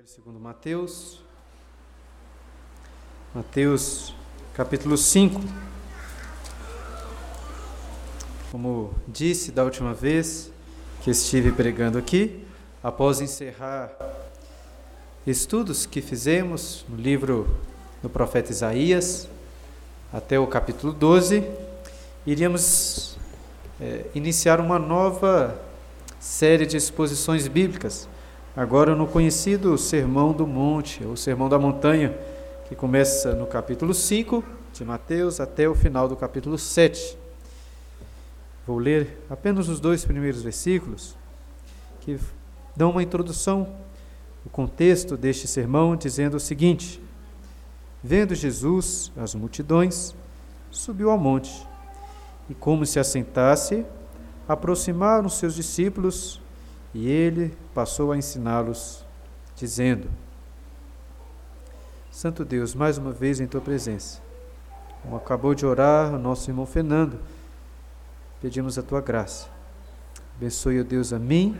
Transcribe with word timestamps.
Evangelho 0.00 0.08
segundo 0.08 0.40
Mateus, 0.40 1.20
Mateus 3.34 4.14
capítulo 4.54 4.96
5. 4.96 5.40
Como 8.50 8.94
disse 9.06 9.52
da 9.52 9.62
última 9.62 9.92
vez 9.92 10.50
que 11.02 11.10
estive 11.10 11.52
pregando 11.52 11.98
aqui, 11.98 12.46
após 12.82 13.20
encerrar 13.20 13.90
estudos 15.26 15.84
que 15.84 16.00
fizemos 16.00 16.84
no 16.88 16.96
livro 16.96 17.58
do 18.02 18.08
profeta 18.08 18.50
Isaías, 18.50 19.28
até 20.12 20.38
o 20.38 20.46
capítulo 20.46 20.94
12, 20.94 21.44
iríamos 22.26 23.18
é, 23.78 24.06
iniciar 24.14 24.60
uma 24.60 24.78
nova 24.78 25.60
série 26.18 26.64
de 26.64 26.76
exposições 26.76 27.46
bíblicas 27.46 28.08
agora 28.56 28.96
no 28.96 29.06
conhecido 29.06 29.78
Sermão 29.78 30.32
do 30.32 30.46
Monte, 30.46 31.04
ou 31.04 31.16
Sermão 31.16 31.48
da 31.48 31.58
Montanha, 31.58 32.16
que 32.68 32.74
começa 32.74 33.34
no 33.34 33.46
capítulo 33.46 33.94
5 33.94 34.44
de 34.72 34.84
Mateus 34.84 35.40
até 35.40 35.68
o 35.68 35.74
final 35.74 36.08
do 36.08 36.16
capítulo 36.16 36.58
7. 36.58 37.16
Vou 38.66 38.78
ler 38.78 39.18
apenas 39.30 39.68
os 39.68 39.78
dois 39.78 40.04
primeiros 40.04 40.42
versículos, 40.42 41.16
que 42.00 42.18
dão 42.76 42.90
uma 42.90 43.02
introdução, 43.02 43.68
o 44.44 44.50
contexto 44.50 45.16
deste 45.16 45.46
sermão, 45.46 45.94
dizendo 45.94 46.36
o 46.36 46.40
seguinte: 46.40 47.00
Vendo 48.02 48.34
Jesus 48.34 49.12
as 49.16 49.34
multidões, 49.34 50.14
subiu 50.70 51.10
ao 51.10 51.18
monte, 51.18 51.66
e 52.48 52.54
como 52.54 52.84
se 52.84 52.98
assentasse, 52.98 53.84
aproximaram 54.48 55.28
seus 55.28 55.54
discípulos 55.54 56.39
e 56.92 57.08
ele 57.08 57.56
passou 57.74 58.12
a 58.12 58.16
ensiná-los, 58.16 59.04
dizendo: 59.56 60.08
Santo 62.10 62.44
Deus, 62.44 62.74
mais 62.74 62.98
uma 62.98 63.12
vez 63.12 63.40
em 63.40 63.46
tua 63.46 63.60
presença, 63.60 64.20
como 65.02 65.16
acabou 65.16 65.54
de 65.54 65.64
orar 65.64 66.14
o 66.14 66.18
nosso 66.18 66.50
irmão 66.50 66.66
Fernando, 66.66 67.20
pedimos 68.40 68.78
a 68.78 68.82
tua 68.82 69.00
graça. 69.00 69.48
Abençoe, 70.36 70.80
ó 70.80 70.84
Deus, 70.84 71.12
a 71.12 71.18
mim, 71.18 71.56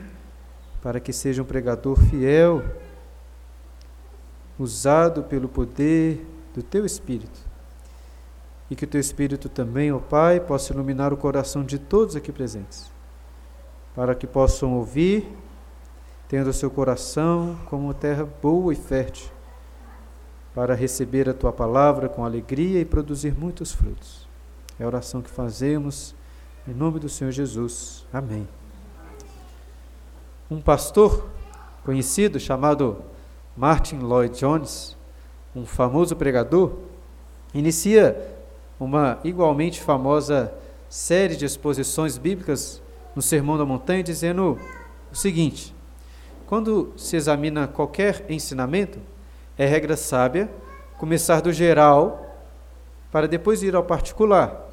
para 0.83 0.99
que 0.99 1.13
seja 1.13 1.43
um 1.43 1.45
pregador 1.45 1.99
fiel, 1.99 2.65
usado 4.59 5.23
pelo 5.23 5.49
poder 5.49 6.27
do 6.55 6.63
teu 6.63 6.85
Espírito. 6.85 7.49
E 8.71 8.77
que 8.77 8.85
o 8.85 8.89
teu 8.89 9.01
Espírito 9.01 9.49
também, 9.49 9.93
ó 9.93 9.99
Pai, 9.99 10.41
possa 10.41 10.73
iluminar 10.73 11.13
o 11.13 11.17
coração 11.17 11.65
de 11.65 11.79
todos 11.79 12.17
aqui 12.17 12.33
presentes 12.33 12.91
para 13.95 14.15
que 14.15 14.27
possam 14.27 14.75
ouvir, 14.75 15.27
tendo 16.29 16.53
seu 16.53 16.71
coração 16.71 17.59
como 17.67 17.93
terra 17.93 18.27
boa 18.41 18.73
e 18.73 18.77
fértil, 18.77 19.31
para 20.55 20.75
receber 20.75 21.29
a 21.29 21.35
tua 21.35 21.53
palavra 21.53 22.09
com 22.09 22.25
alegria 22.25 22.81
e 22.81 22.85
produzir 22.85 23.35
muitos 23.37 23.73
frutos. 23.73 24.29
É 24.79 24.85
a 24.85 24.87
oração 24.87 25.21
que 25.21 25.31
fazemos 25.31 26.15
em 26.69 26.73
nome 26.73 26.99
do 26.99 27.09
Senhor 27.09 27.31
Jesus. 27.31 28.07
Amém. 28.13 28.47
Um 30.51 30.61
pastor 30.61 31.29
conhecido 31.85 32.39
chamado 32.39 33.03
Martin 33.57 33.99
Lloyd 33.99 34.39
Jones, 34.39 34.97
um 35.55 35.65
famoso 35.67 36.15
pregador, 36.17 36.77
inicia 37.53 38.37
uma 38.79 39.19
igualmente 39.25 39.81
famosa 39.81 40.53
série 40.89 41.37
de 41.37 41.45
exposições 41.45 42.17
bíblicas 42.19 42.81
no 43.21 43.23
Sermão 43.23 43.59
da 43.59 43.67
Montanha, 43.67 44.03
dizendo 44.03 44.59
o 45.13 45.15
seguinte: 45.15 45.75
quando 46.47 46.95
se 46.97 47.17
examina 47.17 47.69
qualquer 47.69 48.25
ensinamento, 48.31 48.99
é 49.59 49.67
regra 49.67 49.95
sábia 49.95 50.51
começar 50.97 51.43
do 51.43 51.53
geral 51.53 52.35
para 53.13 53.29
depois 53.29 53.63
ir 53.63 53.77
ao 53.77 53.85
particular. 53.85 54.71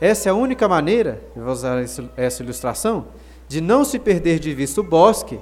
Essa 0.00 0.30
é 0.30 0.32
a 0.32 0.34
única 0.34 0.66
maneira, 0.66 1.22
eu 1.36 1.44
vou 1.44 1.52
usar 1.52 1.84
essa 2.16 2.42
ilustração, 2.42 3.08
de 3.46 3.60
não 3.60 3.84
se 3.84 3.98
perder 3.98 4.38
de 4.38 4.54
vista 4.54 4.80
o 4.80 4.84
bosque, 4.84 5.38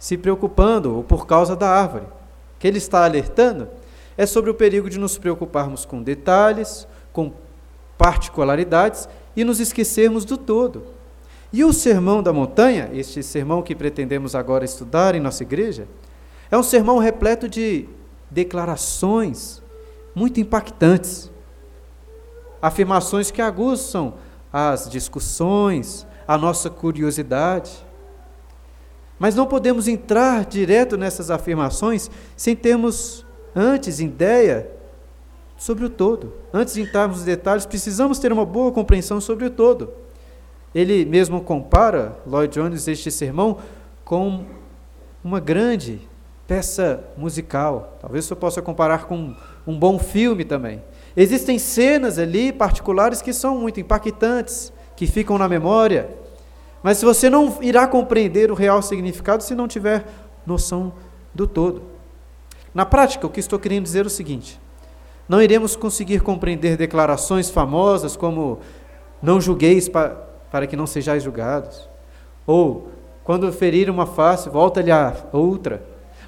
se 0.00 0.18
preocupando 0.18 0.96
ou 0.96 1.04
por 1.04 1.24
causa 1.24 1.54
da 1.54 1.70
árvore. 1.70 2.06
O 2.06 2.58
que 2.58 2.66
ele 2.66 2.78
está 2.78 3.04
alertando 3.04 3.68
é 4.18 4.26
sobre 4.26 4.50
o 4.50 4.54
perigo 4.54 4.90
de 4.90 4.98
nos 4.98 5.16
preocuparmos 5.16 5.84
com 5.84 6.02
detalhes, 6.02 6.88
com 7.12 7.32
particularidades 7.96 9.08
e 9.36 9.44
nos 9.44 9.60
esquecermos 9.60 10.24
do 10.24 10.36
todo. 10.36 10.95
E 11.56 11.64
o 11.64 11.72
Sermão 11.72 12.22
da 12.22 12.34
Montanha, 12.34 12.90
este 12.92 13.22
sermão 13.22 13.62
que 13.62 13.74
pretendemos 13.74 14.34
agora 14.34 14.62
estudar 14.62 15.14
em 15.14 15.20
nossa 15.20 15.42
igreja, 15.42 15.88
é 16.50 16.58
um 16.58 16.62
sermão 16.62 16.98
repleto 16.98 17.48
de 17.48 17.88
declarações 18.30 19.62
muito 20.14 20.38
impactantes, 20.38 21.32
afirmações 22.60 23.30
que 23.30 23.40
aguçam 23.40 24.16
as 24.52 24.86
discussões, 24.90 26.06
a 26.28 26.36
nossa 26.36 26.68
curiosidade. 26.68 27.72
Mas 29.18 29.34
não 29.34 29.46
podemos 29.46 29.88
entrar 29.88 30.44
direto 30.44 30.98
nessas 30.98 31.30
afirmações 31.30 32.10
sem 32.36 32.54
termos 32.54 33.24
antes 33.54 33.98
ideia 33.98 34.70
sobre 35.56 35.86
o 35.86 35.88
todo. 35.88 36.34
Antes 36.52 36.74
de 36.74 36.82
entrarmos 36.82 37.16
nos 37.16 37.24
detalhes, 37.24 37.64
precisamos 37.64 38.18
ter 38.18 38.30
uma 38.30 38.44
boa 38.44 38.70
compreensão 38.70 39.22
sobre 39.22 39.46
o 39.46 39.50
todo. 39.50 40.04
Ele 40.76 41.06
mesmo 41.06 41.40
compara, 41.40 42.18
Lloyd 42.26 42.52
Jones, 42.52 42.86
este 42.86 43.10
sermão 43.10 43.56
com 44.04 44.44
uma 45.24 45.40
grande 45.40 46.06
peça 46.46 47.02
musical. 47.16 47.96
Talvez 47.98 48.28
eu 48.28 48.36
possa 48.36 48.60
comparar 48.60 49.06
com 49.06 49.34
um 49.66 49.78
bom 49.78 49.98
filme 49.98 50.44
também. 50.44 50.84
Existem 51.16 51.58
cenas 51.58 52.18
ali 52.18 52.52
particulares 52.52 53.22
que 53.22 53.32
são 53.32 53.56
muito 53.56 53.80
impactantes, 53.80 54.70
que 54.94 55.06
ficam 55.06 55.38
na 55.38 55.48
memória. 55.48 56.10
Mas 56.82 57.00
você 57.00 57.30
não 57.30 57.56
irá 57.62 57.86
compreender 57.86 58.50
o 58.52 58.54
real 58.54 58.82
significado 58.82 59.42
se 59.42 59.54
não 59.54 59.66
tiver 59.66 60.04
noção 60.44 60.92
do 61.34 61.46
todo. 61.46 61.84
Na 62.74 62.84
prática, 62.84 63.26
o 63.26 63.30
que 63.30 63.40
estou 63.40 63.58
querendo 63.58 63.84
dizer 63.84 64.04
é 64.04 64.08
o 64.08 64.10
seguinte: 64.10 64.60
não 65.26 65.40
iremos 65.40 65.74
conseguir 65.74 66.20
compreender 66.20 66.76
declarações 66.76 67.48
famosas 67.48 68.14
como 68.14 68.58
não 69.22 69.40
julgueis 69.40 69.88
para 70.56 70.66
que 70.66 70.74
não 70.74 70.86
sejais 70.86 71.22
julgados. 71.22 71.86
Ou 72.46 72.88
quando 73.22 73.52
ferir 73.52 73.90
uma 73.90 74.06
face, 74.06 74.48
volta-lhe 74.48 74.90
a 74.90 75.14
outra. 75.30 75.82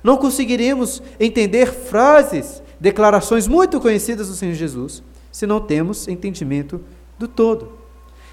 Não 0.05 0.19
conseguiremos 0.19 1.03
entender 1.19 1.72
frases, 1.72 2.62
declarações 2.78 3.49
muito 3.49 3.81
conhecidas 3.81 4.28
do 4.28 4.34
Senhor 4.34 4.53
Jesus, 4.53 5.03
se 5.33 5.47
não 5.47 5.62
temos 5.62 6.09
entendimento 6.09 6.78
do 7.19 7.27
todo. 7.27 7.72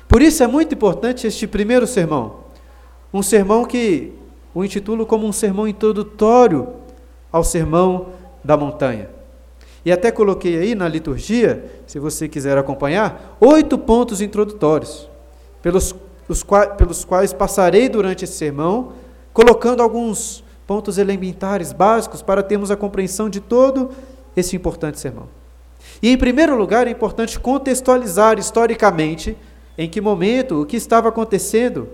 Por 0.06 0.22
isso 0.22 0.44
é 0.44 0.48
muito 0.48 0.76
importante 0.76 1.26
este 1.26 1.48
primeiro 1.48 1.88
sermão. 1.88 2.42
Um 3.14 3.24
sermão 3.24 3.64
que 3.64 4.12
o 4.54 4.66
intitulo 4.66 5.06
como 5.06 5.26
um 5.26 5.32
sermão 5.32 5.66
introdutório 5.66 6.74
ao 7.32 7.42
sermão 7.42 8.08
da 8.44 8.58
montanha. 8.58 9.10
E 9.86 9.94
até 9.94 10.12
coloquei 10.12 10.58
aí 10.58 10.76
na 10.76 10.90
liturgia, 10.90 11.64
se 11.88 12.00
você 12.00 12.28
quiser 12.28 12.58
acompanhar, 12.58 13.38
oito 13.40 13.78
pontos 13.78 14.20
introdutórios, 14.20 15.08
pelos, 15.66 15.96
quais, 16.44 16.76
pelos 16.76 17.04
quais 17.04 17.34
passarei 17.34 17.90
durante 17.90 18.24
esse 18.24 18.34
sermão, 18.34 18.94
colocando 19.34 19.82
alguns 19.82 20.44
pontos 20.68 21.00
elementares, 21.00 21.74
básicos, 21.74 22.22
para 22.22 22.44
termos 22.44 22.70
a 22.70 22.76
compreensão 22.76 23.28
de 23.28 23.40
todo 23.40 23.90
esse 24.38 24.56
importante 24.56 25.00
sermão. 25.00 25.28
E, 26.04 26.12
em 26.12 26.18
primeiro 26.20 26.56
lugar, 26.56 26.86
é 26.86 26.92
importante 26.92 27.40
contextualizar 27.40 28.38
historicamente 28.38 29.36
em 29.76 29.90
que 29.90 30.00
momento, 30.00 30.62
o 30.62 30.68
que 30.68 30.78
estava 30.78 31.10
acontecendo 31.10 31.90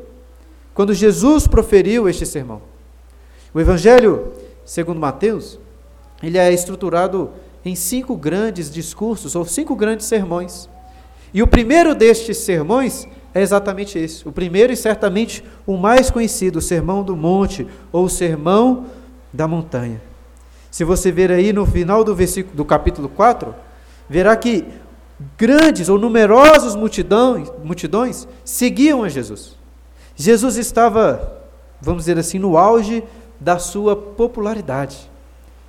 quando 0.74 0.94
Jesus 0.94 1.47
proferiu 1.47 2.09
este 2.09 2.25
sermão. 2.25 2.62
O 3.53 3.59
Evangelho, 3.62 4.33
segundo 4.65 5.00
Mateus, 5.00 5.57
ele 6.21 6.38
é 6.38 6.51
estruturado 6.51 7.29
em 7.63 7.74
cinco 7.74 8.17
grandes 8.17 8.69
discursos 8.69 9.33
ou 9.33 9.45
cinco 9.45 9.77
grandes 9.77 10.07
sermões. 10.07 10.69
E 11.33 11.41
o 11.41 11.47
primeiro 11.47 11.95
destes 11.95 12.39
sermões 12.39 13.07
é 13.33 13.41
exatamente 13.41 13.97
esse. 13.97 14.27
O 14.27 14.31
primeiro 14.31 14.73
e 14.73 14.77
certamente 14.77 15.43
o 15.65 15.77
mais 15.77 16.09
conhecido, 16.09 16.59
o 16.59 16.61
Sermão 16.61 17.03
do 17.03 17.15
Monte 17.15 17.67
ou 17.91 18.05
o 18.05 18.09
Sermão 18.09 18.85
da 19.31 19.47
Montanha. 19.47 20.01
Se 20.69 20.83
você 20.83 21.11
ver 21.11 21.31
aí 21.31 21.51
no 21.51 21.65
final 21.65 22.03
do 22.03 22.15
versículo 22.15 22.55
do 22.55 22.65
capítulo 22.65 23.09
4, 23.09 23.53
verá 24.09 24.35
que 24.35 24.65
grandes 25.37 25.89
ou 25.89 25.99
numerosos 25.99 26.75
multidões, 26.75 27.51
multidões 27.63 28.27
seguiam 28.43 29.03
a 29.03 29.09
Jesus. 29.09 29.57
Jesus 30.15 30.57
estava, 30.57 31.41
vamos 31.81 32.03
dizer 32.03 32.17
assim, 32.17 32.39
no 32.39 32.57
auge 32.57 33.03
da 33.39 33.57
sua 33.57 33.95
popularidade. 33.95 35.09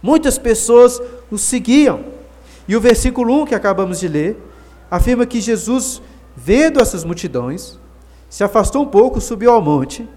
Muitas 0.02 0.38
pessoas 0.38 1.00
o 1.30 1.38
seguiam. 1.38 2.04
E 2.66 2.76
o 2.76 2.80
versículo 2.80 3.42
1 3.42 3.46
que 3.46 3.54
acabamos 3.54 4.00
de 4.00 4.08
ler 4.08 4.36
afirma 4.90 5.24
que 5.24 5.40
Jesus, 5.40 6.02
vendo 6.36 6.80
essas 6.80 7.04
multidões, 7.04 7.78
se 8.28 8.42
afastou 8.42 8.82
um 8.82 8.88
pouco, 8.88 9.20
subiu 9.20 9.52
ao 9.52 9.60
monte, 9.60 10.08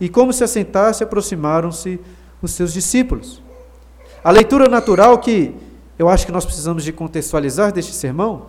e 0.00 0.08
como 0.08 0.32
se 0.32 0.44
assentasse, 0.44 1.02
aproximaram-se 1.02 1.98
os 2.42 2.52
seus 2.52 2.72
discípulos. 2.72 3.42
A 4.22 4.30
leitura 4.30 4.68
natural 4.68 5.18
que 5.18 5.54
eu 5.98 6.08
acho 6.08 6.26
que 6.26 6.32
nós 6.32 6.44
precisamos 6.44 6.84
de 6.84 6.92
contextualizar 6.92 7.72
deste 7.72 7.92
sermão 7.92 8.48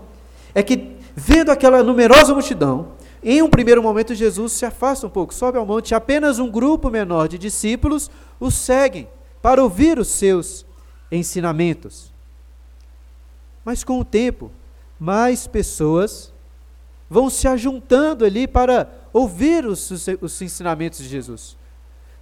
é 0.54 0.62
que, 0.62 0.98
vendo 1.16 1.50
aquela 1.50 1.82
numerosa 1.82 2.34
multidão, 2.34 2.90
em 3.24 3.42
um 3.42 3.50
primeiro 3.50 3.82
momento 3.82 4.14
Jesus 4.14 4.54
se 4.54 4.66
afasta 4.66 5.08
um 5.08 5.10
pouco, 5.10 5.34
sobe 5.34 5.58
ao 5.58 5.66
monte, 5.66 5.96
apenas 5.96 6.40
um 6.40 6.52
grupo 6.52 6.90
menor 6.90 7.28
de 7.28 7.38
discípulos 7.38 8.12
o 8.40 8.52
seguem 8.52 9.08
para 9.42 9.64
ouvir 9.64 9.98
os 9.98 10.10
seus 10.10 10.66
ensinamentos. 11.12 12.12
Mas 13.64 13.84
com 13.84 14.00
o 14.00 14.06
tempo, 14.06 14.52
mais 15.00 15.48
pessoas 15.48 16.34
vão 17.10 17.30
se 17.30 17.48
ajuntando 17.48 18.26
ali 18.26 18.48
para 18.48 18.90
ouvir 19.14 19.66
os, 19.66 19.90
os, 20.22 20.42
ensinamentos 20.42 21.00
de 21.00 21.08
Jesus. 21.08 21.58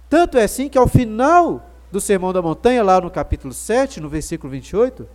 Tanto 0.08 0.38
é 0.38 0.44
assim 0.44 0.68
que 0.68 0.78
ao 0.78 0.86
final 0.86 1.68
do 1.90 2.00
Sermão 2.00 2.32
da 2.32 2.40
Montanha, 2.40 2.82
lá 2.82 3.00
no 3.00 3.10
capítulo 3.10 3.52
7, 3.52 4.00
no 4.00 4.08
versículo 4.08 4.50
28, 4.50 5.08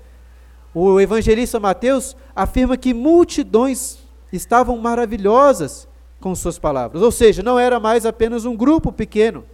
o 0.73 0.99
evangelista 0.99 1.59
Mateus 1.59 2.15
afirma 2.35 2.77
que 2.77 2.93
multidões 2.93 3.99
estavam 4.31 4.77
maravilhosas 4.77 5.87
com 6.19 6.33
suas 6.35 6.59
palavras. 6.59 7.01
Ou 7.01 7.11
seja, 7.11 7.41
não 7.41 7.57
era 7.59 7.79
mais 7.79 8.05
apenas 8.05 8.45
um 8.45 8.55
grupo 8.55 8.91
pequeno 8.91 9.45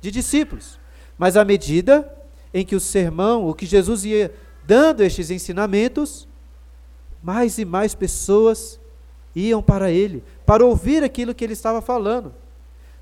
de 0.00 0.10
discípulos, 0.10 0.78
mas 1.18 1.36
à 1.36 1.44
medida 1.44 2.12
em 2.52 2.64
que 2.64 2.76
o 2.76 2.80
sermão, 2.80 3.48
o 3.48 3.54
que 3.54 3.66
Jesus 3.66 4.04
ia 4.04 4.32
dando 4.66 5.02
estes 5.02 5.30
ensinamentos, 5.30 6.28
mais 7.24 7.56
e 7.56 7.64
mais 7.64 7.94
pessoas 7.94 8.78
iam 9.34 9.62
para 9.62 9.90
ele, 9.90 10.22
para 10.44 10.64
ouvir 10.64 11.02
aquilo 11.02 11.34
que 11.34 11.42
ele 11.42 11.54
estava 11.54 11.80
falando. 11.80 12.34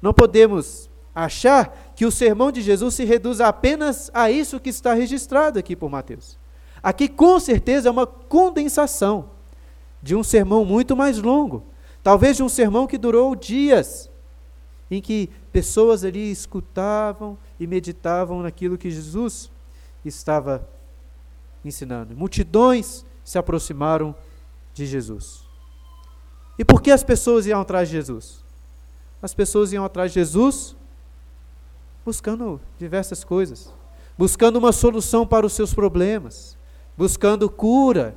Não 0.00 0.14
podemos 0.14 0.88
achar 1.12 1.92
que 1.96 2.06
o 2.06 2.12
sermão 2.12 2.52
de 2.52 2.62
Jesus 2.62 2.94
se 2.94 3.04
reduz 3.04 3.40
apenas 3.40 4.12
a 4.14 4.30
isso 4.30 4.60
que 4.60 4.70
está 4.70 4.94
registrado 4.94 5.58
aqui 5.58 5.74
por 5.74 5.90
Mateus. 5.90 6.38
Aqui, 6.80 7.08
com 7.08 7.38
certeza, 7.40 7.88
é 7.88 7.90
uma 7.90 8.06
condensação 8.06 9.30
de 10.00 10.14
um 10.14 10.22
sermão 10.22 10.64
muito 10.64 10.96
mais 10.96 11.18
longo, 11.18 11.64
talvez 12.02 12.36
de 12.36 12.44
um 12.44 12.48
sermão 12.48 12.86
que 12.86 12.96
durou 12.96 13.34
dias, 13.34 14.08
em 14.88 15.00
que 15.00 15.28
pessoas 15.52 16.04
ali 16.04 16.30
escutavam 16.30 17.36
e 17.58 17.66
meditavam 17.66 18.40
naquilo 18.40 18.78
que 18.78 18.90
Jesus 18.90 19.50
estava 20.04 20.66
ensinando. 21.64 22.14
Multidões 22.16 23.04
se 23.24 23.38
aproximaram 23.38 24.14
de 24.74 24.86
Jesus. 24.86 25.42
E 26.58 26.64
por 26.64 26.82
que 26.82 26.90
as 26.90 27.02
pessoas 27.02 27.46
iam 27.46 27.60
atrás 27.60 27.88
de 27.88 27.94
Jesus? 27.94 28.42
As 29.20 29.34
pessoas 29.34 29.72
iam 29.72 29.84
atrás 29.84 30.12
de 30.12 30.20
Jesus 30.20 30.76
buscando 32.04 32.60
diversas 32.78 33.22
coisas, 33.22 33.72
buscando 34.18 34.58
uma 34.58 34.72
solução 34.72 35.26
para 35.26 35.46
os 35.46 35.52
seus 35.52 35.72
problemas, 35.72 36.56
buscando 36.96 37.48
cura 37.48 38.16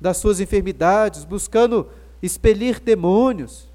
das 0.00 0.16
suas 0.18 0.40
enfermidades, 0.40 1.24
buscando 1.24 1.88
expelir 2.22 2.80
demônios, 2.80 3.68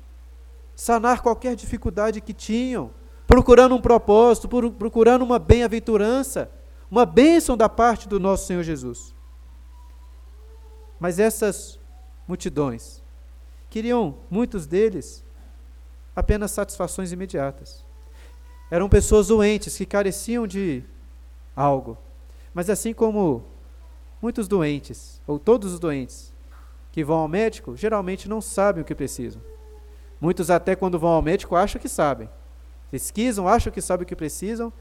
sanar 0.75 1.21
qualquer 1.21 1.56
dificuldade 1.56 2.21
que 2.21 2.33
tinham, 2.33 2.92
procurando 3.27 3.75
um 3.75 3.81
propósito, 3.81 4.48
procurando 4.48 5.24
uma 5.24 5.39
bem-aventurança, 5.39 6.50
uma 6.89 7.06
bênção 7.06 7.57
da 7.57 7.68
parte 7.68 8.07
do 8.07 8.19
nosso 8.19 8.48
Senhor 8.48 8.63
Jesus. 8.63 9.13
Mas 11.04 11.20
essas 11.20 11.78
multidões 12.26 13.04
queriam, 13.70 14.16
muitos 14.32 14.66
deles, 14.66 15.22
apenas 16.16 16.52
satisfações 16.52 17.12
imediatas. 17.12 17.84
Eram 18.72 18.88
pessoas 18.88 19.28
doentes 19.28 19.76
que 19.76 19.86
careciam 19.86 20.48
de 20.48 20.82
algo. 21.54 21.98
Mas 22.54 22.70
assim 22.70 22.94
como 22.94 23.44
muitos 24.22 24.48
doentes, 24.48 25.22
ou 25.28 25.38
todos 25.38 25.74
os 25.74 25.80
doentes, 25.82 26.34
que 26.90 27.04
vão 27.04 27.18
ao 27.18 27.28
médico, 27.28 27.76
geralmente 27.76 28.30
não 28.30 28.40
sabem 28.40 28.82
o 28.82 28.86
que 28.86 28.96
precisam. 28.96 29.42
Muitos 30.22 30.50
até 30.50 30.74
quando 30.74 30.98
vão 30.98 31.10
ao 31.10 31.22
médico 31.22 31.58
acham 31.58 31.82
que 31.82 31.90
sabem. 31.90 32.30
Pesquisam, 32.90 33.46
acham 33.46 33.74
que 33.74 33.82
sabem 33.82 34.06
o 34.06 34.08
que 34.08 34.16
precisam, 34.16 34.72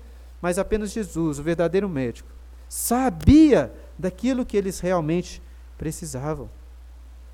mas 0.41 0.57
apenas 0.57 0.93
Jesus, 0.93 1.41
o 1.41 1.43
verdadeiro 1.43 1.89
médico, 1.89 2.31
sabia 2.69 3.75
daquilo 3.99 4.47
que 4.47 4.57
eles 4.57 4.79
realmente 4.79 5.43
precisavam. 5.82 6.49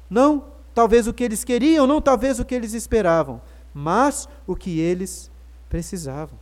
Não 0.08 0.46
talvez 0.74 1.06
o 1.06 1.12
que 1.12 1.22
eles 1.22 1.44
queriam, 1.44 1.86
não 1.86 2.00
talvez 2.00 2.40
o 2.40 2.46
que 2.46 2.54
eles 2.54 2.72
esperavam, 2.72 3.42
mas 3.74 4.26
o 4.46 4.56
que 4.56 4.80
eles 4.80 5.30
precisavam. 5.68 6.38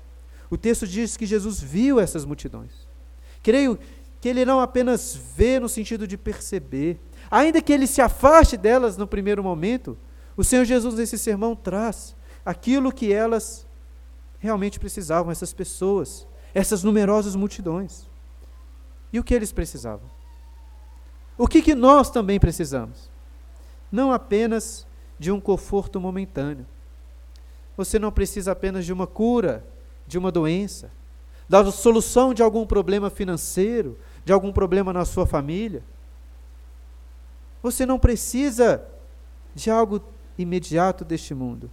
O 0.48 0.56
texto 0.56 0.86
diz 0.86 1.16
que 1.16 1.26
Jesus 1.26 1.60
viu 1.60 1.98
essas 1.98 2.24
multidões. 2.24 2.70
Creio 3.42 3.76
que 4.20 4.28
ele 4.28 4.44
não 4.44 4.60
apenas 4.60 5.18
vê 5.34 5.58
no 5.58 5.68
sentido 5.68 6.06
de 6.06 6.16
perceber, 6.16 6.96
ainda 7.28 7.60
que 7.60 7.72
ele 7.72 7.88
se 7.88 8.00
afaste 8.00 8.56
delas 8.56 8.96
no 8.96 9.08
primeiro 9.08 9.42
momento, 9.42 9.98
o 10.36 10.44
Senhor 10.44 10.64
Jesus 10.64 10.94
nesse 10.94 11.18
sermão 11.18 11.56
traz 11.56 12.14
aquilo 12.44 12.92
que 12.92 13.12
elas 13.12 13.66
realmente 14.38 14.78
precisavam, 14.78 15.32
essas 15.32 15.52
pessoas, 15.52 16.24
essas 16.54 16.84
numerosas 16.84 17.34
multidões. 17.34 18.08
E 19.12 19.18
o 19.18 19.24
que 19.24 19.34
eles 19.34 19.50
precisavam? 19.50 20.15
O 21.38 21.46
que, 21.46 21.60
que 21.60 21.74
nós 21.74 22.10
também 22.10 22.40
precisamos? 22.40 23.10
Não 23.90 24.12
apenas 24.12 24.86
de 25.18 25.30
um 25.30 25.40
conforto 25.40 26.00
momentâneo. 26.00 26.66
Você 27.76 27.98
não 27.98 28.10
precisa 28.10 28.52
apenas 28.52 28.84
de 28.84 28.92
uma 28.92 29.06
cura 29.06 29.64
de 30.06 30.16
uma 30.16 30.30
doença, 30.30 30.90
da 31.48 31.70
solução 31.70 32.32
de 32.32 32.42
algum 32.42 32.66
problema 32.66 33.10
financeiro, 33.10 33.98
de 34.24 34.32
algum 34.32 34.52
problema 34.52 34.92
na 34.92 35.04
sua 35.04 35.26
família. 35.26 35.82
Você 37.62 37.84
não 37.84 37.98
precisa 37.98 38.84
de 39.54 39.70
algo 39.70 40.00
imediato 40.38 41.04
deste 41.04 41.34
mundo. 41.34 41.70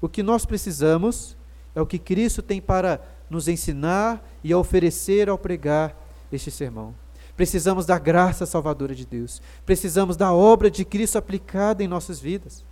O 0.00 0.08
que 0.08 0.22
nós 0.22 0.44
precisamos 0.44 1.36
é 1.74 1.80
o 1.80 1.86
que 1.86 1.98
Cristo 1.98 2.42
tem 2.42 2.60
para 2.60 3.00
nos 3.28 3.48
ensinar 3.48 4.24
e 4.42 4.54
oferecer 4.54 5.28
ao 5.28 5.38
pregar 5.38 5.96
este 6.30 6.50
sermão. 6.50 6.94
Precisamos 7.38 7.86
da 7.86 8.00
graça 8.00 8.44
salvadora 8.44 8.96
de 8.96 9.06
Deus. 9.06 9.40
Precisamos 9.64 10.16
da 10.16 10.32
obra 10.32 10.68
de 10.68 10.84
Cristo 10.84 11.18
aplicada 11.18 11.84
em 11.84 11.86
nossas 11.86 12.18
vidas. 12.18 12.64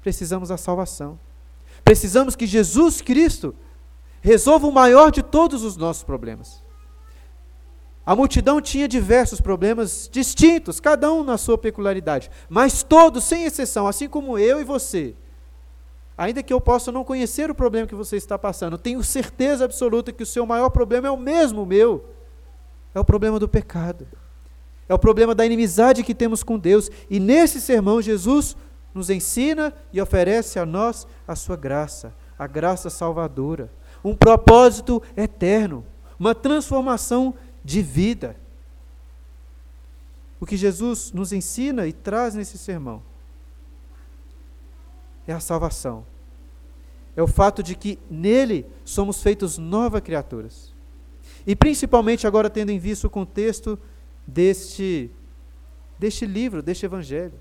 Precisamos 0.00 0.48
da 0.48 0.56
salvação. 0.56 1.20
Precisamos 1.84 2.34
que 2.34 2.46
Jesus 2.46 3.02
Cristo 3.02 3.54
resolva 4.22 4.66
o 4.66 4.72
maior 4.72 5.10
de 5.10 5.22
todos 5.22 5.62
os 5.62 5.76
nossos 5.76 6.02
problemas. 6.02 6.62
A 8.06 8.16
multidão 8.16 8.62
tinha 8.62 8.88
diversos 8.88 9.42
problemas 9.42 10.08
distintos, 10.10 10.80
cada 10.80 11.12
um 11.12 11.22
na 11.22 11.36
sua 11.36 11.58
peculiaridade, 11.58 12.30
mas 12.48 12.82
todos, 12.82 13.24
sem 13.24 13.44
exceção, 13.44 13.86
assim 13.86 14.08
como 14.08 14.38
eu 14.38 14.58
e 14.58 14.64
você, 14.64 15.14
ainda 16.16 16.42
que 16.42 16.52
eu 16.52 16.62
possa 16.62 16.90
não 16.90 17.04
conhecer 17.04 17.50
o 17.50 17.54
problema 17.54 17.86
que 17.86 17.94
você 17.94 18.16
está 18.16 18.38
passando, 18.38 18.78
tenho 18.78 19.04
certeza 19.04 19.66
absoluta 19.66 20.12
que 20.12 20.22
o 20.22 20.26
seu 20.26 20.46
maior 20.46 20.70
problema 20.70 21.08
é 21.08 21.10
o 21.10 21.16
mesmo 21.18 21.66
meu. 21.66 22.19
É 22.94 23.00
o 23.00 23.04
problema 23.04 23.38
do 23.38 23.48
pecado. 23.48 24.06
É 24.88 24.94
o 24.94 24.98
problema 24.98 25.34
da 25.34 25.46
inimizade 25.46 26.02
que 26.02 26.14
temos 26.14 26.42
com 26.42 26.58
Deus. 26.58 26.90
E 27.08 27.20
nesse 27.20 27.60
sermão, 27.60 28.02
Jesus 28.02 28.56
nos 28.92 29.08
ensina 29.08 29.72
e 29.92 30.00
oferece 30.00 30.58
a 30.58 30.66
nós 30.66 31.06
a 31.26 31.36
sua 31.36 31.56
graça, 31.56 32.12
a 32.38 32.46
graça 32.46 32.90
salvadora, 32.90 33.70
um 34.04 34.14
propósito 34.14 35.02
eterno, 35.16 35.86
uma 36.18 36.34
transformação 36.34 37.34
de 37.64 37.82
vida. 37.82 38.36
O 40.40 40.46
que 40.46 40.56
Jesus 40.56 41.12
nos 41.12 41.32
ensina 41.32 41.86
e 41.86 41.92
traz 41.92 42.34
nesse 42.34 42.58
sermão 42.58 43.02
é 45.26 45.32
a 45.32 45.40
salvação. 45.40 46.04
É 47.16 47.22
o 47.22 47.26
fato 47.26 47.62
de 47.62 47.74
que 47.74 47.98
nele 48.10 48.66
somos 48.84 49.22
feitos 49.22 49.58
novas 49.58 50.00
criaturas. 50.00 50.69
E 51.46 51.56
principalmente 51.56 52.26
agora 52.26 52.50
tendo 52.50 52.70
em 52.70 52.78
vista 52.78 53.06
o 53.06 53.10
contexto 53.10 53.78
deste 54.26 55.10
deste 56.00 56.24
livro, 56.24 56.62
deste 56.62 56.86
evangelho. 56.86 57.34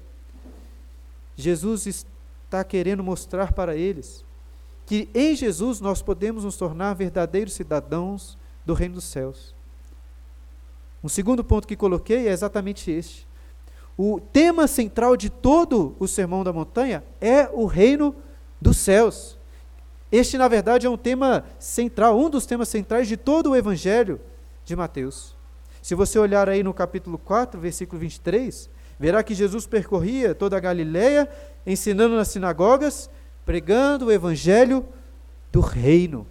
Jesus 1.34 1.86
está 1.88 2.62
querendo 2.62 3.02
mostrar 3.02 3.54
para 3.54 3.74
eles 3.74 4.26
que 4.86 5.08
em 5.14 5.34
Jesus 5.34 5.80
nós 5.80 6.02
podemos 6.02 6.44
nos 6.44 6.58
tornar 6.58 6.94
verdadeiros 6.94 7.54
cidadãos 7.54 8.38
do 8.66 8.74
reino 8.74 8.96
dos 8.96 9.06
céus. 9.06 9.56
Um 11.02 11.08
segundo 11.08 11.42
ponto 11.42 11.66
que 11.66 11.78
coloquei 11.78 12.28
é 12.28 12.32
exatamente 12.32 12.92
este. 12.92 13.26
O 13.98 14.20
tema 14.20 14.68
central 14.68 15.16
de 15.16 15.30
todo 15.30 15.96
o 15.98 16.08
Sermão 16.08 16.44
da 16.44 16.52
Montanha 16.52 17.02
é 17.22 17.50
o 17.54 17.66
reino 17.66 18.14
dos 18.60 18.76
céus. 18.76 19.39
Este, 20.12 20.38
na 20.38 20.48
verdade, 20.48 20.88
é 20.88 20.90
um 20.90 20.98
tema 20.98 21.44
central, 21.60 22.20
um 22.20 22.30
dos 22.30 22.46
temas 22.46 22.70
centrais 22.70 23.08
de 23.08 23.16
todo 23.16 23.52
o 23.52 23.56
Evangelho 23.56 24.20
de 24.66 24.76
Mateus. 24.76 25.36
Se 25.82 25.96
você 25.96 26.18
olhar 26.18 26.50
aí 26.50 26.64
no 26.64 26.74
capítulo 26.74 27.18
4, 27.18 27.60
versículo 27.60 28.00
23, 28.00 28.70
verá 29.00 29.22
que 29.24 29.36
Jesus 29.36 29.68
percorria 29.68 30.34
toda 30.34 30.58
a 30.58 30.60
Galileia, 30.60 31.30
ensinando 31.66 32.16
nas 32.16 32.30
sinagogas, 32.30 33.10
pregando 33.46 34.08
o 34.08 34.12
Evangelho 34.12 34.86
do 35.52 35.62
reino. 35.62 36.26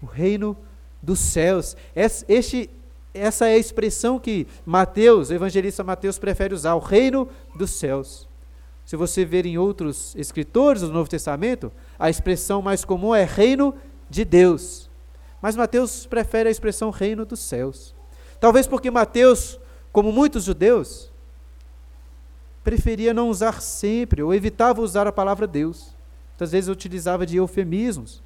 O 0.00 0.06
reino 0.06 0.56
dos 1.02 1.18
céus. 1.18 1.76
Este, 1.94 2.70
essa 3.12 3.46
é 3.46 3.54
a 3.54 3.58
expressão 3.58 4.18
que 4.18 4.46
Mateus, 4.64 5.30
o 5.30 5.34
evangelista 5.34 5.82
Mateus, 5.82 6.18
prefere 6.18 6.54
usar, 6.54 6.74
o 6.74 6.80
reino 6.80 7.28
dos 7.56 7.70
céus. 7.70 8.27
Se 8.88 8.96
você 8.96 9.22
ver 9.22 9.44
em 9.44 9.58
outros 9.58 10.14
escritores 10.14 10.80
do 10.80 10.90
Novo 10.90 11.10
Testamento, 11.10 11.70
a 11.98 12.08
expressão 12.08 12.62
mais 12.62 12.86
comum 12.86 13.14
é 13.14 13.22
reino 13.22 13.74
de 14.08 14.24
Deus. 14.24 14.88
Mas 15.42 15.54
Mateus 15.54 16.06
prefere 16.06 16.48
a 16.48 16.50
expressão 16.50 16.88
reino 16.88 17.26
dos 17.26 17.38
céus. 17.38 17.94
Talvez 18.40 18.66
porque 18.66 18.90
Mateus, 18.90 19.60
como 19.92 20.10
muitos 20.10 20.44
judeus, 20.44 21.12
preferia 22.64 23.12
não 23.12 23.28
usar 23.28 23.60
sempre, 23.60 24.22
ou 24.22 24.32
evitava 24.32 24.80
usar 24.80 25.06
a 25.06 25.12
palavra 25.12 25.46
Deus. 25.46 25.94
Muitas 26.30 26.52
vezes 26.52 26.70
utilizava 26.70 27.26
de 27.26 27.36
eufemismos. 27.36 28.22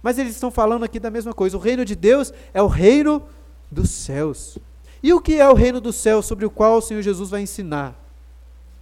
Mas 0.00 0.18
eles 0.20 0.34
estão 0.34 0.52
falando 0.52 0.84
aqui 0.84 1.00
da 1.00 1.10
mesma 1.10 1.32
coisa. 1.32 1.56
O 1.56 1.60
reino 1.60 1.84
de 1.84 1.96
Deus 1.96 2.32
é 2.54 2.62
o 2.62 2.68
reino 2.68 3.24
dos 3.68 3.90
céus. 3.90 4.56
E 5.02 5.12
o 5.12 5.20
que 5.20 5.40
é 5.40 5.48
o 5.48 5.54
reino 5.54 5.80
dos 5.80 5.96
céus 5.96 6.26
sobre 6.26 6.46
o 6.46 6.50
qual 6.50 6.78
o 6.78 6.80
Senhor 6.80 7.02
Jesus 7.02 7.28
vai 7.28 7.40
ensinar? 7.40 8.05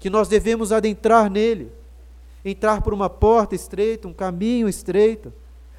Que 0.04 0.11
nós 0.11 0.28
devemos 0.28 0.70
adentrar 0.70 1.30
nele, 1.30 1.73
entrar 2.44 2.82
por 2.82 2.92
uma 2.92 3.08
porta 3.08 3.54
estreita, 3.54 4.06
um 4.06 4.12
caminho 4.12 4.68
estreito, 4.68 5.32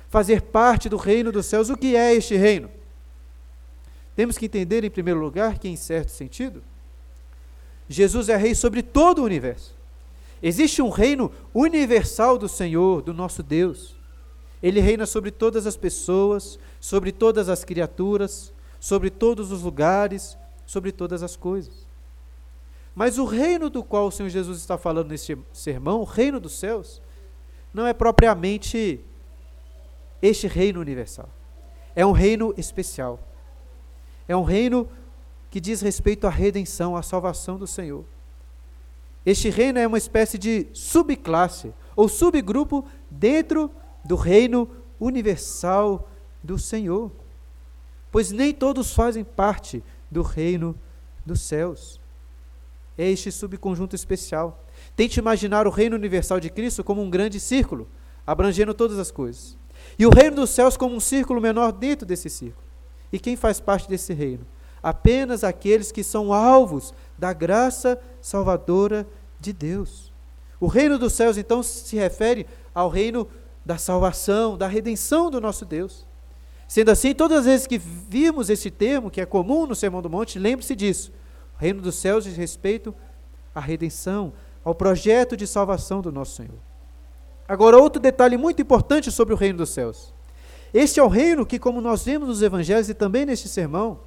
fazer 0.10 0.42
parte 0.42 0.90
do 0.90 0.98
reino 0.98 1.32
dos 1.32 1.46
céus. 1.46 1.70
O 1.70 1.78
que 1.78 1.96
é 1.96 2.12
este 2.12 2.36
reino? 2.36 2.72
Temos 4.16 4.36
que 4.36 4.48
entender, 4.48 4.84
em 4.84 4.90
primeiro 4.90 5.20
lugar, 5.20 5.60
que, 5.60 5.68
em 5.68 5.76
certo 5.76 6.10
sentido, 6.10 6.64
Jesus 7.88 8.28
é 8.28 8.36
rei 8.36 8.56
sobre 8.56 8.82
todo 8.82 9.20
o 9.20 9.26
universo. 9.26 9.76
Existe 10.42 10.82
um 10.82 10.90
reino 10.90 11.32
universal 11.54 12.36
do 12.36 12.50
Senhor, 12.50 13.04
do 13.04 13.14
nosso 13.14 13.44
Deus. 13.44 13.96
Ele 14.60 14.80
reina 14.80 15.06
sobre 15.06 15.30
todas 15.30 15.68
as 15.68 15.78
pessoas, 15.78 16.58
sobre 16.80 17.12
todas 17.12 17.48
as 17.48 17.64
criaturas, 17.64 18.52
sobre 18.80 19.12
todos 19.12 19.52
os 19.52 19.62
lugares, 19.62 20.36
sobre 20.66 20.92
todas 20.92 21.22
as 21.22 21.36
coisas. 21.36 21.85
Mas 22.96 23.18
o 23.18 23.26
reino 23.26 23.70
do 23.70 23.84
qual 23.84 24.08
o 24.08 24.12
Senhor 24.12 24.30
Jesus 24.30 24.58
está 24.58 24.78
falando 24.78 25.10
neste 25.10 25.38
sermão, 25.52 26.00
o 26.00 26.06
reino 26.06 26.40
dos 26.40 26.58
céus, 26.58 27.02
não 27.74 27.86
é 27.86 27.94
propriamente 27.94 29.04
este 30.22 30.48
reino 30.48 30.80
universal. 30.80 31.30
É 31.94 32.06
um 32.06 32.14
reino 32.14 32.54
especial. 32.58 33.20
É 34.30 34.36
um 34.36 34.44
reino 34.44 34.88
que 35.52 35.60
diz 35.60 35.82
respeito 35.82 36.26
à 36.26 36.30
redenção, 36.30 36.96
à 36.96 37.04
salvação 37.04 37.58
do 37.58 37.68
Senhor. 37.68 38.06
Este 39.26 39.50
reino 39.50 39.78
é 39.78 39.86
uma 39.86 39.98
espécie 39.98 40.38
de 40.38 40.68
subclasse 40.74 41.74
ou 41.96 42.08
subgrupo 42.08 42.86
dentro 43.10 43.70
do 44.06 44.16
reino 44.16 44.70
universal 45.00 46.10
do 46.42 46.58
Senhor. 46.58 47.12
Pois 48.10 48.32
nem 48.32 48.54
todos 48.54 48.94
fazem 48.94 49.24
parte 49.24 49.84
do 50.10 50.22
reino 50.22 50.78
dos 51.26 51.42
céus. 51.42 52.00
É 52.98 53.10
este 53.10 53.32
subconjunto 53.32 53.96
especial. 53.96 54.64
Tente 54.96 55.20
imaginar 55.20 55.68
o 55.68 55.72
reino 55.72 55.96
universal 55.96 56.40
de 56.40 56.50
Cristo 56.50 56.84
como 56.84 57.02
um 57.02 57.10
grande 57.10 57.40
círculo, 57.40 57.88
abrangendo 58.26 58.74
todas 58.74 58.98
as 58.98 59.12
coisas. 59.12 59.58
E 60.00 60.06
o 60.06 60.10
reino 60.10 60.38
dos 60.38 60.50
céus 60.50 60.78
como 60.78 60.96
um 60.96 61.00
círculo 61.00 61.42
menor 61.42 61.72
dentro 61.72 62.06
desse 62.06 62.30
círculo. 62.30 62.66
E 63.12 63.20
quem 63.20 63.36
faz 63.36 63.60
parte 63.60 63.88
desse 63.90 64.14
reino? 64.14 64.46
Apenas 64.82 65.44
aqueles 65.44 65.92
que 65.92 66.04
são 66.04 66.34
alvos 66.34 66.94
da 67.18 67.34
graça 67.34 68.00
salvadora 68.22 69.08
de 69.40 69.52
Deus. 69.52 70.14
O 70.60 70.68
reino 70.68 70.98
dos 70.98 71.14
céus, 71.14 71.38
então, 71.38 71.62
se 71.62 71.96
refere 71.96 72.46
ao 72.74 72.90
reino 72.90 73.28
da 73.66 73.78
salvação, 73.78 74.58
da 74.58 74.68
redenção 74.68 75.30
do 75.30 75.42
nosso 75.42 75.66
Deus. 75.66 76.06
Sendo 76.68 76.92
assim, 76.92 77.14
todas 77.14 77.40
as 77.40 77.46
vezes 77.46 77.68
que 77.68 77.78
vimos 77.78 78.50
esse 78.50 78.72
termo, 78.72 79.12
que 79.12 79.22
é 79.22 79.26
comum 79.26 79.66
no 79.66 79.76
Sermão 79.76 80.02
do 80.02 80.10
Monte, 80.10 80.40
lembre-se 80.40 80.76
disso. 80.76 81.12
O 81.58 81.62
reino 81.62 81.82
dos 81.82 81.96
céus 81.96 82.24
diz 82.24 82.36
respeito 82.36 82.94
à 83.54 83.60
redenção, 83.60 84.34
ao 84.64 84.76
projeto 84.76 85.38
de 85.38 85.48
salvação 85.48 86.02
do 86.02 86.12
nosso 86.12 86.36
Senhor. 86.36 86.60
Agora, 87.48 87.78
outro 87.78 88.02
detalhe 88.02 88.36
muito 88.36 88.62
importante 88.62 89.12
sobre 89.12 89.34
o 89.34 89.38
reino 89.38 89.60
dos 89.60 89.70
céus. 89.70 90.14
Este 90.74 91.00
é 91.00 91.04
o 91.04 91.08
reino 91.08 91.46
que, 91.46 91.60
como 91.60 91.80
nós 91.80 92.04
vemos 92.04 92.28
nos 92.28 92.42
evangelhos 92.42 92.90
e 92.90 92.94
também 92.94 93.26
neste 93.26 93.48
sermão, 93.48 94.00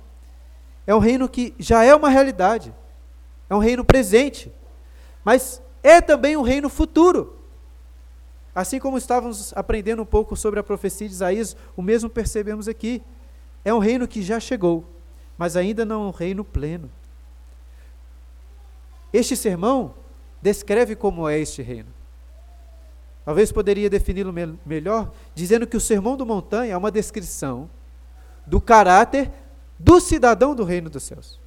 é 0.86 0.94
um 0.94 0.98
reino 0.98 1.28
que 1.28 1.54
já 1.58 1.84
é 1.84 1.94
uma 1.94 2.08
realidade, 2.08 2.74
é 3.48 3.54
um 3.54 3.58
reino 3.58 3.84
presente, 3.84 4.52
mas 5.24 5.62
é 5.82 6.00
também 6.00 6.36
um 6.36 6.42
reino 6.42 6.68
futuro. 6.68 7.36
Assim 8.54 8.80
como 8.80 8.98
estávamos 8.98 9.52
aprendendo 9.54 10.02
um 10.02 10.06
pouco 10.06 10.34
sobre 10.34 10.58
a 10.58 10.62
profecia 10.62 11.06
de 11.06 11.14
Isaías, 11.14 11.56
o 11.76 11.82
mesmo 11.82 12.10
percebemos 12.10 12.66
aqui. 12.66 13.02
É 13.64 13.72
um 13.72 13.78
reino 13.78 14.08
que 14.08 14.20
já 14.20 14.40
chegou, 14.40 14.84
mas 15.36 15.56
ainda 15.56 15.84
não 15.84 16.04
é 16.04 16.06
um 16.08 16.10
reino 16.10 16.44
pleno. 16.44 16.90
Este 19.12 19.36
sermão 19.36 19.94
descreve 20.40 20.94
como 20.94 21.28
é 21.28 21.38
este 21.38 21.62
reino. 21.62 21.92
Talvez 23.24 23.52
poderia 23.52 23.90
defini-lo 23.90 24.32
me 24.32 24.58
melhor 24.64 25.12
dizendo 25.34 25.66
que 25.66 25.76
o 25.76 25.80
Sermão 25.80 26.16
do 26.16 26.24
Montanha 26.24 26.72
é 26.72 26.76
uma 26.76 26.90
descrição 26.90 27.68
do 28.46 28.58
caráter 28.58 29.30
do 29.78 30.00
cidadão 30.00 30.54
do 30.54 30.64
reino 30.64 30.88
dos 30.88 31.02
céus. 31.02 31.38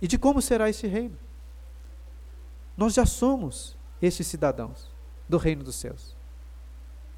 E 0.00 0.06
de 0.06 0.16
como 0.16 0.40
será 0.40 0.70
este 0.70 0.86
reino. 0.86 1.16
Nós 2.76 2.94
já 2.94 3.04
somos 3.04 3.76
estes 4.00 4.26
cidadãos 4.26 4.94
do 5.28 5.36
reino 5.36 5.64
dos 5.64 5.74
céus. 5.74 6.16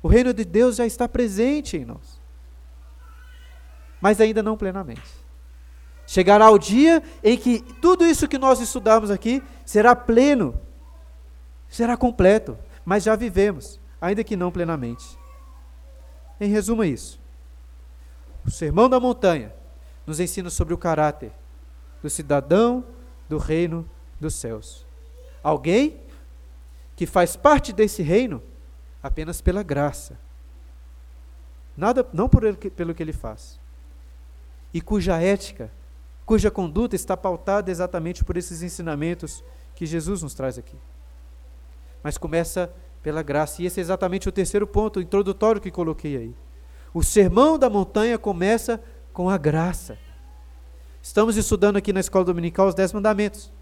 O 0.02 0.08
reino 0.08 0.32
de 0.32 0.44
Deus 0.44 0.76
já 0.76 0.86
está 0.86 1.06
presente 1.08 1.76
em 1.76 1.84
nós. 1.84 2.18
Mas 4.00 4.20
ainda 4.20 4.42
não 4.42 4.56
plenamente. 4.56 5.27
Chegará 6.08 6.50
o 6.50 6.58
dia 6.58 7.00
em 7.22 7.36
que 7.36 7.60
tudo 7.60 8.04
isso 8.04 8.26
que 8.26 8.36
nós 8.36 8.58
estudamos 8.60 9.12
aqui 9.12 9.40
será 9.64 9.94
pleno, 9.94 10.58
será 11.68 11.96
completo 11.96 12.58
mas 12.88 13.04
já 13.04 13.14
vivemos, 13.14 13.78
ainda 14.00 14.24
que 14.24 14.34
não 14.34 14.50
plenamente. 14.50 15.18
Em 16.40 16.48
resumo, 16.48 16.82
é 16.82 16.86
isso. 16.86 17.20
O 18.46 18.50
Sermão 18.50 18.88
da 18.88 18.98
Montanha 18.98 19.54
nos 20.06 20.18
ensina 20.18 20.48
sobre 20.48 20.72
o 20.72 20.78
caráter 20.78 21.30
do 22.02 22.08
cidadão 22.08 22.82
do 23.28 23.36
reino 23.36 23.86
dos 24.18 24.36
céus. 24.36 24.86
Alguém 25.42 26.00
que 26.96 27.04
faz 27.04 27.36
parte 27.36 27.70
desse 27.70 28.00
reino 28.00 28.42
apenas 29.02 29.42
pela 29.42 29.62
graça. 29.62 30.18
Nada, 31.76 32.08
não 32.10 32.26
por 32.26 32.42
ele, 32.42 32.56
pelo 32.56 32.94
que 32.94 33.02
ele 33.02 33.12
faz. 33.12 33.60
E 34.72 34.80
cuja 34.80 35.20
ética, 35.20 35.70
cuja 36.28 36.50
conduta 36.50 36.94
está 36.94 37.16
pautada 37.16 37.70
exatamente 37.70 38.22
por 38.22 38.36
esses 38.36 38.62
ensinamentos 38.62 39.42
que 39.74 39.86
Jesus 39.86 40.22
nos 40.22 40.34
traz 40.34 40.58
aqui 40.58 40.76
mas 42.02 42.16
começa 42.16 42.70
pela 43.02 43.22
graça. 43.22 43.62
E 43.62 43.66
esse 43.66 43.80
é 43.80 43.82
exatamente 43.82 44.28
o 44.28 44.32
terceiro 44.32 44.66
ponto 44.66 45.00
introdutório 45.00 45.60
que 45.60 45.70
coloquei 45.70 46.16
aí. 46.16 46.34
O 46.92 47.02
sermão 47.02 47.58
da 47.58 47.68
montanha 47.68 48.18
começa 48.18 48.80
com 49.12 49.28
a 49.28 49.36
graça. 49.36 49.98
Estamos 51.02 51.36
estudando 51.36 51.76
aqui 51.76 51.92
na 51.92 52.00
escola 52.00 52.24
dominical 52.24 52.66
os 52.66 52.74
Dez 52.74 52.92
Mandamentos. 52.92 53.52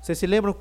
Vocês 0.00 0.18
se 0.18 0.26
lembram 0.26 0.56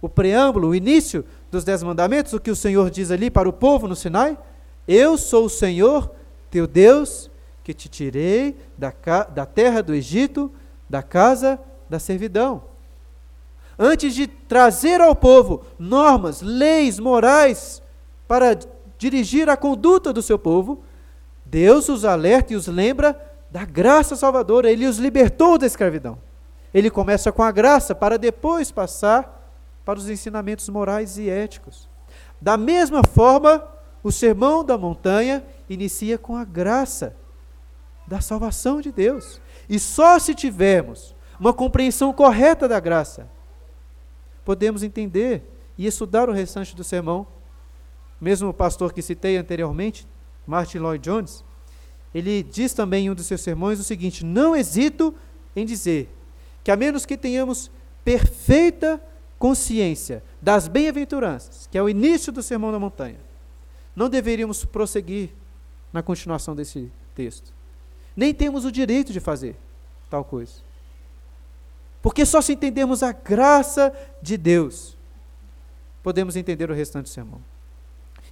o 0.00 0.08
preâmbulo, 0.08 0.68
o 0.68 0.74
início 0.74 1.24
dos 1.50 1.64
Dez 1.64 1.82
Mandamentos, 1.82 2.32
o 2.32 2.40
que 2.40 2.50
o 2.50 2.56
Senhor 2.56 2.90
diz 2.90 3.10
ali 3.10 3.30
para 3.30 3.48
o 3.48 3.52
povo 3.52 3.88
no 3.88 3.96
Sinai? 3.96 4.36
Eu 4.86 5.16
sou 5.18 5.46
o 5.46 5.50
Senhor, 5.50 6.10
teu 6.50 6.66
Deus, 6.66 7.30
que 7.62 7.74
te 7.74 7.88
tirei 7.88 8.56
da, 8.76 8.92
da 9.34 9.46
terra 9.46 9.82
do 9.82 9.94
Egito, 9.94 10.50
da 10.88 11.02
casa 11.02 11.60
da 11.88 11.98
servidão 11.98 12.62
antes 13.78 14.14
de 14.14 14.26
trazer 14.26 15.00
ao 15.00 15.14
povo 15.14 15.64
normas, 15.78 16.42
leis, 16.42 16.98
morais 16.98 17.80
para 18.26 18.58
dirigir 18.98 19.48
a 19.48 19.56
conduta 19.56 20.12
do 20.12 20.20
seu 20.20 20.38
povo, 20.38 20.82
Deus 21.44 21.88
os 21.88 22.04
alerta 22.04 22.52
e 22.52 22.56
os 22.56 22.66
lembra 22.66 23.18
da 23.50 23.64
graça 23.64 24.16
salvadora. 24.16 24.70
Ele 24.70 24.86
os 24.86 24.98
libertou 24.98 25.56
da 25.56 25.66
escravidão. 25.66 26.18
Ele 26.74 26.90
começa 26.90 27.30
com 27.30 27.42
a 27.42 27.52
graça 27.52 27.94
para 27.94 28.18
depois 28.18 28.70
passar 28.70 29.36
para 29.84 29.98
os 29.98 30.10
ensinamentos 30.10 30.68
morais 30.68 31.16
e 31.16 31.30
éticos. 31.30 31.88
Da 32.40 32.58
mesma 32.58 33.02
forma, 33.02 33.64
o 34.02 34.12
sermão 34.12 34.62
da 34.62 34.76
montanha 34.76 35.42
inicia 35.70 36.18
com 36.18 36.36
a 36.36 36.44
graça 36.44 37.16
da 38.06 38.20
salvação 38.20 38.80
de 38.80 38.92
Deus. 38.92 39.40
E 39.68 39.78
só 39.78 40.18
se 40.18 40.34
tivermos 40.34 41.14
uma 41.38 41.52
compreensão 41.52 42.12
correta 42.12 42.66
da 42.66 42.80
graça, 42.80 43.28
podemos 44.44 44.82
entender 44.82 45.42
e 45.76 45.86
estudar 45.86 46.28
o 46.28 46.32
restante 46.32 46.74
do 46.74 46.82
sermão. 46.82 47.26
Mesmo 48.20 48.48
o 48.48 48.54
pastor 48.54 48.92
que 48.92 49.02
citei 49.02 49.36
anteriormente, 49.36 50.08
Martin 50.46 50.78
Lloyd 50.78 51.04
Jones, 51.04 51.44
ele 52.14 52.42
diz 52.42 52.72
também 52.72 53.06
em 53.06 53.10
um 53.10 53.14
dos 53.14 53.26
seus 53.26 53.42
sermões 53.42 53.78
o 53.78 53.84
seguinte: 53.84 54.24
Não 54.24 54.56
hesito 54.56 55.14
em 55.54 55.64
dizer 55.64 56.08
que, 56.64 56.70
a 56.70 56.76
menos 56.76 57.04
que 57.04 57.16
tenhamos 57.16 57.70
perfeita 58.02 59.00
consciência 59.38 60.24
das 60.40 60.66
bem-aventuranças, 60.66 61.68
que 61.70 61.78
é 61.78 61.82
o 61.82 61.88
início 61.88 62.32
do 62.32 62.42
Sermão 62.42 62.72
da 62.72 62.78
Montanha, 62.78 63.20
não 63.94 64.08
deveríamos 64.08 64.64
prosseguir 64.64 65.30
na 65.92 66.02
continuação 66.02 66.56
desse 66.56 66.90
texto. 67.14 67.57
Nem 68.18 68.34
temos 68.34 68.64
o 68.64 68.72
direito 68.72 69.12
de 69.12 69.20
fazer 69.20 69.54
tal 70.10 70.24
coisa. 70.24 70.54
Porque 72.02 72.26
só 72.26 72.40
se 72.40 72.52
entendermos 72.52 73.00
a 73.00 73.12
graça 73.12 73.94
de 74.20 74.36
Deus, 74.36 74.96
podemos 76.02 76.34
entender 76.34 76.68
o 76.68 76.74
restante 76.74 77.04
do 77.04 77.10
sermão. 77.10 77.40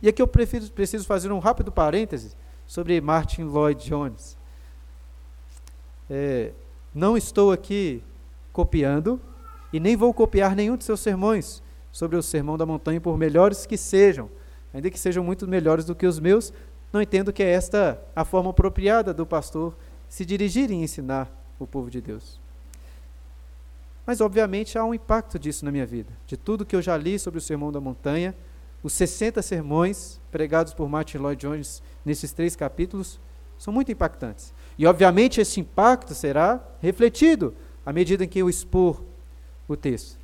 E 0.02 0.08
aqui 0.08 0.20
eu 0.20 0.26
preciso, 0.26 0.72
preciso 0.72 1.06
fazer 1.06 1.30
um 1.30 1.38
rápido 1.38 1.70
parêntese 1.70 2.34
sobre 2.66 3.00
Martin 3.00 3.44
Lloyd 3.44 3.86
Jones. 3.86 4.36
É, 6.10 6.50
não 6.92 7.16
estou 7.16 7.52
aqui 7.52 8.02
copiando 8.52 9.20
e 9.72 9.78
nem 9.78 9.94
vou 9.94 10.12
copiar 10.12 10.56
nenhum 10.56 10.76
de 10.76 10.82
seus 10.82 10.98
sermões 10.98 11.62
sobre 11.92 12.16
o 12.16 12.22
Sermão 12.24 12.58
da 12.58 12.66
Montanha, 12.66 13.00
por 13.00 13.16
melhores 13.16 13.64
que 13.64 13.76
sejam, 13.76 14.28
ainda 14.74 14.90
que 14.90 14.98
sejam 14.98 15.22
muito 15.22 15.46
melhores 15.46 15.84
do 15.84 15.94
que 15.94 16.08
os 16.08 16.18
meus, 16.18 16.52
não 16.96 17.02
entendo 17.02 17.30
que 17.30 17.42
é 17.42 17.50
esta 17.50 18.02
a 18.14 18.24
forma 18.24 18.50
apropriada 18.50 19.12
do 19.12 19.26
pastor 19.26 19.76
se 20.08 20.24
dirigir 20.24 20.70
e 20.70 20.74
ensinar 20.74 21.30
o 21.58 21.66
povo 21.66 21.90
de 21.90 22.00
Deus. 22.00 22.40
Mas, 24.06 24.22
obviamente, 24.22 24.78
há 24.78 24.84
um 24.84 24.94
impacto 24.94 25.38
disso 25.38 25.62
na 25.64 25.70
minha 25.70 25.84
vida. 25.84 26.10
De 26.26 26.38
tudo 26.38 26.64
que 26.64 26.74
eu 26.74 26.80
já 26.80 26.96
li 26.96 27.18
sobre 27.18 27.38
o 27.38 27.42
Sermão 27.42 27.70
da 27.70 27.80
Montanha, 27.80 28.34
os 28.82 28.94
60 28.94 29.42
sermões 29.42 30.18
pregados 30.30 30.72
por 30.72 30.88
Martin 30.88 31.18
Lloyd 31.18 31.38
Jones 31.38 31.82
nesses 32.02 32.32
três 32.32 32.56
capítulos 32.56 33.20
são 33.58 33.74
muito 33.74 33.92
impactantes. 33.92 34.54
E, 34.78 34.86
obviamente, 34.86 35.38
esse 35.38 35.60
impacto 35.60 36.14
será 36.14 36.64
refletido 36.80 37.54
à 37.84 37.92
medida 37.92 38.24
em 38.24 38.28
que 38.28 38.38
eu 38.38 38.48
expor 38.48 39.02
o 39.68 39.76
texto. 39.76 40.18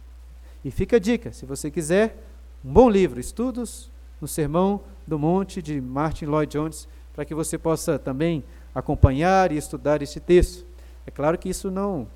E 0.64 0.70
fica 0.70 0.96
a 0.96 1.00
dica, 1.00 1.32
se 1.32 1.44
você 1.44 1.70
quiser, 1.70 2.16
um 2.64 2.72
bom 2.72 2.88
livro, 2.88 3.20
Estudos 3.20 3.90
no 4.20 4.28
Sermão 4.28 4.80
do 5.06 5.18
Monte, 5.18 5.60
de 5.60 5.80
Martin 5.80 6.26
Lloyd 6.26 6.52
Jones, 6.52 6.88
para 7.14 7.24
que 7.24 7.34
você 7.34 7.58
possa 7.58 7.98
também 7.98 8.42
acompanhar 8.74 9.52
e 9.52 9.56
estudar 9.56 10.02
este 10.02 10.20
texto. 10.20 10.64
É 11.06 11.10
claro 11.10 11.36
que 11.38 11.48
isso 11.48 11.70
não 11.70 12.06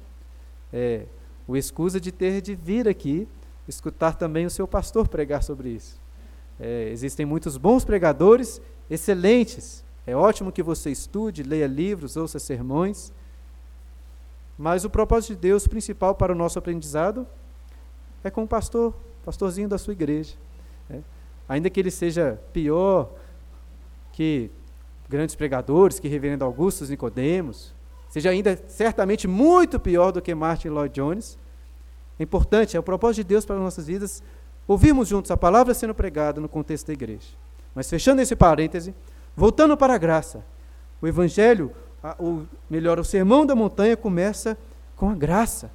é 0.72 1.06
o 1.46 1.56
excusa 1.56 2.00
de 2.00 2.10
ter 2.10 2.40
de 2.40 2.54
vir 2.54 2.88
aqui 2.88 3.28
escutar 3.68 4.14
também 4.14 4.46
o 4.46 4.50
seu 4.50 4.66
pastor 4.66 5.08
pregar 5.08 5.42
sobre 5.42 5.70
isso. 5.70 6.00
É, 6.58 6.88
existem 6.90 7.26
muitos 7.26 7.56
bons 7.56 7.84
pregadores, 7.84 8.60
excelentes. 8.88 9.84
É 10.06 10.14
ótimo 10.14 10.52
que 10.52 10.62
você 10.62 10.90
estude, 10.90 11.42
leia 11.42 11.66
livros, 11.66 12.16
ouça 12.16 12.38
sermões. 12.38 13.12
Mas 14.56 14.84
o 14.84 14.90
propósito 14.90 15.34
de 15.34 15.40
Deus 15.40 15.66
principal 15.66 16.14
para 16.14 16.32
o 16.32 16.36
nosso 16.36 16.58
aprendizado 16.58 17.26
é 18.22 18.30
com 18.30 18.44
o 18.44 18.48
pastor, 18.48 18.94
pastorzinho 19.24 19.68
da 19.68 19.78
sua 19.78 19.92
igreja. 19.92 20.34
Né? 20.88 21.02
Ainda 21.48 21.70
que 21.70 21.78
ele 21.78 21.90
seja 21.90 22.40
pior 22.52 23.10
que 24.12 24.50
grandes 25.08 25.34
pregadores, 25.34 25.98
que 25.98 26.08
reverendo 26.08 26.44
Augustus 26.44 26.90
Nicodemos, 26.90 27.74
seja 28.08 28.30
ainda 28.30 28.58
certamente 28.66 29.28
muito 29.28 29.78
pior 29.78 30.10
do 30.10 30.20
que 30.20 30.34
Martin 30.34 30.68
Lloyd 30.68 30.94
Jones. 30.94 31.38
É 32.18 32.22
importante, 32.22 32.76
é 32.76 32.80
o 32.80 32.82
propósito 32.82 33.24
de 33.24 33.28
Deus 33.28 33.44
para 33.44 33.56
as 33.56 33.62
nossas 33.62 33.86
vidas, 33.86 34.22
ouvirmos 34.66 35.08
juntos 35.08 35.30
a 35.30 35.36
palavra 35.36 35.74
sendo 35.74 35.94
pregada 35.94 36.40
no 36.40 36.48
contexto 36.48 36.88
da 36.88 36.92
igreja. 36.92 37.28
Mas 37.74 37.88
fechando 37.88 38.22
esse 38.22 38.34
parêntese, 38.34 38.94
voltando 39.36 39.76
para 39.76 39.94
a 39.94 39.98
graça, 39.98 40.44
o 41.00 41.06
evangelho, 41.06 41.70
a, 42.02 42.16
o 42.18 42.46
melhor, 42.68 42.98
o 42.98 43.04
sermão 43.04 43.44
da 43.44 43.54
montanha 43.54 43.96
começa 43.96 44.56
com 44.96 45.10
a 45.10 45.14
graça. 45.14 45.70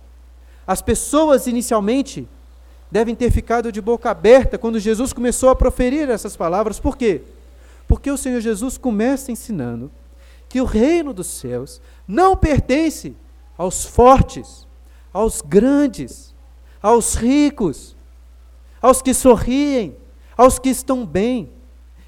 As 0.65 0.81
pessoas 0.81 1.47
inicialmente 1.47 2.27
devem 2.91 3.15
ter 3.15 3.31
ficado 3.31 3.71
de 3.71 3.81
boca 3.81 4.11
aberta 4.11 4.57
quando 4.57 4.79
Jesus 4.79 5.13
começou 5.13 5.49
a 5.49 5.55
proferir 5.55 6.09
essas 6.09 6.35
palavras. 6.35 6.79
Por 6.79 6.97
quê? 6.97 7.21
Porque 7.87 8.11
o 8.11 8.17
Senhor 8.17 8.41
Jesus 8.41 8.77
começa 8.77 9.31
ensinando 9.31 9.89
que 10.49 10.59
o 10.59 10.65
reino 10.65 11.13
dos 11.13 11.27
céus 11.27 11.81
não 12.05 12.35
pertence 12.35 13.15
aos 13.57 13.85
fortes, 13.85 14.67
aos 15.13 15.41
grandes, 15.41 16.35
aos 16.81 17.15
ricos, 17.15 17.95
aos 18.81 19.01
que 19.01 19.13
sorriem, 19.13 19.95
aos 20.35 20.59
que 20.59 20.69
estão 20.69 21.05
bem. 21.05 21.49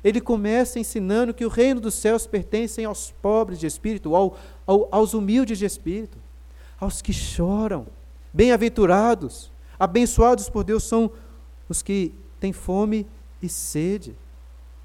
Ele 0.03 0.19
começa 0.19 0.79
ensinando 0.79 1.33
que 1.33 1.45
o 1.45 1.49
reino 1.49 1.79
dos 1.79 1.93
céus 1.93 2.27
pertence 2.27 2.83
aos 2.83 3.11
pobres 3.21 3.57
de 3.59 3.67
espírito, 3.67 4.13
ao, 4.13 4.35
ao, 4.67 4.89
aos 4.91 5.13
humildes 5.13 5.57
de 5.57 5.65
espírito, 5.65 6.17
aos 6.77 7.01
que 7.01 7.13
choram. 7.13 7.87
Bem-aventurados, 8.33 9.52
abençoados 9.79 10.49
por 10.49 10.63
Deus 10.63 10.83
são 10.83 11.11
os 11.67 11.81
que 11.81 12.13
têm 12.39 12.53
fome 12.53 13.07
e 13.41 13.49
sede, 13.49 14.15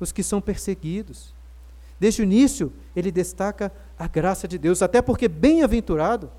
os 0.01 0.13
que 0.13 0.23
são 0.23 0.41
perseguidos. 0.41 1.35
Desde 1.99 2.23
o 2.23 2.25
início, 2.25 2.73
ele 2.95 3.11
destaca 3.11 3.73
a 3.99 4.07
graça 4.07 4.47
de 4.47 4.57
Deus, 4.57 4.83
até 4.83 5.03
porque 5.03 5.27
bem-aventurado 5.27 6.31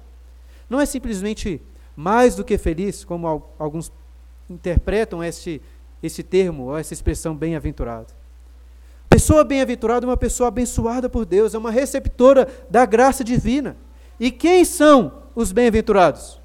não 0.69 0.79
é 0.79 0.85
simplesmente 0.85 1.61
mais 1.95 2.35
do 2.35 2.45
que 2.45 2.57
feliz, 2.57 3.03
como 3.03 3.43
alguns 3.57 3.91
interpretam 4.49 5.23
este, 5.23 5.61
esse 6.01 6.23
termo, 6.23 6.67
ou 6.67 6.77
essa 6.77 6.93
expressão 6.93 7.35
bem-aventurado. 7.35 8.13
Pessoa 9.09 9.43
bem-aventurada 9.43 10.05
é 10.05 10.09
uma 10.09 10.15
pessoa 10.15 10.47
abençoada 10.47 11.09
por 11.09 11.25
Deus, 11.25 11.53
é 11.53 11.57
uma 11.57 11.71
receptora 11.71 12.47
da 12.69 12.85
graça 12.85 13.23
divina. 13.23 13.75
E 14.19 14.31
quem 14.31 14.63
são 14.63 15.23
os 15.35 15.51
bem-aventurados? 15.51 16.38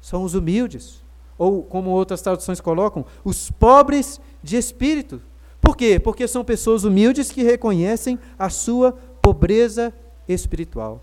São 0.00 0.22
os 0.22 0.34
humildes, 0.34 1.02
ou 1.36 1.62
como 1.62 1.90
outras 1.90 2.22
traduções 2.22 2.60
colocam, 2.60 3.04
os 3.24 3.50
pobres 3.50 4.20
de 4.42 4.56
espírito, 4.56 5.20
por 5.60 5.76
quê? 5.76 6.00
Porque 6.00 6.26
são 6.26 6.42
pessoas 6.42 6.84
humildes 6.84 7.30
que 7.30 7.42
reconhecem 7.42 8.18
a 8.38 8.48
sua 8.48 8.92
pobreza 9.20 9.92
espiritual. 10.26 11.02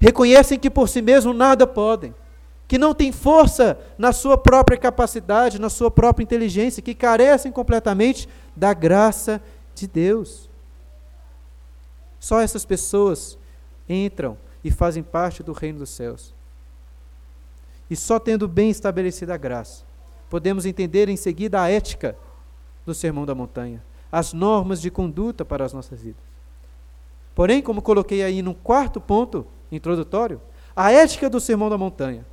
Reconhecem 0.00 0.58
que 0.58 0.70
por 0.70 0.88
si 0.88 1.02
mesmos 1.02 1.36
nada 1.36 1.66
podem, 1.66 2.14
que 2.66 2.78
não 2.78 2.94
têm 2.94 3.12
força 3.12 3.78
na 3.98 4.12
sua 4.12 4.38
própria 4.38 4.78
capacidade, 4.78 5.60
na 5.60 5.68
sua 5.68 5.90
própria 5.90 6.24
inteligência, 6.24 6.82
que 6.82 6.94
carecem 6.94 7.52
completamente 7.52 8.28
da 8.56 8.72
graça 8.72 9.42
de 9.74 9.86
Deus. 9.86 10.48
Só 12.18 12.40
essas 12.40 12.64
pessoas 12.64 13.38
entram 13.88 14.38
e 14.64 14.70
fazem 14.70 15.02
parte 15.02 15.42
do 15.42 15.52
reino 15.52 15.80
dos 15.80 15.90
céus. 15.90 16.34
E 17.92 17.96
só 17.96 18.18
tendo 18.18 18.48
bem 18.48 18.70
estabelecida 18.70 19.34
a 19.34 19.36
graça, 19.36 19.84
podemos 20.30 20.64
entender 20.64 21.10
em 21.10 21.16
seguida 21.18 21.60
a 21.60 21.68
ética 21.68 22.16
do 22.86 22.94
Sermão 22.94 23.26
da 23.26 23.34
Montanha 23.34 23.84
as 24.10 24.32
normas 24.32 24.80
de 24.80 24.90
conduta 24.90 25.44
para 25.44 25.62
as 25.62 25.74
nossas 25.74 26.00
vidas. 26.00 26.22
Porém, 27.34 27.60
como 27.60 27.82
coloquei 27.82 28.22
aí 28.22 28.40
no 28.40 28.54
quarto 28.54 28.98
ponto 28.98 29.46
introdutório, 29.70 30.40
a 30.74 30.90
ética 30.90 31.28
do 31.28 31.38
Sermão 31.38 31.68
da 31.68 31.76
Montanha 31.76 32.24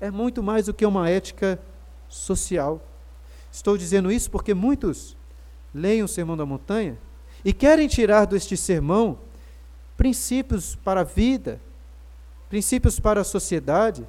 é 0.00 0.10
muito 0.10 0.42
mais 0.42 0.64
do 0.64 0.72
que 0.72 0.86
uma 0.86 1.06
ética 1.06 1.60
social. 2.08 2.80
Estou 3.50 3.76
dizendo 3.76 4.10
isso 4.10 4.30
porque 4.30 4.54
muitos 4.54 5.14
leem 5.74 6.02
o 6.02 6.08
Sermão 6.08 6.34
da 6.34 6.46
Montanha 6.46 6.96
e 7.44 7.52
querem 7.52 7.88
tirar 7.88 8.24
deste 8.24 8.56
sermão 8.56 9.18
princípios 9.98 10.74
para 10.76 11.02
a 11.02 11.04
vida, 11.04 11.60
princípios 12.48 12.98
para 12.98 13.20
a 13.20 13.24
sociedade, 13.24 14.08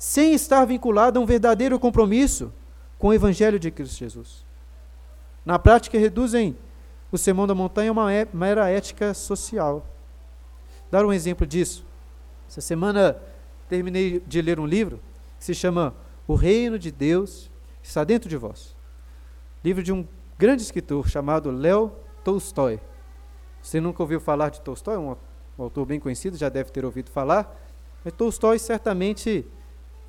sem 0.00 0.32
estar 0.32 0.64
vinculado 0.64 1.18
a 1.18 1.22
um 1.22 1.26
verdadeiro 1.26 1.78
compromisso 1.78 2.50
com 2.98 3.08
o 3.08 3.12
Evangelho 3.12 3.58
de 3.58 3.70
Cristo 3.70 3.98
Jesus. 3.98 4.46
Na 5.44 5.58
prática, 5.58 5.98
reduzem 5.98 6.56
o 7.12 7.18
sermão 7.18 7.46
da 7.46 7.54
montanha 7.54 7.90
a 7.90 7.92
uma 7.92 8.10
é, 8.10 8.26
mera 8.32 8.70
ética 8.70 9.12
social. 9.12 9.86
Dar 10.90 11.04
um 11.04 11.12
exemplo 11.12 11.46
disso. 11.46 11.84
Essa 12.48 12.62
semana 12.62 13.20
terminei 13.68 14.22
de 14.26 14.40
ler 14.40 14.58
um 14.58 14.64
livro 14.64 14.98
que 15.38 15.44
se 15.44 15.54
chama 15.54 15.94
O 16.26 16.34
Reino 16.34 16.78
de 16.78 16.90
Deus 16.90 17.50
está 17.82 18.02
dentro 18.02 18.26
de 18.26 18.38
vós. 18.38 18.74
Livro 19.62 19.82
de 19.82 19.92
um 19.92 20.08
grande 20.38 20.62
escritor 20.62 21.10
chamado 21.10 21.50
Léo 21.50 21.92
Tolstói. 22.24 22.80
Você 23.60 23.82
nunca 23.82 24.02
ouviu 24.02 24.18
falar 24.18 24.48
de 24.48 24.62
Tolstói? 24.62 24.96
Um, 24.96 25.14
um 25.58 25.62
autor 25.62 25.84
bem 25.84 26.00
conhecido, 26.00 26.38
já 26.38 26.48
deve 26.48 26.70
ter 26.70 26.86
ouvido 26.86 27.10
falar. 27.10 27.54
Mas 28.02 28.14
Tolstói 28.14 28.58
certamente 28.58 29.46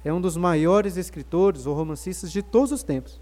é 0.04 0.12
um 0.12 0.20
dos 0.22 0.36
maiores 0.36 0.98
escritores 0.98 1.66
ou 1.66 1.76
romancistas 1.76 2.32
de 2.32 2.42
todos 2.42 2.72
os 2.72 2.84
tempos. 2.84 3.20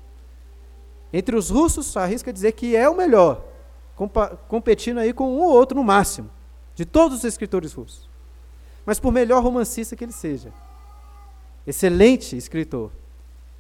Entre 1.12 1.36
os 1.36 1.50
russos, 1.50 1.96
arrisca 1.98 2.32
dizer 2.32 2.54
que 2.54 2.76
é 2.76 2.88
o 2.88 2.96
melhor, 2.96 3.44
competindo 4.48 5.00
aí 5.00 5.12
com 5.12 5.36
um 5.36 5.40
ou 5.40 5.52
outro 5.52 5.78
no 5.78 5.84
máximo, 5.84 6.30
de 6.76 6.86
todos 6.86 7.20
os 7.20 7.24
escritores 7.24 7.74
russos. 7.74 8.08
Mas 8.86 9.00
por 9.00 9.12
melhor 9.12 9.44
romancista 9.44 9.96
que 9.96 10.04
ele 10.04 10.14
seja, 10.14 10.54
excelente 11.68 12.38
escritor, 12.38 12.92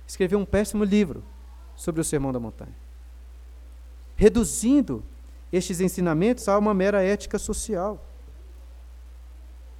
escreveu 0.08 0.40
um 0.40 0.46
péssimo 0.46 0.84
livro 0.84 1.24
sobre 1.76 2.02
o 2.02 2.04
Sermão 2.04 2.32
da 2.32 2.40
Montanha, 2.40 2.76
reduzindo 4.16 5.04
estes 5.52 5.82
ensinamentos 5.82 6.48
a 6.48 6.58
uma 6.58 6.74
mera 6.74 7.02
ética 7.02 7.38
social. 7.40 8.06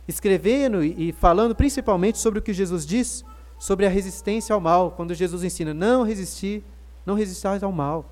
Escrevendo 0.10 0.84
e 0.84 1.12
falando 1.12 1.54
principalmente 1.54 2.18
sobre 2.18 2.40
o 2.40 2.42
que 2.42 2.52
Jesus 2.52 2.84
diz 2.84 3.24
sobre 3.60 3.86
a 3.86 3.90
resistência 3.90 4.56
ao 4.56 4.60
mal, 4.60 4.90
quando 4.90 5.14
Jesus 5.14 5.44
ensina 5.44 5.72
não 5.72 6.02
resistir 6.04 6.64
não 7.06 7.14
resistais 7.14 7.62
ao 7.62 7.72
mal. 7.72 8.06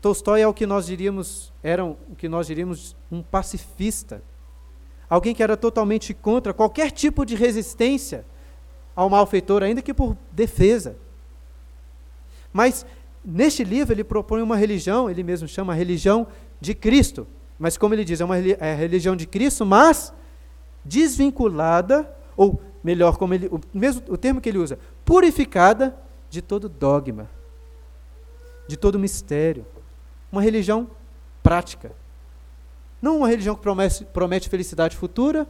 Tolstói 0.00 0.40
é 0.40 0.46
o 0.46 0.54
que 0.54 0.66
nós 0.66 0.86
diríamos, 0.86 1.52
era 1.64 1.84
o 1.84 1.96
que 2.16 2.28
nós 2.28 2.46
diríamos 2.46 2.94
um 3.10 3.22
pacifista. 3.22 4.22
Alguém 5.08 5.34
que 5.34 5.42
era 5.42 5.56
totalmente 5.56 6.14
contra 6.14 6.54
qualquer 6.54 6.92
tipo 6.92 7.26
de 7.26 7.34
resistência 7.34 8.24
ao 8.94 9.10
malfeitor, 9.10 9.64
ainda 9.64 9.82
que 9.82 9.92
por 9.92 10.16
defesa. 10.30 10.96
Mas 12.52 12.86
neste 13.24 13.64
livro 13.64 13.92
ele 13.92 14.04
propõe 14.04 14.42
uma 14.42 14.56
religião, 14.56 15.10
ele 15.10 15.24
mesmo 15.24 15.48
chama 15.48 15.72
a 15.72 15.76
religião 15.76 16.28
de 16.60 16.72
Cristo. 16.72 17.26
Mas 17.60 17.76
como 17.76 17.92
ele 17.92 18.06
diz, 18.06 18.22
é 18.22 18.24
uma 18.24 18.38
é 18.38 18.74
religião 18.74 19.14
de 19.14 19.26
Cristo, 19.26 19.66
mas 19.66 20.14
desvinculada, 20.82 22.10
ou 22.34 22.58
melhor, 22.82 23.18
como 23.18 23.34
ele, 23.34 23.48
o 23.48 23.60
mesmo 23.74 24.02
o 24.08 24.16
termo 24.16 24.40
que 24.40 24.48
ele 24.48 24.56
usa, 24.56 24.78
purificada 25.04 25.94
de 26.30 26.40
todo 26.40 26.70
dogma, 26.70 27.28
de 28.66 28.78
todo 28.78 28.98
mistério. 28.98 29.66
Uma 30.32 30.40
religião 30.40 30.88
prática. 31.42 31.92
Não 33.02 33.18
uma 33.18 33.28
religião 33.28 33.54
que 33.54 33.60
promete, 33.60 34.06
promete 34.06 34.48
felicidade 34.48 34.96
futura, 34.96 35.46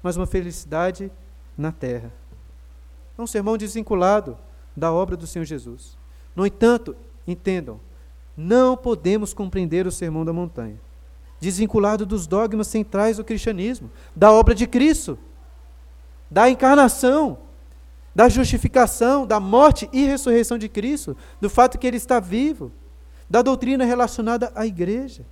mas 0.00 0.16
uma 0.16 0.26
felicidade 0.26 1.10
na 1.56 1.72
terra. 1.72 2.12
É 3.18 3.20
um 3.20 3.26
sermão 3.26 3.56
desvinculado 3.58 4.38
da 4.76 4.92
obra 4.92 5.16
do 5.16 5.26
Senhor 5.26 5.44
Jesus. 5.44 5.98
No 6.36 6.46
entanto, 6.46 6.94
entendam, 7.26 7.80
não 8.36 8.76
podemos 8.76 9.34
compreender 9.34 9.88
o 9.88 9.90
sermão 9.90 10.24
da 10.24 10.32
montanha, 10.32 10.78
desvinculado 11.40 12.04
dos 12.04 12.26
dogmas 12.26 12.66
centrais 12.66 13.16
do 13.16 13.24
cristianismo, 13.24 13.90
da 14.14 14.32
obra 14.32 14.54
de 14.54 14.66
Cristo, 14.66 15.18
da 16.30 16.50
encarnação, 16.50 17.38
da 18.14 18.28
justificação, 18.28 19.26
da 19.26 19.38
morte 19.38 19.88
e 19.92 20.04
ressurreição 20.04 20.58
de 20.58 20.68
Cristo, 20.68 21.16
do 21.40 21.48
fato 21.48 21.78
que 21.78 21.86
ele 21.86 21.96
está 21.96 22.18
vivo, 22.18 22.72
da 23.30 23.42
doutrina 23.42 23.84
relacionada 23.84 24.50
à 24.54 24.66
igreja. 24.66 25.24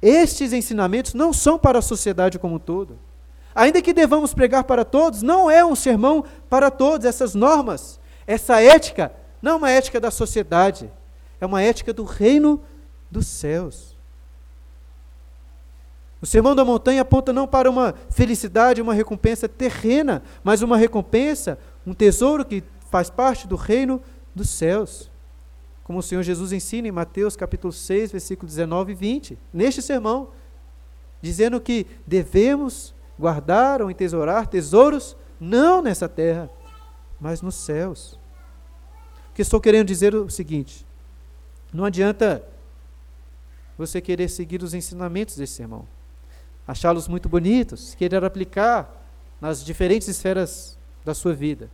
Estes 0.00 0.52
ensinamentos 0.52 1.14
não 1.14 1.32
são 1.32 1.58
para 1.58 1.78
a 1.78 1.82
sociedade 1.82 2.38
como 2.38 2.56
um 2.56 2.58
todo. 2.58 2.98
Ainda 3.54 3.82
que 3.82 3.92
devamos 3.92 4.32
pregar 4.32 4.64
para 4.64 4.84
todos, 4.84 5.22
não 5.22 5.50
é 5.50 5.64
um 5.64 5.74
sermão 5.74 6.24
para 6.48 6.70
todos. 6.70 7.04
Essas 7.04 7.34
normas, 7.34 7.98
essa 8.26 8.60
ética, 8.60 9.10
não 9.42 9.52
é 9.52 9.56
uma 9.56 9.70
ética 9.70 9.98
da 9.98 10.10
sociedade, 10.10 10.90
é 11.40 11.46
uma 11.46 11.62
ética 11.62 11.92
do 11.92 12.04
reino 12.04 12.62
dos 13.10 13.26
céus. 13.26 13.97
O 16.20 16.26
sermão 16.26 16.54
da 16.54 16.64
montanha 16.64 17.02
aponta 17.02 17.32
não 17.32 17.46
para 17.46 17.70
uma 17.70 17.94
felicidade, 18.10 18.82
uma 18.82 18.92
recompensa 18.92 19.48
terrena, 19.48 20.22
mas 20.42 20.62
uma 20.62 20.76
recompensa, 20.76 21.58
um 21.86 21.94
tesouro 21.94 22.44
que 22.44 22.64
faz 22.90 23.08
parte 23.08 23.46
do 23.46 23.54
reino 23.54 24.02
dos 24.34 24.50
céus. 24.50 25.10
Como 25.84 26.00
o 26.00 26.02
Senhor 26.02 26.22
Jesus 26.22 26.52
ensina 26.52 26.88
em 26.88 26.92
Mateus 26.92 27.36
capítulo 27.36 27.72
6, 27.72 28.12
versículo 28.12 28.48
19 28.48 28.92
e 28.92 28.94
20, 28.96 29.38
neste 29.52 29.80
sermão, 29.80 30.30
dizendo 31.22 31.60
que 31.60 31.86
devemos 32.04 32.94
guardar 33.18 33.80
ou 33.80 33.90
entesourar 33.90 34.48
tesouros 34.48 35.16
não 35.40 35.80
nessa 35.80 36.08
terra, 36.08 36.50
mas 37.20 37.40
nos 37.40 37.54
céus. 37.54 38.18
O 39.30 39.34
que 39.34 39.42
estou 39.42 39.60
querendo 39.60 39.86
dizer 39.86 40.14
é 40.14 40.16
o 40.16 40.28
seguinte: 40.28 40.84
não 41.72 41.84
adianta 41.84 42.42
você 43.78 44.00
querer 44.00 44.28
seguir 44.28 44.64
os 44.64 44.74
ensinamentos 44.74 45.36
desse 45.36 45.54
sermão 45.54 45.86
achá-los 46.68 47.08
muito 47.08 47.30
bonitos, 47.30 47.94
querer 47.94 48.22
aplicar 48.22 48.94
nas 49.40 49.64
diferentes 49.64 50.06
esferas 50.06 50.76
da 51.02 51.14
sua 51.14 51.32
vida. 51.32 51.70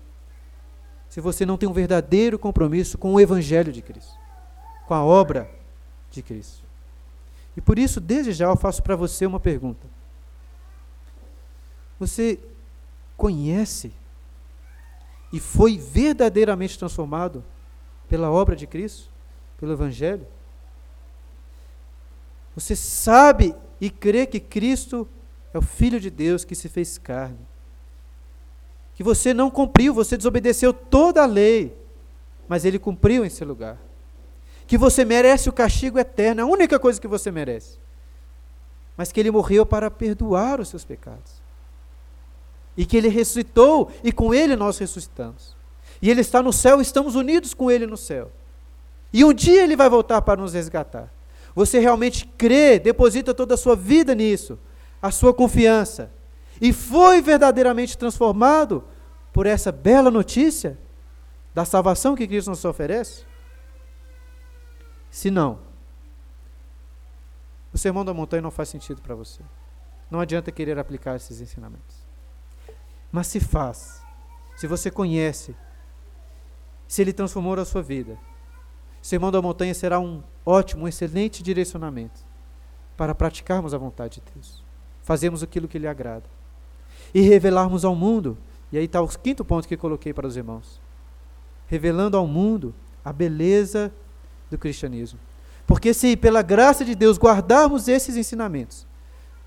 Se 1.10 1.20
você 1.20 1.44
não 1.44 1.58
tem 1.58 1.68
um 1.68 1.72
verdadeiro 1.72 2.38
compromisso 2.38 2.96
com 2.96 3.12
o 3.12 3.20
Evangelho 3.20 3.72
de 3.72 3.82
Cristo, 3.82 4.16
com 4.86 4.94
a 4.94 5.02
obra 5.02 5.50
de 6.12 6.22
Cristo. 6.22 6.62
E 7.56 7.60
por 7.60 7.76
isso, 7.76 8.00
desde 8.00 8.32
já, 8.32 8.46
eu 8.46 8.56
faço 8.56 8.84
para 8.84 8.94
você 8.94 9.26
uma 9.26 9.40
pergunta. 9.40 9.86
Você 11.98 12.38
conhece 13.16 13.92
e 15.32 15.40
foi 15.40 15.76
verdadeiramente 15.76 16.78
transformado 16.78 17.44
pela 18.08 18.30
obra 18.30 18.54
de 18.54 18.66
Cristo, 18.66 19.08
pelo 19.58 19.72
Evangelho? 19.72 20.26
Você 22.54 22.76
sabe 22.76 23.54
e 23.80 23.90
crê 23.90 24.26
que 24.26 24.40
Cristo 24.40 25.08
é 25.52 25.58
o 25.58 25.62
Filho 25.62 26.00
de 26.00 26.10
Deus 26.10 26.44
que 26.44 26.54
se 26.54 26.68
fez 26.68 26.98
carne. 26.98 27.38
Que 28.94 29.02
você 29.02 29.34
não 29.34 29.50
cumpriu, 29.50 29.92
você 29.92 30.16
desobedeceu 30.16 30.72
toda 30.72 31.22
a 31.22 31.26
lei, 31.26 31.76
mas 32.48 32.64
ele 32.64 32.78
cumpriu 32.78 33.24
em 33.24 33.30
seu 33.30 33.46
lugar. 33.46 33.78
Que 34.66 34.78
você 34.78 35.04
merece 35.04 35.48
o 35.48 35.52
castigo 35.52 35.98
eterno, 35.98 36.42
a 36.42 36.46
única 36.46 36.78
coisa 36.78 37.00
que 37.00 37.08
você 37.08 37.30
merece. 37.30 37.78
Mas 38.96 39.10
que 39.10 39.20
ele 39.20 39.30
morreu 39.30 39.66
para 39.66 39.90
perdoar 39.90 40.60
os 40.60 40.68
seus 40.68 40.84
pecados. 40.84 41.42
E 42.76 42.86
que 42.86 42.96
ele 42.96 43.08
ressuscitou 43.08 43.90
e 44.02 44.12
com 44.12 44.32
ele 44.32 44.56
nós 44.56 44.78
ressuscitamos. 44.78 45.56
E 46.00 46.10
ele 46.10 46.20
está 46.20 46.42
no 46.42 46.52
céu, 46.52 46.80
estamos 46.80 47.14
unidos 47.14 47.54
com 47.54 47.70
ele 47.70 47.86
no 47.86 47.96
céu. 47.96 48.30
E 49.12 49.24
um 49.24 49.32
dia 49.32 49.62
ele 49.62 49.76
vai 49.76 49.88
voltar 49.88 50.20
para 50.22 50.40
nos 50.40 50.54
resgatar. 50.54 51.13
Você 51.54 51.78
realmente 51.78 52.26
crê, 52.26 52.78
deposita 52.78 53.32
toda 53.32 53.54
a 53.54 53.56
sua 53.56 53.76
vida 53.76 54.14
nisso, 54.14 54.58
a 55.00 55.10
sua 55.10 55.32
confiança, 55.32 56.10
e 56.60 56.72
foi 56.72 57.20
verdadeiramente 57.20 57.96
transformado 57.96 58.84
por 59.32 59.46
essa 59.46 59.70
bela 59.70 60.10
notícia 60.10 60.78
da 61.54 61.64
salvação 61.64 62.14
que 62.14 62.26
Cristo 62.26 62.50
nos 62.50 62.64
oferece? 62.64 63.24
Se 65.10 65.30
não, 65.30 65.60
o 67.72 67.78
sermão 67.78 68.04
da 68.04 68.14
montanha 68.14 68.42
não 68.42 68.50
faz 68.50 68.68
sentido 68.68 69.02
para 69.02 69.14
você. 69.14 69.42
Não 70.10 70.20
adianta 70.20 70.52
querer 70.52 70.78
aplicar 70.78 71.16
esses 71.16 71.40
ensinamentos. 71.40 71.96
Mas 73.10 73.26
se 73.28 73.40
faz, 73.40 74.02
se 74.56 74.66
você 74.66 74.90
conhece, 74.90 75.56
se 76.86 77.02
ele 77.02 77.12
transformou 77.12 77.58
a 77.58 77.64
sua 77.64 77.82
vida, 77.82 78.18
sermão 79.04 79.30
da 79.30 79.42
montanha 79.42 79.74
será 79.74 80.00
um 80.00 80.22
ótimo, 80.46 80.84
um 80.84 80.88
excelente 80.88 81.42
direcionamento 81.42 82.22
para 82.96 83.14
praticarmos 83.14 83.74
a 83.74 83.78
vontade 83.78 84.14
de 84.14 84.32
Deus. 84.32 84.64
Fazemos 85.02 85.42
aquilo 85.42 85.68
que 85.68 85.78
lhe 85.78 85.86
agrada. 85.86 86.24
E 87.12 87.20
revelarmos 87.20 87.84
ao 87.84 87.94
mundo, 87.94 88.38
e 88.72 88.78
aí 88.78 88.86
está 88.86 89.02
o 89.02 89.08
quinto 89.08 89.44
ponto 89.44 89.68
que 89.68 89.76
coloquei 89.76 90.14
para 90.14 90.26
os 90.26 90.38
irmãos. 90.38 90.80
Revelando 91.66 92.16
ao 92.16 92.26
mundo 92.26 92.74
a 93.04 93.12
beleza 93.12 93.92
do 94.50 94.56
cristianismo. 94.56 95.18
Porque 95.66 95.92
se 95.92 96.16
pela 96.16 96.40
graça 96.40 96.82
de 96.82 96.94
Deus 96.94 97.18
guardarmos 97.18 97.88
esses 97.88 98.16
ensinamentos, 98.16 98.86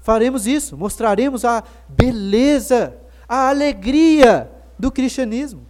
faremos 0.01 0.45
isso, 0.45 0.77
mostraremos 0.77 1.43
a 1.43 1.63
beleza, 1.89 2.95
a 3.27 3.49
alegria 3.49 4.51
do 4.77 4.91
cristianismo. 4.91 5.65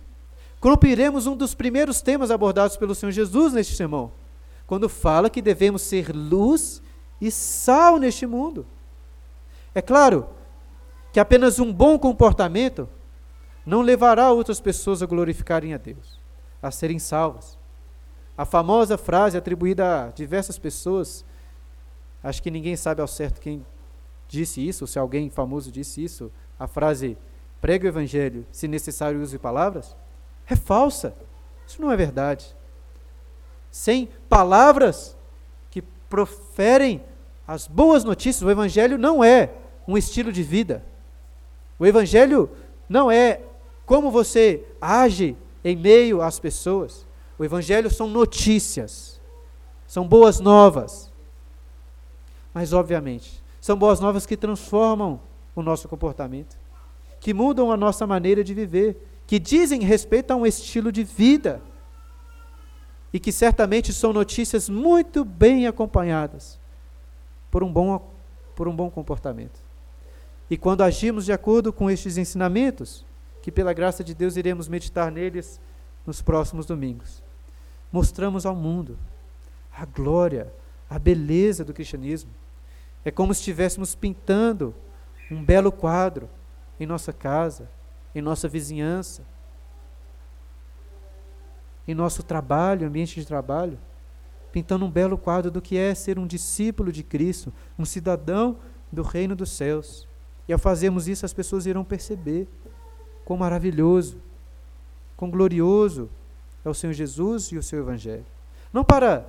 Cumpriremos 0.60 1.28
um 1.28 1.36
dos 1.36 1.54
primeiros 1.54 2.02
temas 2.02 2.32
abordados 2.32 2.78
pelo 2.78 2.96
Senhor 2.96 3.12
Jesus 3.12 3.54
neste 3.54 3.76
sermão, 3.76 4.12
quando 4.66 4.90
fala 4.90 5.30
que 5.30 5.42
devemos 5.42 5.84
ser 5.84 6.16
luz 6.16 6.82
e 7.22 7.30
sal 7.30 7.98
neste 7.98 8.26
mundo. 8.26 8.66
É 9.74 9.82
claro 9.82 10.28
que 11.14 11.20
apenas 11.20 11.60
um 11.60 11.72
bom 11.72 11.98
comportamento 12.00 12.90
não 13.66 13.82
levará 13.82 14.32
outras 14.32 14.60
pessoas 14.60 15.04
a 15.04 15.06
glorificarem 15.06 15.74
a 15.74 15.78
Deus, 15.78 16.20
a 16.62 16.72
serem 16.72 16.98
salvas. 16.98 17.58
A 18.36 18.44
famosa 18.46 18.98
frase 18.98 19.38
atribuída 19.38 20.06
a 20.06 20.08
diversas 20.10 20.58
pessoas, 20.58 21.24
acho 22.24 22.42
que 22.42 22.52
ninguém 22.52 22.76
sabe 22.76 23.02
ao 23.02 23.08
certo 23.08 23.40
quem 23.40 23.66
disse 24.28 24.68
isso, 24.68 24.88
se 24.88 24.98
alguém 24.98 25.30
famoso 25.30 25.72
disse 25.72 26.04
isso, 26.04 26.32
a 26.60 26.68
frase 26.68 27.18
prega 27.62 27.86
o 27.86 27.90
evangelho, 27.90 28.46
se 28.52 28.68
necessário 28.68 29.22
use 29.22 29.38
palavras 29.38 29.96
é 30.50 30.56
falsa. 30.56 31.14
Isso 31.68 31.82
não 31.82 31.92
é 31.92 31.98
verdade. 31.98 32.56
Sem 33.72 34.10
palavras 34.30 35.16
que 35.70 35.82
proferem 35.82 37.04
as 37.48 37.68
boas 37.68 38.04
notícias, 38.04 38.42
o 38.42 38.50
Evangelho 38.50 38.98
não 38.98 39.24
é 39.24 39.52
um 39.88 39.98
estilo 39.98 40.32
de 40.32 40.44
vida. 40.44 40.84
O 41.80 41.86
Evangelho 41.86 42.50
não 42.90 43.12
é 43.12 43.42
como 43.86 44.12
você 44.12 44.64
age 44.82 45.36
em 45.64 45.76
meio 45.76 46.22
às 46.22 46.40
pessoas. 46.40 47.06
O 47.38 47.46
Evangelho 47.46 47.90
são 47.90 48.08
notícias, 48.08 49.22
são 49.86 50.08
boas 50.08 50.40
novas. 50.40 51.12
Mas, 52.54 52.74
obviamente, 52.74 53.44
são 53.62 53.78
boas 53.78 54.00
novas 54.00 54.26
que 54.26 54.36
transformam 54.36 55.20
o 55.56 55.62
nosso 55.62 55.88
comportamento, 55.88 56.58
que 57.20 57.34
mudam 57.34 57.72
a 57.72 57.78
nossa 57.78 58.08
maneira 58.08 58.44
de 58.44 58.54
viver, 58.54 58.98
que 59.28 59.38
dizem 59.38 59.82
respeito 59.82 60.32
a 60.32 60.38
um 60.38 60.46
estilo 60.46 60.90
de 60.90 61.04
vida 61.04 61.62
e 63.12 63.20
que 63.20 63.32
certamente 63.32 63.94
são 63.94 64.14
notícias 64.14 64.70
muito 64.70 65.26
bem 65.26 65.68
acompanhadas 65.68 66.58
por 67.52 67.62
um 67.62 67.72
bom, 67.72 68.10
por 68.56 68.70
um 68.70 68.76
bom 68.76 68.90
comportamento. 68.90 69.60
E 70.50 70.58
quando 70.58 70.82
agimos 70.82 71.26
de 71.26 71.34
acordo 71.34 71.74
com 71.74 71.92
estes 71.92 72.18
ensinamentos, 72.18 73.06
que 73.42 73.52
pela 73.52 73.74
graça 73.74 74.02
de 74.02 74.16
Deus 74.16 74.38
iremos 74.38 74.70
meditar 74.70 75.12
neles 75.12 75.60
nos 76.06 76.22
próximos 76.22 76.66
domingos, 76.66 77.22
mostramos 77.92 78.46
ao 78.46 78.56
mundo 78.56 78.98
a 79.74 79.86
glória, 79.86 80.52
a 80.90 80.98
beleza 80.98 81.66
do 81.66 81.74
cristianismo. 81.74 82.32
É 83.04 83.12
como 83.12 83.34
se 83.34 83.42
estivéssemos 83.42 83.94
pintando 83.94 84.74
um 85.30 85.44
belo 85.44 85.72
quadro 85.72 86.30
em 86.80 86.86
nossa 86.86 87.12
casa, 87.12 87.70
em 88.14 88.22
nossa 88.22 88.48
vizinhança, 88.48 89.24
em 91.88 91.94
nosso 91.94 92.24
trabalho, 92.24 92.88
ambiente 92.88 93.20
de 93.20 93.26
trabalho, 93.26 93.78
pintando 94.52 94.86
um 94.86 94.92
belo 94.92 95.18
quadro 95.18 95.50
do 95.50 95.62
que 95.62 95.78
é 95.78 95.94
ser 95.94 96.20
um 96.20 96.28
discípulo 96.28 96.92
de 96.92 97.04
Cristo, 97.04 97.54
um 97.78 97.86
cidadão 97.86 98.58
do 98.92 99.02
reino 99.02 99.36
dos 99.36 99.52
céus. 99.52 100.08
E 100.48 100.54
ao 100.54 100.60
fazermos 100.60 101.08
isso, 101.08 101.26
as 101.26 101.34
pessoas 101.34 101.66
irão 101.66 101.84
perceber 101.84 102.48
quão 103.26 103.38
maravilhoso, 103.38 104.18
quão 105.16 105.30
glorioso 105.30 106.10
é 106.64 106.70
o 106.70 106.74
Senhor 106.74 106.94
Jesus 106.94 107.46
e 107.52 107.58
o 107.58 107.64
seu 107.64 107.80
Evangelho. 107.80 108.26
Não 108.72 108.84
para 108.84 109.26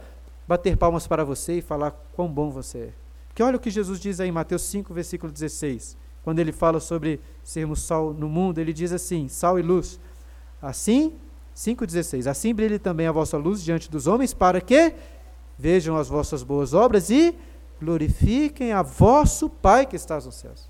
bater 0.46 0.76
palmas 0.76 1.06
para 1.06 1.24
você 1.24 1.58
e 1.58 1.62
falar 1.62 1.90
quão 2.14 2.28
bom 2.28 2.50
você 2.50 2.78
é. 2.78 2.92
Porque 3.28 3.42
olha 3.42 3.56
o 3.56 3.60
que 3.60 3.70
Jesus 3.70 4.00
diz 4.00 4.18
aí 4.18 4.28
em 4.28 4.32
Mateus 4.32 4.62
5, 4.62 4.92
versículo 4.92 5.32
16. 5.32 5.96
Quando 6.22 6.38
ele 6.38 6.52
fala 6.52 6.80
sobre 6.80 7.20
sermos 7.42 7.82
sal 7.82 8.12
no 8.12 8.28
mundo, 8.28 8.58
ele 8.58 8.72
diz 8.72 8.92
assim: 8.92 9.28
sal 9.28 9.58
e 9.58 9.62
luz. 9.62 9.98
Assim, 10.60 11.14
5,16: 11.56 12.26
Assim 12.28 12.54
brilhe 12.54 12.78
também 12.78 13.06
a 13.06 13.12
vossa 13.12 13.36
luz 13.36 13.62
diante 13.62 13.90
dos 13.90 14.06
homens, 14.06 14.34
para 14.34 14.60
que 14.60 14.94
vejam 15.58 15.96
as 15.96 16.08
vossas 16.08 16.42
boas 16.42 16.74
obras 16.74 17.10
e 17.10 17.34
glorifiquem 17.80 18.72
a 18.72 18.82
vosso 18.82 19.48
Pai 19.48 19.86
que 19.86 19.96
estás 19.96 20.26
nos 20.26 20.36
céus. 20.36 20.68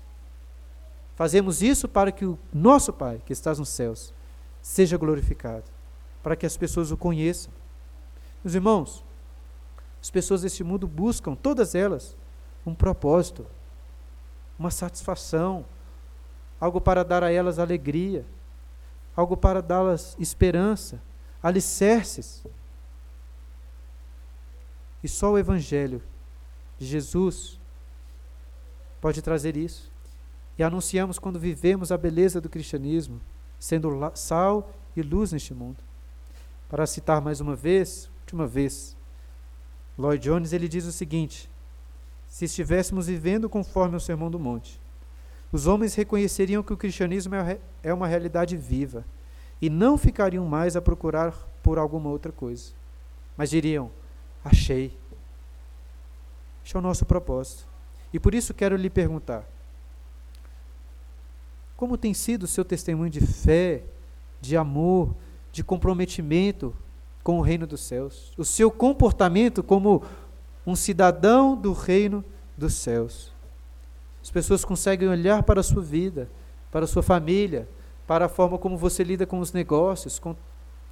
Fazemos 1.15 1.61
isso 1.61 1.87
para 1.87 2.11
que 2.11 2.25
o 2.25 2.39
nosso 2.53 2.93
Pai 2.93 3.21
que 3.25 3.33
estás 3.33 3.59
nos 3.59 3.69
céus 3.69 4.13
seja 4.61 4.97
glorificado, 4.97 5.65
para 6.23 6.35
que 6.35 6.45
as 6.45 6.55
pessoas 6.55 6.91
o 6.91 6.97
conheçam. 6.97 7.51
Meus 8.43 8.55
irmãos, 8.55 9.03
as 10.01 10.09
pessoas 10.09 10.43
deste 10.43 10.63
mundo 10.63 10.87
buscam, 10.87 11.35
todas 11.35 11.75
elas, 11.75 12.15
um 12.65 12.73
propósito, 12.73 13.45
uma 14.59 14.69
satisfação, 14.69 15.65
algo 16.59 16.81
para 16.81 17.03
dar 17.03 17.23
a 17.23 17.31
elas 17.31 17.57
alegria, 17.57 18.25
algo 19.15 19.37
para 19.37 19.61
dar-las 19.61 20.17
esperança, 20.19 21.01
alicerces. 21.41 22.43
E 25.01 25.07
só 25.07 25.31
o 25.31 25.37
Evangelho 25.37 26.03
de 26.77 26.85
Jesus 26.85 27.57
pode 28.99 29.21
trazer 29.21 29.55
isso. 29.55 29.89
E 30.57 30.63
anunciamos 30.63 31.17
quando 31.17 31.39
vivemos 31.39 31.89
a 31.89 31.97
beleza 31.97 32.41
do 32.41 32.49
cristianismo, 32.49 33.21
sendo 33.57 33.89
sal 34.13 34.73
e 34.93 35.01
luz 35.01 35.31
neste 35.31 35.53
mundo. 35.53 35.77
Para 36.67 36.85
citar 36.85 37.21
mais 37.21 37.39
uma 37.39 37.55
vez, 37.55 38.09
última 38.21 38.45
vez, 38.45 38.95
Lloyd 39.97 40.21
Jones 40.21 40.51
ele 40.51 40.67
diz 40.67 40.85
o 40.85 40.91
seguinte: 40.91 41.49
se 42.29 42.45
estivéssemos 42.45 43.07
vivendo 43.07 43.49
conforme 43.49 43.97
o 43.97 43.99
Sermão 43.99 44.29
do 44.29 44.39
Monte, 44.39 44.79
os 45.51 45.65
homens 45.65 45.95
reconheceriam 45.95 46.61
que 46.61 46.71
o 46.71 46.77
cristianismo 46.77 47.33
é, 47.33 47.59
é 47.81 47.93
uma 47.93 48.07
realidade 48.07 48.55
viva 48.55 49.03
e 49.59 49.69
não 49.69 49.97
ficariam 49.97 50.45
mais 50.45 50.75
a 50.75 50.81
procurar 50.81 51.33
por 51.63 51.79
alguma 51.79 52.09
outra 52.09 52.31
coisa, 52.31 52.71
mas 53.35 53.49
diriam: 53.49 53.91
achei. 54.45 54.95
Este 56.63 56.75
é 56.75 56.79
o 56.79 56.83
nosso 56.83 57.03
propósito. 57.03 57.67
E 58.13 58.19
por 58.19 58.35
isso 58.35 58.53
quero 58.53 58.75
lhe 58.75 58.89
perguntar: 58.89 59.43
como 61.75 61.97
tem 61.97 62.13
sido 62.13 62.43
o 62.43 62.47
seu 62.47 62.63
testemunho 62.63 63.09
de 63.09 63.21
fé, 63.21 63.83
de 64.39 64.55
amor, 64.55 65.15
de 65.51 65.63
comprometimento 65.63 66.75
com 67.23 67.39
o 67.39 67.41
reino 67.41 67.65
dos 67.65 67.81
céus, 67.81 68.31
o 68.37 68.45
seu 68.45 68.71
comportamento 68.71 69.63
como 69.63 70.03
um 70.69 70.75
cidadão 70.75 71.55
do 71.55 71.73
reino 71.73 72.23
dos 72.55 72.75
céus. 72.75 73.33
As 74.21 74.29
pessoas 74.29 74.63
conseguem 74.63 75.07
olhar 75.07 75.41
para 75.41 75.61
a 75.61 75.63
sua 75.63 75.81
vida, 75.81 76.29
para 76.71 76.85
a 76.85 76.87
sua 76.87 77.01
família, 77.01 77.67
para 78.05 78.25
a 78.25 78.29
forma 78.29 78.57
como 78.57 78.77
você 78.77 79.03
lida 79.03 79.25
com 79.25 79.39
os 79.39 79.51
negócios, 79.51 80.19
com 80.19 80.35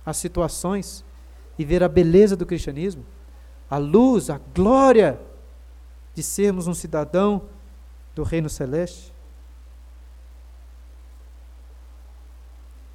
as 0.03 0.17
situações 0.17 1.05
e 1.59 1.63
ver 1.63 1.83
a 1.83 1.87
beleza 1.87 2.35
do 2.35 2.45
cristianismo, 2.45 3.05
a 3.69 3.77
luz, 3.77 4.29
a 4.31 4.39
glória 4.55 5.19
de 6.15 6.23
sermos 6.23 6.65
um 6.65 6.73
cidadão 6.73 7.43
do 8.15 8.23
reino 8.23 8.49
celeste. 8.49 9.13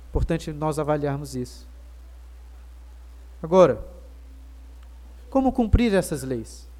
Importante 0.09 0.53
nós 0.53 0.81
avaliarmos 0.81 1.37
isso. 1.37 1.66
Agora, 3.40 3.85
como 5.31 5.53
cumprir 5.53 5.95
essas 5.95 6.23
leis? 6.23 6.72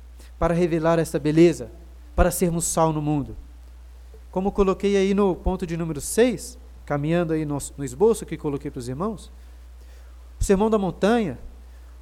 Para 0.43 0.55
revelar 0.55 0.99
essa 0.99 1.21
beleza, 1.21 1.71
para 2.17 2.33
sermos 2.33 2.65
sal 2.65 2.93
no 2.93 3.01
mundo. 3.01 3.37
Como 4.33 4.51
coloquei 4.51 4.97
aí 4.97 5.15
no 5.15 5.37
ponto 5.37 5.65
de 5.65 5.77
número 5.77 6.01
6, 6.01 6.59
caminhando 6.85 7.33
aí 7.33 7.45
no, 7.45 7.59
no 7.79 7.85
esboço 7.85 8.27
que 8.27 8.37
coloquei 8.37 8.69
para 8.69 8.81
os 8.81 8.89
irmãos, 8.89 9.31
o 10.41 10.43
sermão 10.43 10.69
da 10.69 10.77
montanha, 10.77 11.39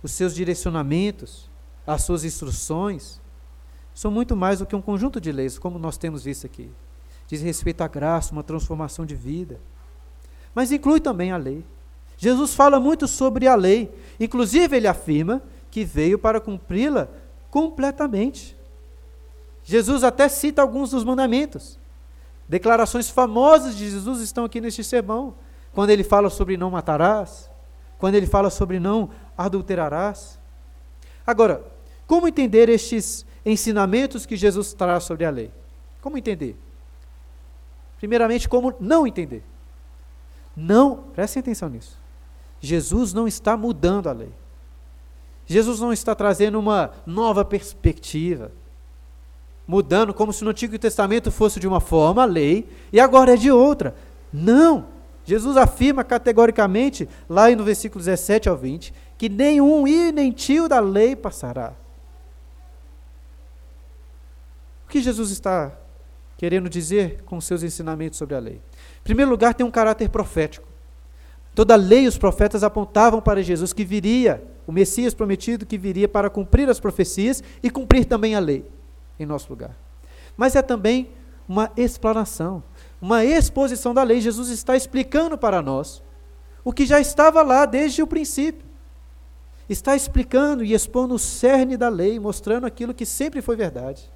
os 0.02 0.12
seus 0.12 0.34
direcionamentos, 0.34 1.50
as 1.86 2.02
suas 2.02 2.24
instruções, 2.24 3.20
são 3.92 4.10
muito 4.10 4.34
mais 4.34 4.60
do 4.60 4.64
que 4.64 4.74
um 4.74 4.80
conjunto 4.80 5.20
de 5.20 5.30
leis, 5.30 5.58
como 5.58 5.78
nós 5.78 5.98
temos 5.98 6.24
visto 6.24 6.46
aqui. 6.46 6.70
Diz 7.26 7.42
respeito 7.42 7.82
à 7.82 7.88
graça, 7.88 8.32
uma 8.32 8.42
transformação 8.42 9.04
de 9.04 9.14
vida. 9.14 9.60
Mas 10.54 10.72
inclui 10.72 10.98
também 10.98 11.30
a 11.30 11.36
lei. 11.36 11.62
Jesus 12.16 12.54
fala 12.54 12.80
muito 12.80 13.06
sobre 13.06 13.46
a 13.46 13.54
lei. 13.54 13.92
Inclusive, 14.18 14.78
ele 14.78 14.86
afirma 14.86 15.42
que 15.70 15.84
veio 15.84 16.18
para 16.18 16.40
cumpri-la 16.40 17.06
completamente. 17.50 18.56
Jesus 19.64 20.04
até 20.04 20.28
cita 20.28 20.62
alguns 20.62 20.90
dos 20.90 21.04
mandamentos. 21.04 21.78
Declarações 22.48 23.08
famosas 23.08 23.76
de 23.76 23.88
Jesus 23.90 24.20
estão 24.20 24.44
aqui 24.44 24.60
neste 24.60 24.82
sermão. 24.82 25.34
Quando 25.72 25.90
ele 25.90 26.02
fala 26.02 26.30
sobre 26.30 26.56
não 26.56 26.70
matarás, 26.70 27.50
quando 27.98 28.14
ele 28.14 28.26
fala 28.26 28.50
sobre 28.50 28.80
não 28.80 29.10
adulterarás. 29.36 30.38
Agora, 31.26 31.64
como 32.06 32.26
entender 32.26 32.68
estes 32.68 33.24
ensinamentos 33.44 34.26
que 34.26 34.36
Jesus 34.36 34.72
traz 34.72 35.04
sobre 35.04 35.24
a 35.24 35.30
lei? 35.30 35.52
Como 36.00 36.18
entender? 36.18 36.56
Primeiramente, 37.98 38.48
como 38.48 38.74
não 38.80 39.06
entender? 39.06 39.44
Não, 40.56 41.04
prestem 41.14 41.40
atenção 41.40 41.68
nisso. 41.68 41.98
Jesus 42.60 43.12
não 43.12 43.28
está 43.28 43.56
mudando 43.56 44.08
a 44.08 44.12
lei. 44.12 44.32
Jesus 45.50 45.80
não 45.80 45.92
está 45.92 46.14
trazendo 46.14 46.60
uma 46.60 46.92
nova 47.04 47.44
perspectiva, 47.44 48.52
mudando 49.66 50.14
como 50.14 50.32
se 50.32 50.44
no 50.44 50.50
Antigo 50.50 50.78
Testamento 50.78 51.32
fosse 51.32 51.58
de 51.58 51.66
uma 51.66 51.80
forma 51.80 52.22
a 52.22 52.24
lei 52.24 52.68
e 52.92 53.00
agora 53.00 53.34
é 53.34 53.36
de 53.36 53.50
outra. 53.50 53.92
Não! 54.32 54.86
Jesus 55.24 55.56
afirma 55.56 56.04
categoricamente, 56.04 57.08
lá 57.28 57.50
no 57.50 57.64
versículo 57.64 57.98
17 57.98 58.48
ao 58.48 58.56
20, 58.56 58.94
que 59.18 59.28
nenhum 59.28 59.88
i 59.88 60.12
nem 60.12 60.30
tio 60.30 60.68
da 60.68 60.78
lei 60.78 61.16
passará. 61.16 61.72
O 64.86 64.88
que 64.88 65.02
Jesus 65.02 65.32
está 65.32 65.72
querendo 66.38 66.70
dizer 66.70 67.24
com 67.24 67.40
seus 67.40 67.64
ensinamentos 67.64 68.20
sobre 68.20 68.36
a 68.36 68.38
lei? 68.38 68.60
Em 69.00 69.02
primeiro 69.02 69.32
lugar, 69.32 69.52
tem 69.54 69.66
um 69.66 69.70
caráter 69.70 70.10
profético. 70.10 70.68
Toda 71.56 71.74
a 71.74 71.76
lei 71.76 72.04
e 72.04 72.08
os 72.08 72.16
profetas 72.16 72.62
apontavam 72.62 73.20
para 73.20 73.42
Jesus 73.42 73.72
que 73.72 73.84
viria, 73.84 74.40
o 74.70 74.72
Messias 74.72 75.12
prometido 75.12 75.66
que 75.66 75.76
viria 75.76 76.06
para 76.06 76.30
cumprir 76.30 76.70
as 76.70 76.78
profecias 76.78 77.42
e 77.60 77.68
cumprir 77.68 78.04
também 78.04 78.36
a 78.36 78.38
lei 78.38 78.64
em 79.18 79.26
nosso 79.26 79.50
lugar. 79.50 79.76
Mas 80.36 80.54
é 80.54 80.62
também 80.62 81.10
uma 81.48 81.72
explanação, 81.76 82.62
uma 83.02 83.24
exposição 83.24 83.92
da 83.92 84.04
lei. 84.04 84.20
Jesus 84.20 84.48
está 84.48 84.76
explicando 84.76 85.36
para 85.36 85.60
nós 85.60 86.00
o 86.62 86.72
que 86.72 86.86
já 86.86 87.00
estava 87.00 87.42
lá 87.42 87.66
desde 87.66 88.00
o 88.00 88.06
princípio. 88.06 88.64
Está 89.68 89.96
explicando 89.96 90.62
e 90.62 90.72
expondo 90.72 91.14
o 91.14 91.18
cerne 91.18 91.76
da 91.76 91.88
lei, 91.88 92.20
mostrando 92.20 92.64
aquilo 92.64 92.94
que 92.94 93.04
sempre 93.04 93.42
foi 93.42 93.56
verdade 93.56 94.08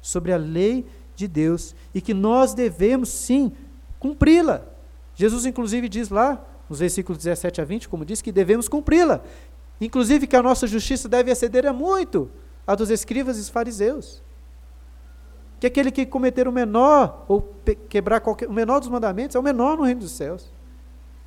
sobre 0.00 0.32
a 0.32 0.38
lei 0.38 0.86
de 1.14 1.28
Deus 1.28 1.76
e 1.94 2.00
que 2.00 2.14
nós 2.14 2.54
devemos 2.54 3.10
sim 3.10 3.52
cumpri-la. 3.98 4.62
Jesus, 5.14 5.44
inclusive, 5.44 5.90
diz 5.90 6.08
lá 6.08 6.42
nos 6.70 6.78
versículos 6.78 7.18
17 7.22 7.60
a 7.60 7.64
20, 7.64 7.88
como 7.88 8.04
diz, 8.04 8.22
que 8.22 8.30
devemos 8.30 8.68
cumpri-la. 8.68 9.20
Inclusive 9.80 10.26
que 10.26 10.36
a 10.36 10.42
nossa 10.42 10.66
justiça 10.66 11.08
deve 11.08 11.30
exceder 11.30 11.66
a 11.66 11.72
muito 11.72 12.30
a 12.66 12.74
dos 12.74 12.90
escribas 12.90 13.38
e 13.38 13.50
fariseus. 13.50 14.22
Que 15.58 15.66
aquele 15.66 15.90
que 15.90 16.06
cometer 16.06 16.46
o 16.46 16.52
menor, 16.52 17.24
ou 17.28 17.54
quebrar 17.88 18.20
qualquer, 18.20 18.48
o 18.48 18.52
menor 18.52 18.80
dos 18.80 18.88
mandamentos, 18.88 19.34
é 19.34 19.38
o 19.38 19.42
menor 19.42 19.76
no 19.76 19.84
reino 19.84 20.00
dos 20.00 20.12
céus. 20.12 20.50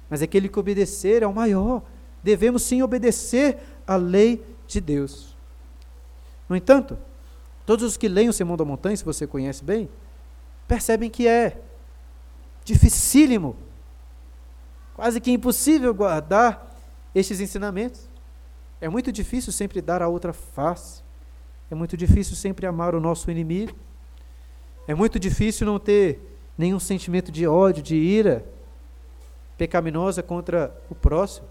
Mas 0.09 0.21
aquele 0.21 0.47
que 0.47 0.59
obedecer 0.59 1.23
é 1.23 1.27
o 1.27 1.33
maior. 1.33 1.81
Devemos 2.21 2.63
sim 2.63 2.81
obedecer 2.81 3.57
à 3.85 3.95
lei 3.95 4.45
de 4.67 4.79
Deus. 4.79 5.35
No 6.47 6.55
entanto, 6.55 6.97
todos 7.65 7.83
os 7.85 7.97
que 7.97 8.07
leem 8.07 8.29
o 8.29 8.33
Sermão 8.33 8.55
da 8.55 8.65
Montanha, 8.65 8.95
se 8.95 9.03
você 9.03 9.25
conhece 9.27 9.63
bem, 9.63 9.89
percebem 10.67 11.09
que 11.09 11.27
é 11.27 11.61
dificílimo 12.63 13.55
quase 14.93 15.19
que 15.19 15.31
impossível 15.31 15.93
guardar 15.93 16.75
estes 17.13 17.39
ensinamentos. 17.39 18.12
É 18.83 18.89
muito 18.89 19.13
difícil 19.13 19.53
sempre 19.53 19.79
dar 19.79 20.01
a 20.01 20.09
outra 20.09 20.33
face. 20.33 21.01
É 21.71 21.73
muito 21.73 21.95
difícil 21.95 22.35
sempre 22.35 22.67
amar 22.67 22.93
o 22.93 22.99
nosso 22.99 23.31
inimigo. 23.31 23.73
É 24.85 24.93
muito 24.93 25.17
difícil 25.17 25.65
não 25.65 25.79
ter 25.79 26.19
nenhum 26.57 26.81
sentimento 26.81 27.31
de 27.31 27.47
ódio, 27.47 27.81
de 27.81 27.95
ira 27.95 28.43
pecaminosa 29.57 30.21
contra 30.21 30.75
o 30.89 30.95
próximo. 30.95 31.47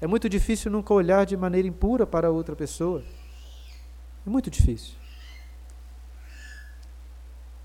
É 0.00 0.06
muito 0.06 0.28
difícil 0.28 0.70
nunca 0.70 0.94
olhar 0.94 1.26
de 1.26 1.36
maneira 1.36 1.66
impura 1.66 2.06
para 2.06 2.30
outra 2.30 2.54
pessoa. 2.54 3.02
É 4.24 4.30
muito 4.30 4.48
difícil. 4.48 4.94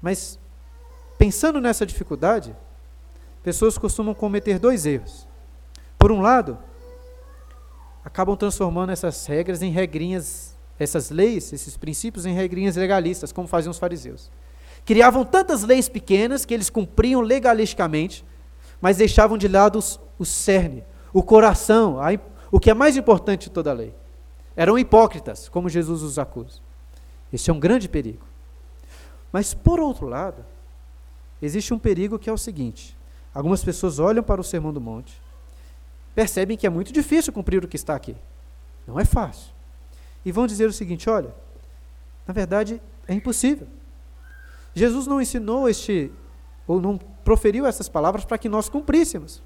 Mas, 0.01 0.39
pensando 1.15 1.61
nessa 1.61 1.85
dificuldade, 1.85 2.55
pessoas 3.43 3.77
costumam 3.77 4.15
cometer 4.15 4.57
dois 4.57 4.87
erros. 4.87 5.27
Por 5.95 6.11
um 6.11 6.21
lado, 6.21 6.57
acabam 8.03 8.35
transformando 8.35 8.91
essas 8.91 9.25
regras 9.25 9.61
em 9.61 9.71
regrinhas, 9.71 10.55
essas 10.79 11.09
leis, 11.09 11.53
esses 11.53 11.77
princípios 11.77 12.25
em 12.25 12.33
regrinhas 12.33 12.75
legalistas, 12.75 13.31
como 13.31 13.47
faziam 13.47 13.71
os 13.71 13.77
fariseus. 13.79 14.31
Criavam 14.85 15.23
tantas 15.23 15.63
leis 15.63 15.87
pequenas 15.87 16.43
que 16.43 16.53
eles 16.53 16.69
cumpriam 16.69 17.21
legalisticamente, 17.21 18.25
mas 18.79 18.97
deixavam 18.97 19.37
de 19.37 19.47
lado 19.47 19.77
os, 19.77 19.99
o 20.17 20.25
cerne, 20.25 20.83
o 21.13 21.21
coração, 21.21 21.99
a, 21.99 22.07
o 22.51 22.59
que 22.59 22.71
é 22.71 22.73
mais 22.73 22.97
importante 22.97 23.43
de 23.43 23.51
toda 23.51 23.69
a 23.69 23.73
lei. 23.73 23.93
Eram 24.55 24.77
hipócritas, 24.77 25.47
como 25.47 25.69
Jesus 25.69 26.01
os 26.01 26.17
acusa. 26.17 26.59
Esse 27.31 27.49
é 27.49 27.53
um 27.53 27.59
grande 27.59 27.87
perigo. 27.87 28.25
Mas, 29.31 29.53
por 29.53 29.79
outro 29.79 30.07
lado, 30.07 30.43
existe 31.41 31.73
um 31.73 31.79
perigo 31.79 32.19
que 32.19 32.29
é 32.29 32.33
o 32.33 32.37
seguinte: 32.37 32.97
algumas 33.33 33.63
pessoas 33.63 33.99
olham 33.99 34.23
para 34.23 34.41
o 34.41 34.43
Sermão 34.43 34.73
do 34.73 34.81
Monte, 34.81 35.21
percebem 36.13 36.57
que 36.57 36.67
é 36.67 36.69
muito 36.69 36.91
difícil 36.91 37.31
cumprir 37.33 37.63
o 37.63 37.67
que 37.67 37.75
está 37.75 37.95
aqui. 37.95 38.15
Não 38.85 38.99
é 38.99 39.05
fácil. 39.05 39.51
E 40.25 40.31
vão 40.31 40.47
dizer 40.47 40.67
o 40.67 40.73
seguinte: 40.73 41.09
olha, 41.09 41.33
na 42.27 42.33
verdade 42.33 42.81
é 43.07 43.13
impossível. 43.13 43.67
Jesus 44.73 45.07
não 45.07 45.21
ensinou 45.21 45.67
este, 45.67 46.11
ou 46.65 46.79
não 46.79 46.97
proferiu 46.97 47.65
essas 47.65 47.89
palavras 47.89 48.25
para 48.25 48.37
que 48.37 48.49
nós 48.49 48.69
cumpríssemos. 48.69 49.41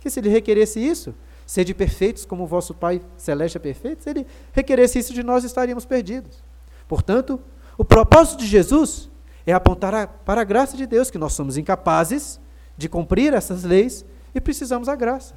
Que 0.00 0.10
se 0.10 0.20
ele 0.20 0.28
requeresse 0.28 0.80
isso, 0.80 1.14
sede 1.46 1.74
perfeitos 1.74 2.24
como 2.24 2.44
o 2.44 2.46
vosso 2.46 2.74
Pai 2.74 3.00
Celeste 3.16 3.56
é 3.56 3.60
perfeito, 3.60 4.02
se 4.02 4.10
ele 4.10 4.26
requeresse 4.52 4.98
isso 4.98 5.14
de 5.14 5.22
nós, 5.22 5.44
estaríamos 5.44 5.84
perdidos. 5.84 6.42
Portanto, 6.86 7.40
o 7.76 7.84
propósito 7.84 8.40
de 8.40 8.46
Jesus 8.46 9.08
é 9.46 9.52
apontar 9.52 9.94
a, 9.94 10.06
para 10.06 10.40
a 10.40 10.44
graça 10.44 10.76
de 10.76 10.86
Deus, 10.86 11.10
que 11.10 11.18
nós 11.18 11.32
somos 11.32 11.56
incapazes 11.56 12.40
de 12.76 12.88
cumprir 12.88 13.32
essas 13.32 13.64
leis 13.64 14.04
e 14.34 14.40
precisamos 14.40 14.86
da 14.86 14.94
graça. 14.94 15.34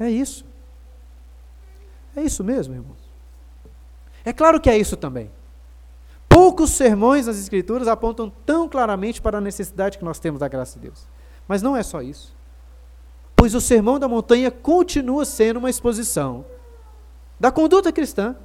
É 0.00 0.10
isso. 0.10 0.46
É 2.16 2.22
isso 2.22 2.42
mesmo, 2.42 2.74
irmãos. 2.74 2.98
É 4.24 4.32
claro 4.32 4.60
que 4.60 4.70
é 4.70 4.76
isso 4.76 4.96
também. 4.96 5.30
Poucos 6.28 6.70
sermões 6.70 7.26
nas 7.26 7.38
Escrituras 7.38 7.86
apontam 7.86 8.32
tão 8.46 8.68
claramente 8.68 9.20
para 9.20 9.38
a 9.38 9.40
necessidade 9.40 9.98
que 9.98 10.04
nós 10.04 10.18
temos 10.18 10.40
da 10.40 10.48
graça 10.48 10.78
de 10.78 10.86
Deus. 10.86 11.06
Mas 11.46 11.60
não 11.60 11.76
é 11.76 11.82
só 11.82 12.00
isso. 12.00 12.34
Pois 13.36 13.54
o 13.54 13.60
Sermão 13.60 13.98
da 13.98 14.08
Montanha 14.08 14.50
continua 14.50 15.24
sendo 15.24 15.58
uma 15.58 15.70
exposição 15.70 16.44
da 17.38 17.50
conduta 17.50 17.90
cristã, 17.90 18.36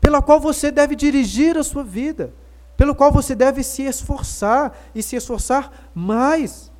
pela 0.00 0.20
qual 0.20 0.38
você 0.38 0.70
deve 0.70 0.94
dirigir 0.94 1.56
a 1.56 1.64
sua 1.64 1.82
vida, 1.82 2.32
pelo 2.76 2.94
qual 2.94 3.10
você 3.10 3.34
deve 3.34 3.62
se 3.62 3.82
esforçar 3.82 4.78
e 4.94 5.02
se 5.02 5.16
esforçar 5.16 5.90
mais 5.94 6.70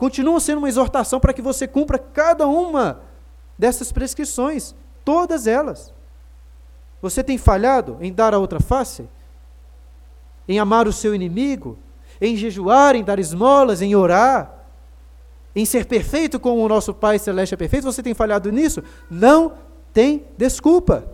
continua 0.00 0.40
sendo 0.40 0.56
uma 0.56 0.68
exortação 0.70 1.20
para 1.20 1.34
que 1.34 1.42
você 1.42 1.68
cumpra 1.68 1.98
cada 1.98 2.46
uma 2.46 3.02
dessas 3.58 3.92
prescrições, 3.92 4.74
todas 5.04 5.46
elas. 5.46 5.92
Você 7.02 7.22
tem 7.22 7.36
falhado 7.36 7.98
em 8.00 8.10
dar 8.10 8.32
a 8.32 8.38
outra 8.38 8.60
face? 8.60 9.06
Em 10.48 10.58
amar 10.58 10.88
o 10.88 10.92
seu 10.92 11.14
inimigo? 11.14 11.78
Em 12.18 12.34
jejuar, 12.34 12.96
em 12.96 13.04
dar 13.04 13.18
esmolas, 13.18 13.82
em 13.82 13.94
orar? 13.94 14.64
Em 15.54 15.66
ser 15.66 15.84
perfeito 15.84 16.40
como 16.40 16.64
o 16.64 16.68
nosso 16.68 16.94
Pai 16.94 17.18
Celeste 17.18 17.52
é 17.52 17.58
perfeito? 17.58 17.84
Você 17.84 18.02
tem 18.02 18.14
falhado 18.14 18.50
nisso? 18.50 18.82
Não 19.10 19.52
tem 19.92 20.24
desculpa. 20.38 21.04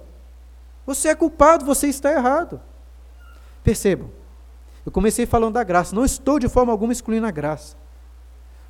Você 0.87 1.09
é 1.09 1.14
culpado, 1.16 1.64
você 1.64 1.88
está 1.88 2.12
errado. 2.12 2.61
Percebam, 3.64 4.12
eu 4.85 4.92
comecei 4.92 5.27
falando 5.27 5.55
da 5.55 5.64
graça, 5.64 5.92
não 5.92 6.05
estou 6.05 6.38
de 6.38 6.49
forma 6.49 6.70
alguma 6.70 6.92
excluindo 6.92 7.27
a 7.27 7.33
graça. 7.33 7.75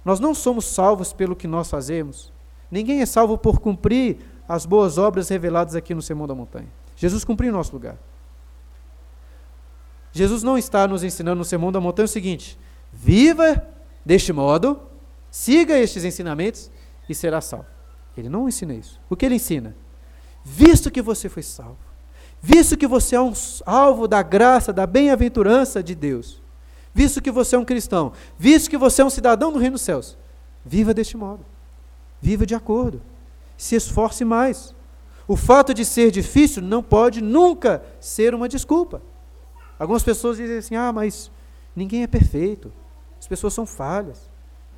Nós 0.06 0.20
não 0.20 0.32
somos 0.32 0.66
salvos 0.66 1.12
pelo 1.12 1.34
que 1.34 1.48
nós 1.48 1.68
fazemos. 1.68 2.32
Ninguém 2.70 3.02
é 3.02 3.06
salvo 3.06 3.36
por 3.36 3.58
cumprir 3.58 4.18
as 4.48 4.64
boas 4.64 4.98
obras 4.98 5.28
reveladas 5.28 5.74
aqui 5.74 5.96
no 5.96 6.00
Sermão 6.00 6.28
da 6.28 6.34
Montanha. 6.34 6.68
Jesus 6.94 7.24
cumpriu 7.24 7.52
nosso 7.52 7.72
lugar. 7.72 7.98
Jesus 10.12 10.44
não 10.44 10.56
está 10.56 10.86
nos 10.86 11.02
ensinando 11.02 11.38
no 11.38 11.44
Sermão 11.44 11.72
da 11.72 11.80
Montanha 11.80 12.04
o 12.04 12.08
seguinte: 12.08 12.56
viva 12.92 13.66
deste 14.04 14.32
modo, 14.32 14.80
siga 15.28 15.76
estes 15.76 16.04
ensinamentos 16.04 16.70
e 17.08 17.14
será 17.14 17.40
salvo. 17.40 17.66
Ele 18.16 18.28
não 18.28 18.48
ensina 18.48 18.74
isso. 18.74 19.00
O 19.10 19.16
que 19.16 19.26
ele 19.26 19.34
ensina? 19.34 19.74
Visto 20.44 20.88
que 20.88 21.02
você 21.02 21.28
foi 21.28 21.42
salvo, 21.42 21.78
visto 22.40 22.76
que 22.76 22.86
você 22.86 23.16
é 23.16 23.20
um 23.20 23.32
alvo 23.66 24.06
da 24.06 24.22
graça, 24.22 24.72
da 24.72 24.86
bem-aventurança 24.86 25.82
de 25.82 25.96
Deus, 25.96 26.40
visto 26.96 27.20
que 27.20 27.30
você 27.30 27.54
é 27.54 27.58
um 27.58 27.64
cristão, 27.64 28.14
visto 28.38 28.70
que 28.70 28.78
você 28.78 29.02
é 29.02 29.04
um 29.04 29.10
cidadão 29.10 29.52
do 29.52 29.58
reino 29.58 29.74
dos 29.74 29.82
céus, 29.82 30.16
viva 30.64 30.94
deste 30.94 31.14
modo. 31.14 31.44
Viva 32.22 32.46
de 32.46 32.54
acordo. 32.54 33.02
Se 33.54 33.76
esforce 33.76 34.24
mais. 34.24 34.74
O 35.28 35.36
fato 35.36 35.74
de 35.74 35.84
ser 35.84 36.10
difícil 36.10 36.62
não 36.62 36.82
pode 36.82 37.20
nunca 37.20 37.84
ser 38.00 38.34
uma 38.34 38.48
desculpa. 38.48 39.02
Algumas 39.78 40.02
pessoas 40.02 40.38
dizem 40.38 40.56
assim: 40.56 40.74
ah, 40.74 40.90
mas 40.90 41.30
ninguém 41.74 42.02
é 42.02 42.06
perfeito. 42.06 42.72
As 43.20 43.28
pessoas 43.28 43.52
são 43.52 43.66
falhas. 43.66 44.30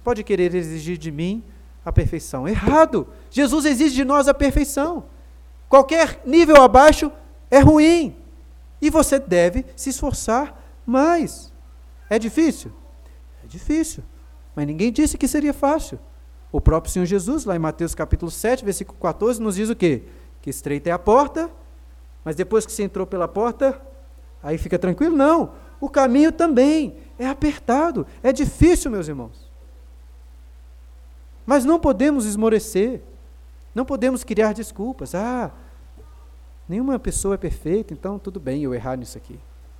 Pode 0.02 0.24
querer 0.24 0.52
exigir 0.52 0.98
de 0.98 1.12
mim 1.12 1.44
a 1.84 1.92
perfeição. 1.92 2.48
Errado! 2.48 3.06
Jesus 3.30 3.64
exige 3.64 3.94
de 3.94 4.04
nós 4.04 4.26
a 4.26 4.34
perfeição. 4.34 5.04
Qualquer 5.68 6.20
nível 6.26 6.60
abaixo 6.60 7.12
é 7.48 7.60
ruim. 7.60 8.16
E 8.82 8.90
você 8.90 9.20
deve 9.20 9.64
se 9.76 9.90
esforçar 9.90 10.60
mais. 10.84 11.47
É 12.10 12.18
difícil? 12.18 12.72
É 13.44 13.46
difícil. 13.46 14.02
Mas 14.54 14.66
ninguém 14.66 14.90
disse 14.90 15.18
que 15.18 15.28
seria 15.28 15.52
fácil. 15.52 15.98
O 16.50 16.60
próprio 16.60 16.92
Senhor 16.92 17.04
Jesus, 17.04 17.44
lá 17.44 17.54
em 17.54 17.58
Mateus 17.58 17.94
capítulo 17.94 18.30
7, 18.30 18.64
versículo 18.64 18.98
14, 18.98 19.40
nos 19.40 19.56
diz 19.56 19.68
o 19.68 19.76
quê? 19.76 20.04
Que 20.40 20.48
estreita 20.48 20.88
é 20.88 20.92
a 20.92 20.98
porta, 20.98 21.50
mas 22.24 22.34
depois 22.34 22.64
que 22.64 22.72
você 22.72 22.82
entrou 22.82 23.06
pela 23.06 23.28
porta, 23.28 23.80
aí 24.42 24.56
fica 24.56 24.78
tranquilo? 24.78 25.14
Não. 25.16 25.52
O 25.80 25.88
caminho 25.88 26.32
também 26.32 26.96
é 27.18 27.28
apertado, 27.28 28.06
é 28.22 28.32
difícil, 28.32 28.90
meus 28.90 29.06
irmãos. 29.08 29.48
Mas 31.46 31.64
não 31.64 31.78
podemos 31.78 32.24
esmorecer, 32.24 33.02
não 33.74 33.84
podemos 33.84 34.24
criar 34.24 34.54
desculpas. 34.54 35.14
Ah, 35.14 35.50
nenhuma 36.68 36.98
pessoa 36.98 37.34
é 37.34 37.38
perfeita, 37.38 37.92
então 37.92 38.18
tudo 38.18 38.40
bem 38.40 38.62
eu 38.62 38.74
errar 38.74 38.96
nisso 38.96 39.16
aqui. 39.18 39.38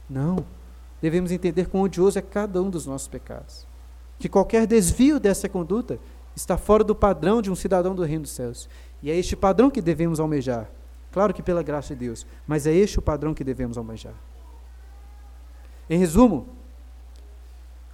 Não 0.09 0.58
devemos 1.01 1.31
entender 1.31 1.69
quão 1.69 1.83
odioso 1.83 2.19
é 2.19 2.23
cada 2.23 2.63
um 2.63 2.71
dos 2.71 2.87
nossos 2.87 3.09
pecados. 3.09 3.67
Que 4.19 4.29
qualquer 4.29 4.67
desvio 4.67 5.21
dessa 5.21 5.49
conduta 5.49 5.99
está 6.35 6.57
fora 6.57 6.83
do 6.83 6.95
padrão 6.95 7.41
de 7.41 7.51
um 7.51 7.55
cidadão 7.55 7.95
do 7.95 8.03
reino 8.03 8.23
dos 8.23 8.33
céus. 8.33 8.69
E 9.03 9.11
é 9.11 9.17
este 9.17 9.37
padrão 9.37 9.71
que 9.71 9.81
devemos 9.81 10.19
almejar. 10.19 10.69
Claro 11.13 11.33
que 11.33 11.43
pela 11.43 11.63
graça 11.63 11.95
de 11.95 12.07
Deus, 12.07 12.27
mas 12.47 12.67
é 12.67 12.75
este 12.75 12.99
o 12.99 13.03
padrão 13.03 13.33
que 13.33 13.45
devemos 13.45 13.79
almejar. 13.79 14.15
Em 15.89 15.99
resumo, 15.99 16.47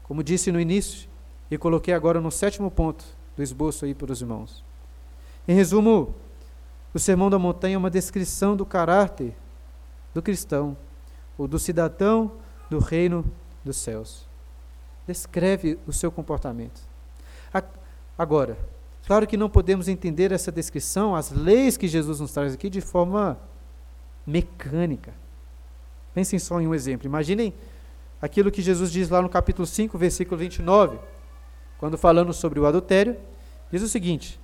como 0.03 0.23
disse 0.23 0.51
no 0.51 0.61
início, 0.61 1.09
e 1.51 1.57
coloquei 1.57 1.95
agora 1.95 2.21
no 2.21 2.31
sétimo 2.31 2.71
ponto 2.71 3.05
do 3.37 3.43
esboço 3.43 3.85
aí 3.85 3.95
para 3.95 4.13
os 4.13 4.21
irmãos. 4.21 4.65
Em 5.47 5.55
resumo, 5.55 6.15
o 6.93 6.99
Sermão 6.99 7.31
da 7.31 7.39
Montanha 7.39 7.75
é 7.75 7.79
uma 7.79 7.91
descrição 7.91 8.57
do 8.57 8.67
caráter 8.67 9.35
do 10.13 10.23
cristão, 10.23 10.77
ou 11.37 11.49
do 11.49 11.59
cidadão 11.59 12.33
do 12.75 12.81
reino 12.81 13.25
dos 13.65 13.77
céus. 13.77 14.27
Descreve 15.07 15.79
o 15.87 15.93
seu 15.93 16.11
comportamento. 16.11 16.81
Agora, 18.19 18.59
claro 19.07 19.27
que 19.27 19.37
não 19.37 19.49
podemos 19.49 19.87
entender 19.87 20.33
essa 20.33 20.51
descrição, 20.51 21.15
as 21.15 21.31
leis 21.31 21.77
que 21.77 21.87
Jesus 21.87 22.19
nos 22.19 22.33
traz 22.33 22.55
aqui, 22.55 22.69
de 22.69 22.81
forma 22.81 23.39
mecânica. 24.27 25.13
Pensem 26.13 26.39
só 26.39 26.61
em 26.61 26.67
um 26.67 26.75
exemplo. 26.75 27.07
Imaginem 27.07 27.55
aquilo 28.21 28.51
que 28.51 28.63
Jesus 28.63 28.91
diz 28.91 29.09
lá 29.09 29.23
no 29.23 29.29
capítulo 29.29 29.67
5, 29.67 29.97
versículo 29.97 30.39
29, 30.39 30.99
quando 31.79 31.97
falando 31.97 32.33
sobre 32.33 32.59
o 32.59 32.67
adultério, 32.67 33.17
diz 33.71 33.83
o 33.83 33.89
seguinte: 33.89 34.41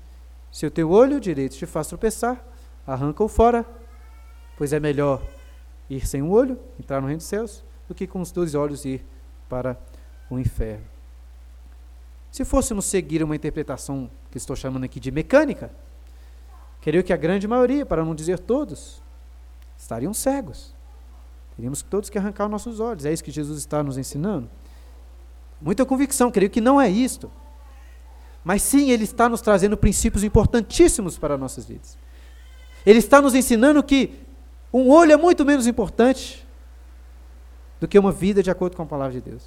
Se 0.53 0.67
o 0.67 0.71
teu 0.71 0.91
olho 0.91 1.19
direito 1.19 1.57
te 1.57 1.67
faz 1.67 1.89
tropeçar, 1.89 2.45
arranca-o 2.87 3.29
fora, 3.29 3.65
pois 4.57 4.73
é 4.73 4.79
melhor 4.79 5.21
ir 5.89 6.07
sem 6.07 6.23
um 6.23 6.31
olho, 6.31 6.59
entrar 6.79 7.01
no 7.01 7.07
reino 7.07 7.19
dos 7.19 7.27
céus, 7.27 7.65
do 7.91 7.95
que 7.95 8.07
com 8.07 8.21
os 8.21 8.33
dois 8.33 8.55
olhos 8.55 8.85
ir 8.87 9.05
para 9.49 9.79
o 10.31 10.39
inferno. 10.39 10.87
Se 12.33 12.45
fôssemos 12.45 12.87
seguir 12.87 13.23
uma 13.23 13.37
interpretação 13.37 14.11
que 14.31 14.39
estou 14.39 14.57
chamando 14.57 14.85
aqui 14.85 14.99
de 14.99 15.11
mecânica, 15.11 15.71
Creio 16.81 17.05
que 17.05 17.13
a 17.13 17.17
grande 17.17 17.47
maioria, 17.47 17.85
para 17.85 18.05
não 18.05 18.15
dizer 18.15 18.39
todos, 18.39 19.03
estariam 19.77 20.15
cegos. 20.15 20.75
Teríamos 21.55 21.83
todos 21.83 22.09
que 22.09 22.17
arrancar 22.17 22.47
os 22.47 22.51
nossos 22.51 22.81
olhos. 22.81 23.05
É 23.05 23.13
isso 23.13 23.23
que 23.23 23.31
Jesus 23.31 23.59
está 23.59 23.83
nos 23.83 23.99
ensinando. 23.99 24.49
Muita 25.61 25.85
convicção, 25.85 26.31
creio 26.31 26.51
que 26.51 26.61
não 26.61 26.81
é 26.81 26.89
isto. 26.89 27.31
Mas 28.43 28.63
sim, 28.63 28.91
ele 28.91 29.05
está 29.05 29.29
nos 29.29 29.43
trazendo 29.43 29.77
princípios 29.77 30.25
importantíssimos 30.25 31.19
para 31.19 31.37
nossas 31.37 31.67
vidas. 31.67 31.99
Ele 32.87 32.99
está 32.99 33.21
nos 33.21 33.35
ensinando 33.35 33.83
que 33.83 34.15
um 34.73 34.89
olho 34.89 35.13
é 35.13 35.17
muito 35.19 35.45
menos 35.45 35.67
importante 35.67 36.47
do 37.81 37.89
que 37.89 37.99
uma 37.99 38.13
vida 38.13 38.43
de 38.43 38.51
acordo 38.51 38.77
com 38.77 38.83
a 38.83 38.87
palavra 38.87 39.15
de 39.15 39.21
Deus. 39.23 39.43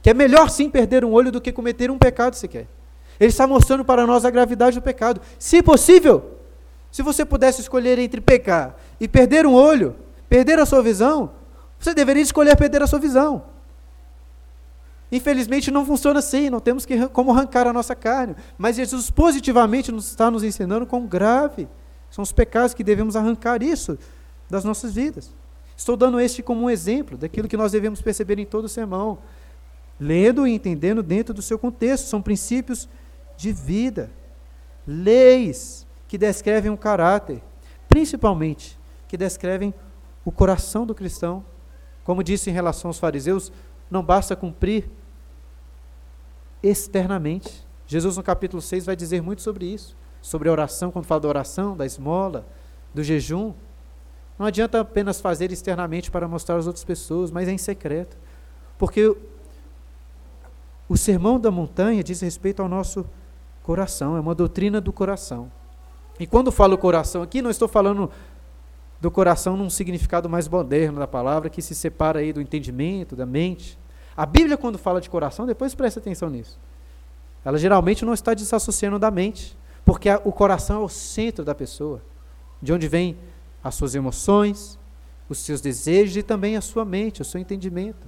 Que 0.00 0.10
é 0.10 0.14
melhor 0.14 0.48
sim 0.48 0.70
perder 0.70 1.04
um 1.04 1.12
olho 1.12 1.32
do 1.32 1.40
que 1.40 1.52
cometer 1.52 1.90
um 1.90 1.98
pecado 1.98 2.34
sequer. 2.34 2.66
Ele 3.18 3.30
está 3.30 3.46
mostrando 3.46 3.84
para 3.84 4.06
nós 4.06 4.24
a 4.24 4.30
gravidade 4.30 4.78
do 4.78 4.82
pecado. 4.82 5.20
Se 5.38 5.62
possível, 5.62 6.38
se 6.90 7.02
você 7.02 7.24
pudesse 7.24 7.60
escolher 7.60 7.98
entre 7.98 8.20
pecar 8.20 8.76
e 9.00 9.06
perder 9.06 9.46
um 9.46 9.54
olho, 9.54 9.96
perder 10.28 10.58
a 10.58 10.66
sua 10.66 10.82
visão, 10.82 11.30
você 11.78 11.92
deveria 11.92 12.22
escolher 12.22 12.56
perder 12.56 12.82
a 12.82 12.86
sua 12.86 12.98
visão. 12.98 13.44
Infelizmente 15.10 15.70
não 15.70 15.84
funciona 15.84 16.20
assim, 16.20 16.48
não 16.48 16.58
temos 16.58 16.86
que, 16.86 17.06
como 17.08 17.32
arrancar 17.32 17.66
a 17.66 17.72
nossa 17.72 17.94
carne. 17.94 18.34
Mas 18.56 18.76
Jesus 18.76 19.10
positivamente 19.10 19.92
nos 19.92 20.08
está 20.08 20.30
nos 20.30 20.42
ensinando 20.42 20.86
quão 20.86 21.06
grave 21.06 21.68
são 22.10 22.22
os 22.22 22.32
pecados 22.32 22.72
que 22.72 22.82
devemos 22.82 23.14
arrancar 23.14 23.62
isso 23.62 23.98
das 24.48 24.64
nossas 24.64 24.94
vidas. 24.94 25.34
Estou 25.82 25.96
dando 25.96 26.20
este 26.20 26.44
como 26.44 26.62
um 26.62 26.70
exemplo 26.70 27.18
daquilo 27.18 27.48
que 27.48 27.56
nós 27.56 27.72
devemos 27.72 28.00
perceber 28.00 28.38
em 28.38 28.46
todo 28.46 28.68
sermão, 28.68 29.18
lendo 29.98 30.46
e 30.46 30.52
entendendo 30.52 31.02
dentro 31.02 31.34
do 31.34 31.42
seu 31.42 31.58
contexto. 31.58 32.06
São 32.06 32.22
princípios 32.22 32.88
de 33.36 33.50
vida, 33.50 34.08
leis 34.86 35.84
que 36.06 36.16
descrevem 36.16 36.70
o 36.70 36.76
caráter, 36.76 37.42
principalmente 37.88 38.78
que 39.08 39.16
descrevem 39.16 39.74
o 40.24 40.30
coração 40.30 40.86
do 40.86 40.94
cristão. 40.94 41.44
Como 42.04 42.22
disse 42.22 42.48
em 42.48 42.52
relação 42.52 42.88
aos 42.88 43.00
fariseus, 43.00 43.50
não 43.90 44.04
basta 44.04 44.36
cumprir 44.36 44.88
externamente. 46.62 47.66
Jesus, 47.88 48.16
no 48.16 48.22
capítulo 48.22 48.62
6, 48.62 48.86
vai 48.86 48.94
dizer 48.94 49.20
muito 49.20 49.42
sobre 49.42 49.66
isso. 49.66 49.96
Sobre 50.20 50.48
a 50.48 50.52
oração, 50.52 50.92
quando 50.92 51.06
fala 51.06 51.22
da 51.22 51.28
oração, 51.28 51.76
da 51.76 51.84
esmola, 51.84 52.46
do 52.94 53.02
jejum. 53.02 53.52
Não 54.38 54.46
adianta 54.46 54.80
apenas 54.80 55.20
fazer 55.20 55.52
externamente 55.52 56.10
para 56.10 56.26
mostrar 56.26 56.56
às 56.56 56.66
outras 56.66 56.84
pessoas, 56.84 57.30
mas 57.30 57.48
é 57.48 57.52
em 57.52 57.58
secreto. 57.58 58.16
Porque 58.78 59.16
o 60.88 60.96
sermão 60.96 61.38
da 61.38 61.50
montanha 61.50 62.02
diz 62.02 62.20
respeito 62.20 62.60
ao 62.60 62.68
nosso 62.68 63.06
coração, 63.62 64.16
é 64.16 64.20
uma 64.20 64.34
doutrina 64.34 64.80
do 64.80 64.92
coração. 64.92 65.50
E 66.18 66.26
quando 66.26 66.52
falo 66.52 66.76
coração 66.76 67.22
aqui, 67.22 67.40
não 67.40 67.50
estou 67.50 67.68
falando 67.68 68.10
do 69.00 69.10
coração 69.10 69.56
num 69.56 69.70
significado 69.70 70.28
mais 70.28 70.48
moderno 70.48 70.98
da 70.98 71.06
palavra, 71.06 71.50
que 71.50 71.62
se 71.62 71.74
separa 71.74 72.20
aí 72.20 72.32
do 72.32 72.40
entendimento, 72.40 73.16
da 73.16 73.26
mente. 73.26 73.78
A 74.16 74.24
Bíblia, 74.24 74.56
quando 74.56 74.78
fala 74.78 75.00
de 75.00 75.10
coração, 75.10 75.46
depois 75.46 75.74
presta 75.74 75.98
atenção 75.98 76.28
nisso. 76.30 76.58
Ela 77.44 77.58
geralmente 77.58 78.04
não 78.04 78.14
está 78.14 78.34
desassociando 78.34 78.98
da 78.98 79.10
mente, 79.10 79.56
porque 79.84 80.08
o 80.24 80.30
coração 80.30 80.82
é 80.82 80.84
o 80.84 80.88
centro 80.88 81.44
da 81.44 81.54
pessoa, 81.54 82.00
de 82.60 82.72
onde 82.72 82.86
vêm 82.86 83.16
as 83.62 83.74
suas 83.74 83.94
emoções, 83.94 84.78
os 85.28 85.38
seus 85.38 85.60
desejos 85.60 86.16
e 86.16 86.22
também 86.22 86.56
a 86.56 86.60
sua 86.60 86.84
mente, 86.84 87.22
o 87.22 87.24
seu 87.24 87.40
entendimento. 87.40 88.06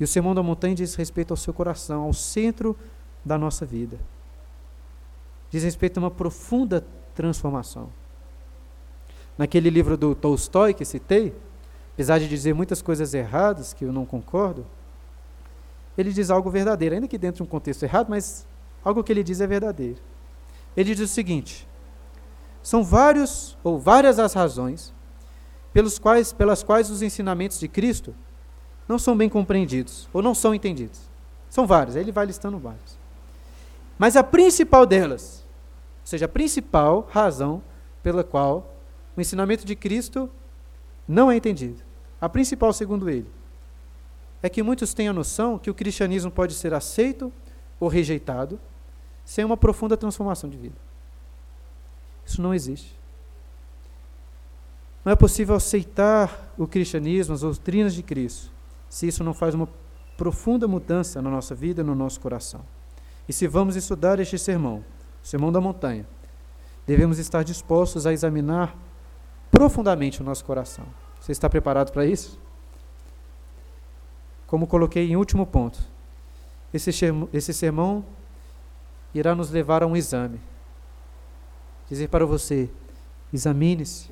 E 0.00 0.04
o 0.04 0.06
Sermão 0.06 0.34
da 0.34 0.42
Montanha 0.42 0.74
diz 0.74 0.94
respeito 0.94 1.32
ao 1.32 1.36
seu 1.36 1.52
coração, 1.52 2.02
ao 2.02 2.12
centro 2.12 2.76
da 3.24 3.36
nossa 3.36 3.66
vida. 3.66 3.98
Diz 5.50 5.64
respeito 5.64 5.98
a 5.98 6.04
uma 6.04 6.10
profunda 6.10 6.86
transformação. 7.14 7.90
Naquele 9.36 9.70
livro 9.70 9.96
do 9.96 10.14
Tolstói 10.14 10.72
que 10.72 10.84
citei, 10.84 11.34
apesar 11.94 12.18
de 12.18 12.28
dizer 12.28 12.54
muitas 12.54 12.80
coisas 12.80 13.12
erradas 13.12 13.72
que 13.72 13.84
eu 13.84 13.92
não 13.92 14.06
concordo, 14.06 14.64
ele 15.96 16.12
diz 16.12 16.30
algo 16.30 16.48
verdadeiro, 16.48 16.94
ainda 16.94 17.08
que 17.08 17.18
dentro 17.18 17.38
de 17.38 17.42
um 17.42 17.46
contexto 17.46 17.82
errado, 17.82 18.08
mas 18.08 18.46
algo 18.84 19.02
que 19.02 19.12
ele 19.12 19.24
diz 19.24 19.40
é 19.40 19.46
verdadeiro. 19.46 20.00
Ele 20.76 20.94
diz 20.94 21.10
o 21.10 21.12
seguinte: 21.12 21.67
são 22.68 22.84
vários 22.84 23.56
ou 23.64 23.78
várias 23.78 24.18
as 24.18 24.34
razões 24.34 24.92
pelos 25.72 25.98
quais, 25.98 26.34
pelas 26.34 26.62
quais 26.62 26.90
os 26.90 27.00
ensinamentos 27.00 27.58
de 27.58 27.66
Cristo 27.66 28.14
não 28.86 28.98
são 28.98 29.16
bem 29.16 29.26
compreendidos 29.26 30.06
ou 30.12 30.20
não 30.20 30.34
são 30.34 30.54
entendidos. 30.54 31.00
São 31.48 31.66
vários, 31.66 31.96
aí 31.96 32.02
ele 32.02 32.12
vai 32.12 32.26
listando 32.26 32.58
vários. 32.58 32.98
Mas 33.98 34.16
a 34.16 34.22
principal 34.22 34.84
delas, 34.84 35.46
ou 36.02 36.06
seja, 36.08 36.26
a 36.26 36.28
principal 36.28 37.08
razão 37.10 37.62
pela 38.02 38.22
qual 38.22 38.76
o 39.16 39.20
ensinamento 39.22 39.64
de 39.64 39.74
Cristo 39.74 40.28
não 41.08 41.30
é 41.30 41.36
entendido, 41.36 41.82
a 42.20 42.28
principal, 42.28 42.70
segundo 42.74 43.08
ele, 43.08 43.30
é 44.42 44.48
que 44.50 44.62
muitos 44.62 44.92
têm 44.92 45.08
a 45.08 45.12
noção 45.14 45.58
que 45.58 45.70
o 45.70 45.74
cristianismo 45.74 46.30
pode 46.30 46.52
ser 46.52 46.74
aceito 46.74 47.32
ou 47.80 47.88
rejeitado 47.88 48.60
sem 49.24 49.42
uma 49.42 49.56
profunda 49.56 49.96
transformação 49.96 50.50
de 50.50 50.58
vida. 50.58 50.87
Isso 52.28 52.42
não 52.42 52.52
existe. 52.52 52.94
Não 55.02 55.10
é 55.10 55.16
possível 55.16 55.54
aceitar 55.54 56.52
o 56.58 56.66
cristianismo, 56.66 57.34
as 57.34 57.40
doutrinas 57.40 57.94
de 57.94 58.02
Cristo, 58.02 58.52
se 58.90 59.08
isso 59.08 59.24
não 59.24 59.32
faz 59.32 59.54
uma 59.54 59.66
profunda 60.14 60.68
mudança 60.68 61.22
na 61.22 61.30
nossa 61.30 61.54
vida, 61.54 61.82
no 61.82 61.94
nosso 61.94 62.20
coração. 62.20 62.60
E 63.26 63.32
se 63.32 63.46
vamos 63.46 63.76
estudar 63.76 64.20
este 64.20 64.38
sermão, 64.38 64.84
o 65.24 65.26
sermão 65.26 65.50
da 65.50 65.60
montanha, 65.60 66.06
devemos 66.86 67.18
estar 67.18 67.42
dispostos 67.42 68.06
a 68.06 68.12
examinar 68.12 68.76
profundamente 69.50 70.20
o 70.20 70.24
nosso 70.24 70.44
coração. 70.44 70.84
Você 71.18 71.32
está 71.32 71.48
preparado 71.48 71.92
para 71.92 72.04
isso? 72.04 72.38
Como 74.46 74.66
coloquei 74.66 75.10
em 75.10 75.16
último 75.16 75.46
ponto, 75.46 75.80
esse 76.74 77.52
sermão, 77.54 78.04
irá 79.14 79.34
nos 79.34 79.50
levar 79.50 79.82
a 79.82 79.86
um 79.86 79.96
exame. 79.96 80.38
Dizer 81.88 82.08
para 82.08 82.26
você: 82.26 82.68
examine-se 83.32 84.10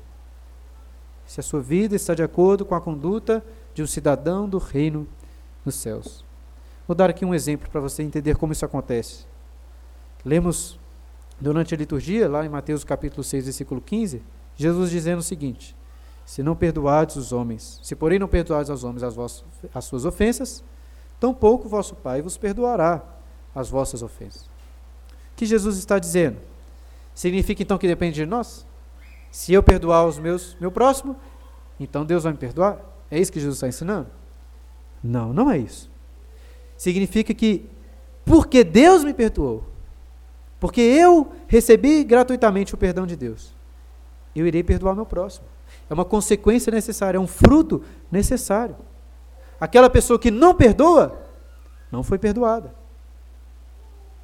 se 1.25 1.39
a 1.39 1.43
sua 1.43 1.59
vida 1.59 1.95
está 1.95 2.15
de 2.15 2.23
acordo 2.23 2.65
com 2.65 2.73
a 2.73 2.81
conduta 2.81 3.43
de 3.73 3.83
um 3.83 3.87
cidadão 3.87 4.47
do 4.47 4.57
reino 4.57 5.05
dos 5.63 5.75
céus. 5.75 6.25
Vou 6.87 6.95
dar 6.95 7.09
aqui 7.09 7.25
um 7.25 7.35
exemplo 7.35 7.69
para 7.69 7.81
você 7.81 8.01
entender 8.01 8.37
como 8.37 8.53
isso 8.53 8.65
acontece. 8.65 9.25
Lemos 10.23 10.79
durante 11.39 11.75
a 11.75 11.77
liturgia, 11.77 12.29
lá 12.29 12.45
em 12.45 12.49
Mateus 12.49 12.83
capítulo 12.83 13.23
6, 13.23 13.43
versículo 13.43 13.81
15, 13.81 14.23
Jesus 14.55 14.89
dizendo 14.89 15.19
o 15.19 15.23
seguinte: 15.23 15.75
se 16.25 16.41
não 16.41 16.55
perdoardes 16.55 17.17
os 17.17 17.31
homens, 17.31 17.79
se 17.83 17.95
porém 17.95 18.17
não 18.17 18.27
perdoardes 18.27 18.69
aos 18.69 18.83
homens 18.83 19.03
as, 19.03 19.15
vossas, 19.15 19.43
as 19.73 19.85
suas 19.85 20.05
ofensas, 20.05 20.63
tampouco 21.19 21.67
vosso 21.67 21.95
Pai 21.95 22.21
vos 22.21 22.37
perdoará 22.37 23.03
as 23.53 23.69
vossas 23.69 24.01
ofensas. 24.01 24.43
O 24.43 25.35
que 25.35 25.45
Jesus 25.45 25.77
está 25.77 25.99
dizendo? 25.99 26.37
Significa 27.17 27.63
então 27.63 27.79
que 27.79 27.87
depende 27.87 28.13
de 28.13 28.27
nós? 28.27 28.63
Se 29.31 29.51
eu 29.51 29.63
perdoar 29.63 30.05
os 30.05 30.19
meus, 30.19 30.55
meu 30.59 30.71
próximo, 30.71 31.15
então 31.79 32.05
Deus 32.05 32.25
vai 32.25 32.31
me 32.31 32.37
perdoar? 32.37 32.79
É 33.09 33.19
isso 33.19 33.31
que 33.31 33.39
Jesus 33.39 33.55
está 33.55 33.67
ensinando? 33.67 34.07
Não, 35.03 35.33
não 35.33 35.49
é 35.49 35.57
isso. 35.57 35.89
Significa 36.77 37.33
que, 37.33 37.67
porque 38.23 38.63
Deus 38.63 39.03
me 39.03 39.15
perdoou, 39.15 39.63
porque 40.59 40.79
eu 40.79 41.31
recebi 41.47 42.03
gratuitamente 42.03 42.75
o 42.75 42.77
perdão 42.77 43.07
de 43.07 43.15
Deus, 43.15 43.51
eu 44.35 44.45
irei 44.45 44.61
perdoar 44.61 44.93
meu 44.93 45.03
próximo. 45.05 45.47
É 45.89 45.95
uma 45.95 46.05
consequência 46.05 46.71
necessária, 46.71 47.17
é 47.17 47.19
um 47.19 47.25
fruto 47.25 47.83
necessário. 48.11 48.75
Aquela 49.59 49.89
pessoa 49.89 50.19
que 50.19 50.29
não 50.29 50.53
perdoa, 50.53 51.19
não 51.91 52.03
foi 52.03 52.19
perdoada. 52.19 52.75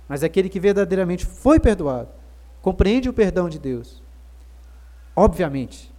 Mas 0.07 0.21
aquele 0.23 0.47
que 0.47 0.59
verdadeiramente 0.59 1.25
foi 1.25 1.59
perdoado, 1.59 2.09
compreende 2.63 3.07
o 3.07 3.13
perdão 3.13 3.47
de 3.47 3.59
Deus, 3.59 4.01
obviamente, 5.15 5.93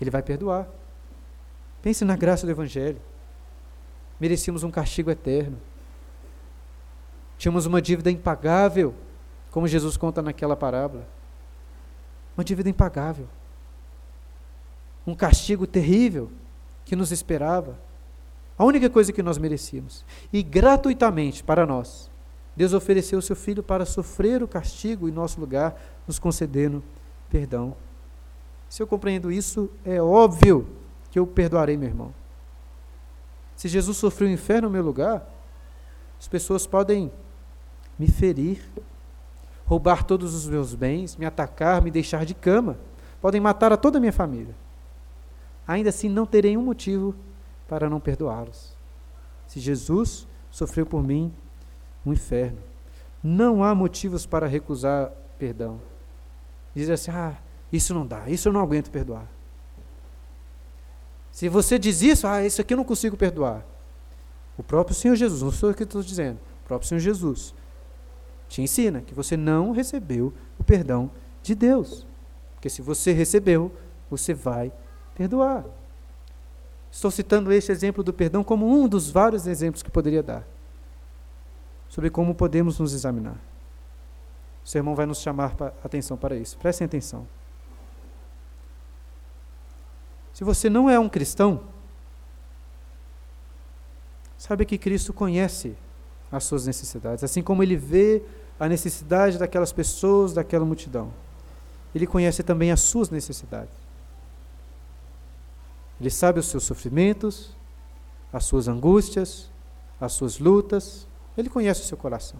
ele 0.00 0.10
vai 0.10 0.22
perdoar. 0.22 0.66
Pense 1.82 2.02
na 2.06 2.16
graça 2.16 2.46
do 2.46 2.50
Evangelho. 2.50 3.00
Merecíamos 4.18 4.62
um 4.62 4.70
castigo 4.70 5.10
eterno. 5.10 5.58
Tínhamos 7.36 7.66
uma 7.66 7.82
dívida 7.82 8.10
impagável, 8.10 8.94
como 9.50 9.68
Jesus 9.68 9.98
conta 9.98 10.22
naquela 10.22 10.56
parábola. 10.56 11.06
Uma 12.34 12.42
dívida 12.42 12.70
impagável 12.70 13.28
um 15.08 15.14
castigo 15.14 15.66
terrível 15.66 16.30
que 16.84 16.94
nos 16.94 17.10
esperava. 17.10 17.78
A 18.58 18.64
única 18.64 18.90
coisa 18.90 19.12
que 19.12 19.22
nós 19.22 19.38
merecíamos. 19.38 20.04
E 20.32 20.42
gratuitamente 20.42 21.42
para 21.42 21.64
nós, 21.64 22.07
Deus 22.58 22.72
ofereceu 22.72 23.20
o 23.20 23.22
seu 23.22 23.36
filho 23.36 23.62
para 23.62 23.86
sofrer 23.86 24.42
o 24.42 24.48
castigo 24.48 25.08
em 25.08 25.12
nosso 25.12 25.38
lugar, 25.38 25.80
nos 26.08 26.18
concedendo 26.18 26.82
perdão. 27.30 27.76
Se 28.68 28.82
eu 28.82 28.86
compreendo 28.88 29.30
isso, 29.30 29.70
é 29.84 30.02
óbvio 30.02 30.66
que 31.08 31.20
eu 31.20 31.24
perdoarei 31.24 31.76
meu 31.76 31.88
irmão. 31.88 32.12
Se 33.54 33.68
Jesus 33.68 33.96
sofreu 33.96 34.28
o 34.28 34.32
inferno 34.32 34.66
no 34.66 34.72
meu 34.72 34.82
lugar, 34.82 35.24
as 36.18 36.26
pessoas 36.26 36.66
podem 36.66 37.12
me 37.96 38.08
ferir. 38.08 38.60
roubar 39.64 40.02
todos 40.02 40.34
os 40.34 40.48
meus 40.48 40.74
bens, 40.74 41.14
me 41.16 41.26
atacar, 41.26 41.80
me 41.80 41.92
deixar 41.92 42.26
de 42.26 42.34
cama, 42.34 42.76
podem 43.20 43.40
matar 43.40 43.72
a 43.72 43.76
toda 43.76 43.98
a 43.98 44.00
minha 44.00 44.12
família. 44.12 44.56
Ainda 45.64 45.90
assim, 45.90 46.08
não 46.08 46.26
terei 46.26 46.56
um 46.56 46.62
motivo 46.62 47.14
para 47.68 47.88
não 47.88 48.00
perdoá-los. 48.00 48.76
Se 49.46 49.60
Jesus 49.60 50.26
sofreu 50.50 50.84
por 50.84 51.04
mim 51.04 51.32
um 52.04 52.12
inferno, 52.12 52.58
não 53.22 53.62
há 53.62 53.74
motivos 53.74 54.26
para 54.26 54.46
recusar 54.46 55.10
perdão. 55.38 55.80
Dizer 56.74 56.92
assim: 56.92 57.10
ah, 57.10 57.36
isso 57.72 57.92
não 57.94 58.06
dá, 58.06 58.28
isso 58.28 58.48
eu 58.48 58.52
não 58.52 58.60
aguento 58.60 58.90
perdoar. 58.90 59.26
Se 61.32 61.48
você 61.48 61.78
diz 61.78 62.02
isso, 62.02 62.26
ah, 62.26 62.44
isso 62.44 62.60
aqui 62.60 62.72
eu 62.72 62.76
não 62.76 62.84
consigo 62.84 63.16
perdoar. 63.16 63.64
O 64.56 64.62
próprio 64.62 64.94
Senhor 64.94 65.14
Jesus, 65.14 65.42
não 65.42 65.52
sou 65.52 65.70
eu 65.70 65.74
que 65.74 65.84
estou 65.84 66.02
dizendo, 66.02 66.38
o 66.64 66.66
próprio 66.66 66.88
Senhor 66.88 67.00
Jesus 67.00 67.54
te 68.48 68.62
ensina 68.62 69.02
que 69.02 69.14
você 69.14 69.36
não 69.36 69.72
recebeu 69.72 70.32
o 70.58 70.64
perdão 70.64 71.10
de 71.42 71.54
Deus. 71.54 72.06
Porque 72.54 72.68
se 72.68 72.82
você 72.82 73.12
recebeu, 73.12 73.72
você 74.10 74.34
vai 74.34 74.72
perdoar. 75.14 75.64
Estou 76.90 77.10
citando 77.10 77.52
este 77.52 77.70
exemplo 77.70 78.02
do 78.02 78.12
perdão 78.12 78.42
como 78.42 78.66
um 78.66 78.88
dos 78.88 79.10
vários 79.10 79.46
exemplos 79.46 79.82
que 79.82 79.90
poderia 79.90 80.22
dar 80.22 80.44
sobre 81.98 82.10
como 82.10 82.32
podemos 82.32 82.78
nos 82.78 82.94
examinar. 82.94 83.36
O 84.64 84.68
sermão 84.68 84.94
vai 84.94 85.04
nos 85.04 85.18
chamar 85.18 85.52
a 85.60 85.66
atenção 85.84 86.16
para 86.16 86.36
isso. 86.36 86.56
Prestem 86.56 86.84
atenção. 86.84 87.26
Se 90.32 90.44
você 90.44 90.70
não 90.70 90.88
é 90.88 90.96
um 90.96 91.08
cristão, 91.08 91.64
Sabe 94.38 94.64
que 94.64 94.78
Cristo 94.78 95.12
conhece 95.12 95.76
as 96.30 96.44
suas 96.44 96.64
necessidades, 96.64 97.24
assim 97.24 97.42
como 97.42 97.60
ele 97.60 97.76
vê 97.76 98.22
a 98.58 98.68
necessidade 98.68 99.36
daquelas 99.36 99.72
pessoas, 99.72 100.32
daquela 100.32 100.64
multidão. 100.64 101.12
Ele 101.92 102.06
conhece 102.06 102.44
também 102.44 102.70
as 102.70 102.80
suas 102.80 103.10
necessidades. 103.10 103.74
Ele 106.00 106.10
sabe 106.10 106.38
os 106.38 106.46
seus 106.46 106.62
sofrimentos, 106.62 107.50
as 108.32 108.44
suas 108.44 108.68
angústias, 108.68 109.50
as 110.00 110.12
suas 110.12 110.38
lutas. 110.38 111.07
Ele 111.38 111.48
conhece 111.48 111.80
o 111.80 111.84
seu 111.84 111.96
coração. 111.96 112.38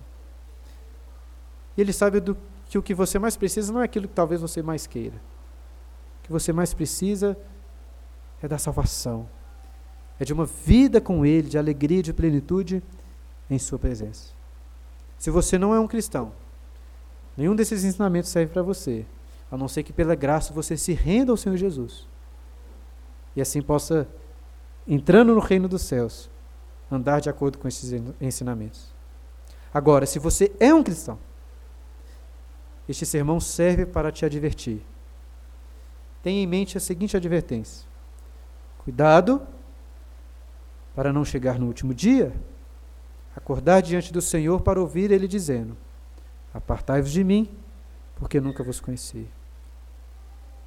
E 1.76 1.80
ele 1.80 1.92
sabe 1.92 2.20
do, 2.20 2.36
que 2.68 2.76
o 2.76 2.82
que 2.82 2.92
você 2.92 3.18
mais 3.18 3.36
precisa 3.36 3.72
não 3.72 3.80
é 3.80 3.84
aquilo 3.84 4.09
que 4.09 4.14
talvez 4.14 4.40
você 4.40 4.61
mais 4.61 4.86
queira. 4.86 5.16
O 6.20 6.24
que 6.24 6.32
você 6.32 6.53
mais 6.53 6.74
precisa 6.74 7.38
é 8.42 8.49
da 8.49 8.59
salvação, 8.59 9.28
é 10.18 10.24
de 10.24 10.32
uma 10.32 10.44
vida 10.44 11.01
com 11.01 11.24
Ele, 11.24 11.49
de 11.49 11.57
alegria, 11.57 12.03
de 12.03 12.12
plenitude 12.12 12.82
em 13.49 13.59
Sua 13.59 13.78
presença. 13.78 14.32
Se 15.18 15.30
você 15.30 15.57
não 15.57 15.74
é 15.74 15.80
um 15.80 15.88
cristão, 15.88 16.32
nenhum 17.36 17.57
desses 17.57 17.84
ensinamentos 17.84 18.30
serve 18.30 18.53
para 18.53 18.62
você, 18.62 19.07
a 19.51 19.57
não 19.57 19.66
ser 19.66 19.82
que 19.82 19.92
pela 19.92 20.14
graça 20.14 20.53
você 20.53 20.76
se 20.76 20.92
renda 20.92 21.32
ao 21.32 21.36
Senhor 21.36 21.57
Jesus 21.57 22.07
e 23.34 23.40
assim 23.40 23.62
possa, 23.62 24.09
entrando 24.86 25.32
no 25.32 25.40
reino 25.40 25.68
dos 25.68 25.82
céus, 25.82 26.28
andar 26.91 27.20
de 27.20 27.28
acordo 27.28 27.59
com 27.59 27.68
esses 27.68 27.93
ensinamentos. 28.20 28.93
Agora, 29.72 30.07
se 30.07 30.18
você 30.18 30.53
é 30.59 30.72
um 30.72 30.82
cristão, 30.82 31.18
este 32.89 33.05
sermão 33.05 33.39
serve 33.39 33.84
para 33.84 34.11
te 34.11 34.24
advertir. 34.24 34.80
Tenha 36.22 36.43
em 36.43 36.47
mente 36.47 36.76
a 36.76 36.80
seguinte 36.80 37.16
advertência: 37.16 37.86
cuidado 38.78 39.47
para 40.95 41.12
não 41.12 41.24
chegar 41.24 41.59
no 41.59 41.66
último 41.66 41.95
dia, 41.95 42.32
acordar 43.36 43.82
diante 43.82 44.12
do 44.12 44.22
Senhor 44.22 44.61
para 44.62 44.80
ouvir 44.80 45.11
Ele 45.11 45.28
dizendo: 45.28 45.76
Apartai-vos 46.53 47.11
de 47.11 47.22
mim, 47.22 47.49
porque 48.16 48.41
nunca 48.41 48.64
vos 48.64 48.80
conheci. 48.80 49.28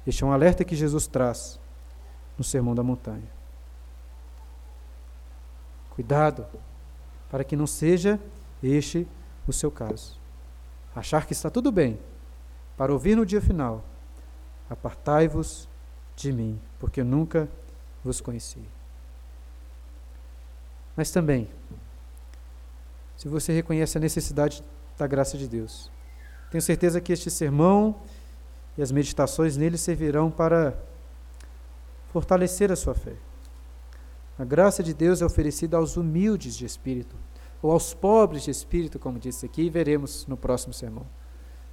Este 0.06 0.24
é 0.24 0.26
um 0.26 0.32
alerta 0.32 0.64
que 0.64 0.74
Jesus 0.74 1.06
traz 1.06 1.60
no 2.38 2.44
Sermão 2.44 2.74
da 2.74 2.82
Montanha. 2.82 3.41
Cuidado, 5.94 6.46
para 7.30 7.44
que 7.44 7.54
não 7.54 7.66
seja 7.66 8.18
este 8.62 9.06
o 9.46 9.52
seu 9.52 9.70
caso. 9.70 10.18
Achar 10.94 11.26
que 11.26 11.32
está 11.32 11.50
tudo 11.50 11.70
bem, 11.70 11.98
para 12.76 12.92
ouvir 12.92 13.16
no 13.16 13.26
dia 13.26 13.40
final: 13.40 13.84
Apartai-vos 14.68 15.68
de 16.16 16.32
mim, 16.32 16.58
porque 16.78 17.02
nunca 17.02 17.48
vos 18.02 18.20
conheci. 18.20 18.62
Mas 20.96 21.10
também, 21.10 21.48
se 23.16 23.28
você 23.28 23.52
reconhece 23.52 23.96
a 23.96 24.00
necessidade 24.00 24.62
da 24.98 25.06
graça 25.06 25.36
de 25.36 25.48
Deus, 25.48 25.90
tenho 26.50 26.60
certeza 26.60 27.00
que 27.00 27.12
este 27.12 27.30
sermão 27.30 27.96
e 28.76 28.82
as 28.82 28.90
meditações 28.90 29.56
nele 29.56 29.78
servirão 29.78 30.30
para 30.30 30.74
fortalecer 32.12 32.70
a 32.70 32.76
sua 32.76 32.94
fé. 32.94 33.14
A 34.38 34.44
graça 34.44 34.82
de 34.82 34.94
Deus 34.94 35.22
é 35.22 35.24
oferecida 35.24 35.76
aos 35.76 35.96
humildes 35.96 36.56
de 36.56 36.64
espírito, 36.64 37.16
ou 37.60 37.70
aos 37.70 37.94
pobres 37.94 38.42
de 38.42 38.50
espírito, 38.50 38.98
como 38.98 39.18
disse 39.18 39.46
aqui, 39.46 39.62
e 39.62 39.70
veremos 39.70 40.26
no 40.26 40.36
próximo 40.36 40.72
sermão. 40.72 41.06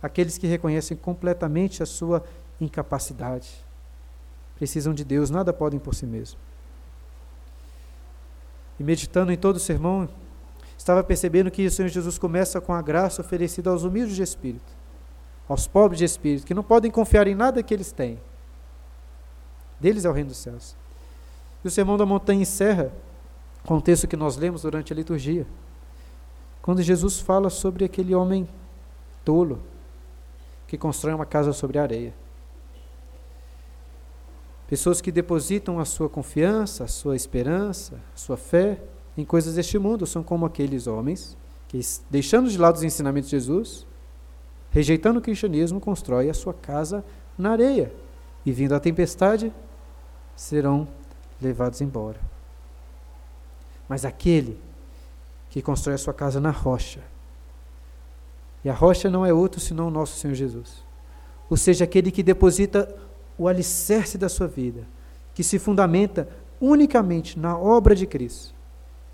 Aqueles 0.01 0.37
que 0.37 0.47
reconhecem 0.47 0.95
completamente 0.95 1.81
a 1.81 1.85
sua 1.85 2.23
incapacidade, 2.59 3.65
precisam 4.55 4.93
de 4.93 5.03
Deus, 5.03 5.29
nada 5.29 5.51
podem 5.51 5.79
por 5.79 5.95
si 5.95 6.05
mesmos 6.05 6.49
e 8.79 8.83
meditando 8.83 9.31
em 9.31 9.37
todo 9.37 9.57
o 9.57 9.59
sermão, 9.59 10.07
estava 10.77 11.03
percebendo 11.03 11.51
que 11.51 11.65
o 11.65 11.71
Senhor 11.71 11.89
Jesus 11.89 12.17
começa 12.17 12.61
com 12.61 12.73
a 12.73 12.81
graça 12.81 13.21
oferecida 13.21 13.69
aos 13.69 13.83
humildes 13.83 14.15
de 14.15 14.23
espírito, 14.23 14.71
aos 15.47 15.67
pobres 15.67 15.99
de 15.99 16.05
espírito, 16.05 16.45
que 16.45 16.53
não 16.53 16.63
podem 16.63 16.89
confiar 16.89 17.27
em 17.27 17.35
nada 17.35 17.61
que 17.61 17.73
eles 17.73 17.91
têm. 17.91 18.19
Deles 19.79 20.05
é 20.05 20.09
o 20.09 20.13
reino 20.13 20.29
dos 20.29 20.37
céus. 20.37 20.75
E 21.63 21.67
o 21.67 21.71
sermão 21.71 21.97
da 21.97 22.05
montanha 22.05 22.41
encerra 22.41 22.91
com 23.65 23.77
o 23.77 23.81
texto 23.81 24.07
que 24.07 24.15
nós 24.15 24.37
lemos 24.37 24.61
durante 24.61 24.93
a 24.93 24.95
liturgia, 24.95 25.45
quando 26.61 26.81
Jesus 26.81 27.19
fala 27.19 27.49
sobre 27.49 27.83
aquele 27.83 28.15
homem 28.15 28.47
tolo 29.25 29.59
que 30.67 30.77
constrói 30.77 31.13
uma 31.13 31.25
casa 31.25 31.51
sobre 31.51 31.79
a 31.79 31.83
areia. 31.83 32.13
Pessoas 34.67 35.01
que 35.01 35.11
depositam 35.11 35.79
a 35.79 35.85
sua 35.85 36.07
confiança, 36.07 36.83
a 36.83 36.87
sua 36.87 37.15
esperança, 37.15 37.95
a 38.13 38.17
sua 38.17 38.37
fé 38.37 38.79
em 39.17 39.25
coisas 39.25 39.55
deste 39.55 39.79
mundo. 39.79 40.05
São 40.05 40.21
como 40.21 40.45
aqueles 40.45 40.85
homens 40.85 41.35
que, 41.67 41.79
deixando 42.07 42.49
de 42.49 42.57
lado 42.57 42.75
os 42.75 42.83
ensinamentos 42.83 43.31
de 43.31 43.35
Jesus, 43.35 43.87
rejeitando 44.69 45.17
o 45.17 45.21
cristianismo, 45.23 45.79
constrói 45.79 46.29
a 46.29 46.35
sua 46.35 46.53
casa 46.53 47.03
na 47.35 47.49
areia. 47.49 47.91
E, 48.45 48.51
vindo 48.51 48.75
a 48.75 48.79
tempestade, 48.79 49.51
serão 50.35 50.87
levados 51.41 51.81
embora. 51.81 52.19
Mas 53.87 54.05
aquele 54.05 54.59
que 55.49 55.61
constrói 55.61 55.95
a 55.95 55.97
sua 55.97 56.13
casa 56.13 56.39
na 56.39 56.51
rocha, 56.51 57.01
e 58.63 58.69
a 58.69 58.73
rocha 58.73 59.09
não 59.09 59.25
é 59.25 59.33
outro 59.33 59.59
senão 59.59 59.87
o 59.87 59.91
nosso 59.91 60.17
Senhor 60.17 60.33
Jesus, 60.33 60.83
ou 61.49 61.57
seja, 61.57 61.85
aquele 61.85 62.11
que 62.11 62.21
deposita 62.21 62.93
o 63.37 63.47
alicerce 63.47 64.17
da 64.17 64.29
sua 64.29 64.47
vida, 64.47 64.85
que 65.33 65.43
se 65.43 65.57
fundamenta 65.57 66.27
unicamente 66.61 67.39
na 67.39 67.57
obra 67.57 67.95
de 67.95 68.05
Cristo, 68.05 68.53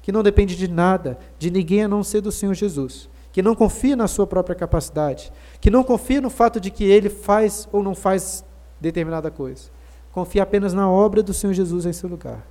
que 0.01 0.11
não 0.11 0.23
depende 0.23 0.55
de 0.55 0.67
nada, 0.67 1.17
de 1.37 1.49
ninguém 1.49 1.83
a 1.83 1.87
não 1.87 2.03
ser 2.03 2.21
do 2.21 2.31
Senhor 2.31 2.53
Jesus, 2.53 3.07
que 3.31 3.41
não 3.41 3.55
confia 3.55 3.95
na 3.95 4.07
sua 4.07 4.25
própria 4.25 4.55
capacidade, 4.55 5.31
que 5.61 5.69
não 5.69 5.83
confia 5.83 6.21
no 6.21 6.29
fato 6.29 6.59
de 6.59 6.71
que 6.71 6.83
ele 6.83 7.09
faz 7.09 7.67
ou 7.71 7.83
não 7.83 7.93
faz 7.93 8.43
determinada 8.79 9.29
coisa, 9.29 9.69
confia 10.15 10.43
apenas 10.43 10.73
na 10.73 10.89
obra 10.89 11.21
do 11.21 11.33
Senhor 11.33 11.51
Jesus 11.51 11.85
em 11.85 11.91
seu 11.91 12.07
lugar. 12.07 12.41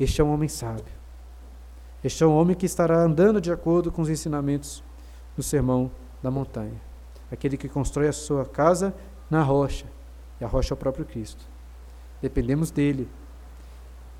Este 0.00 0.22
é 0.22 0.24
um 0.24 0.32
homem 0.32 0.48
sábio. 0.48 0.94
Este 2.02 2.24
é 2.24 2.26
um 2.26 2.34
homem 2.34 2.56
que 2.56 2.64
estará 2.64 2.98
andando 2.98 3.42
de 3.42 3.52
acordo 3.52 3.92
com 3.92 4.00
os 4.00 4.08
ensinamentos 4.08 4.82
do 5.36 5.42
sermão 5.42 5.90
da 6.22 6.30
montanha. 6.30 6.80
Aquele 7.30 7.58
que 7.58 7.68
constrói 7.68 8.08
a 8.08 8.12
sua 8.12 8.46
casa 8.46 8.94
na 9.28 9.42
rocha, 9.42 9.84
e 10.40 10.44
a 10.44 10.48
rocha 10.48 10.72
é 10.72 10.74
o 10.74 10.78
próprio 10.78 11.04
Cristo. 11.04 11.44
Dependemos 12.22 12.70
dele. 12.70 13.06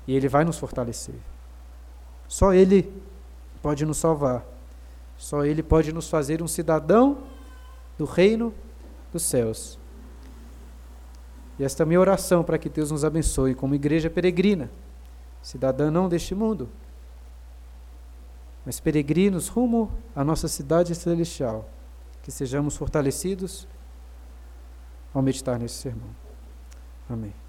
E 0.07 0.15
ele 0.15 0.29
vai 0.29 0.45
nos 0.45 0.59
fortalecer. 0.59 1.15
Só 2.27 2.53
ele 2.53 2.93
pode 3.63 3.83
nos 3.83 3.97
salvar. 3.97 4.45
Só 5.17 5.43
ele 5.43 5.63
pode 5.63 5.91
nos 5.91 6.07
fazer 6.07 6.43
um 6.43 6.47
cidadão 6.47 7.17
do 7.97 8.05
reino 8.05 8.53
dos 9.11 9.23
céus. 9.23 9.79
E 11.57 11.63
esta 11.63 11.83
é 11.83 11.85
a 11.85 11.87
minha 11.87 11.99
oração 11.99 12.43
para 12.43 12.57
que 12.57 12.69
Deus 12.69 12.91
nos 12.91 13.05
abençoe 13.05 13.55
como 13.55 13.75
igreja 13.75 14.09
peregrina, 14.09 14.69
cidadã 15.41 15.89
não 15.89 16.09
deste 16.09 16.35
mundo, 16.35 16.69
mas 18.65 18.79
peregrinos 18.79 19.47
rumo 19.47 19.91
à 20.15 20.23
nossa 20.23 20.47
cidade 20.47 20.93
celestial. 20.95 21.69
Que 22.23 22.31
sejamos 22.31 22.75
fortalecidos 22.75 23.67
ao 25.13 25.21
meditar 25.21 25.59
nesse 25.59 25.75
sermão. 25.75 26.09
Amém. 27.07 27.44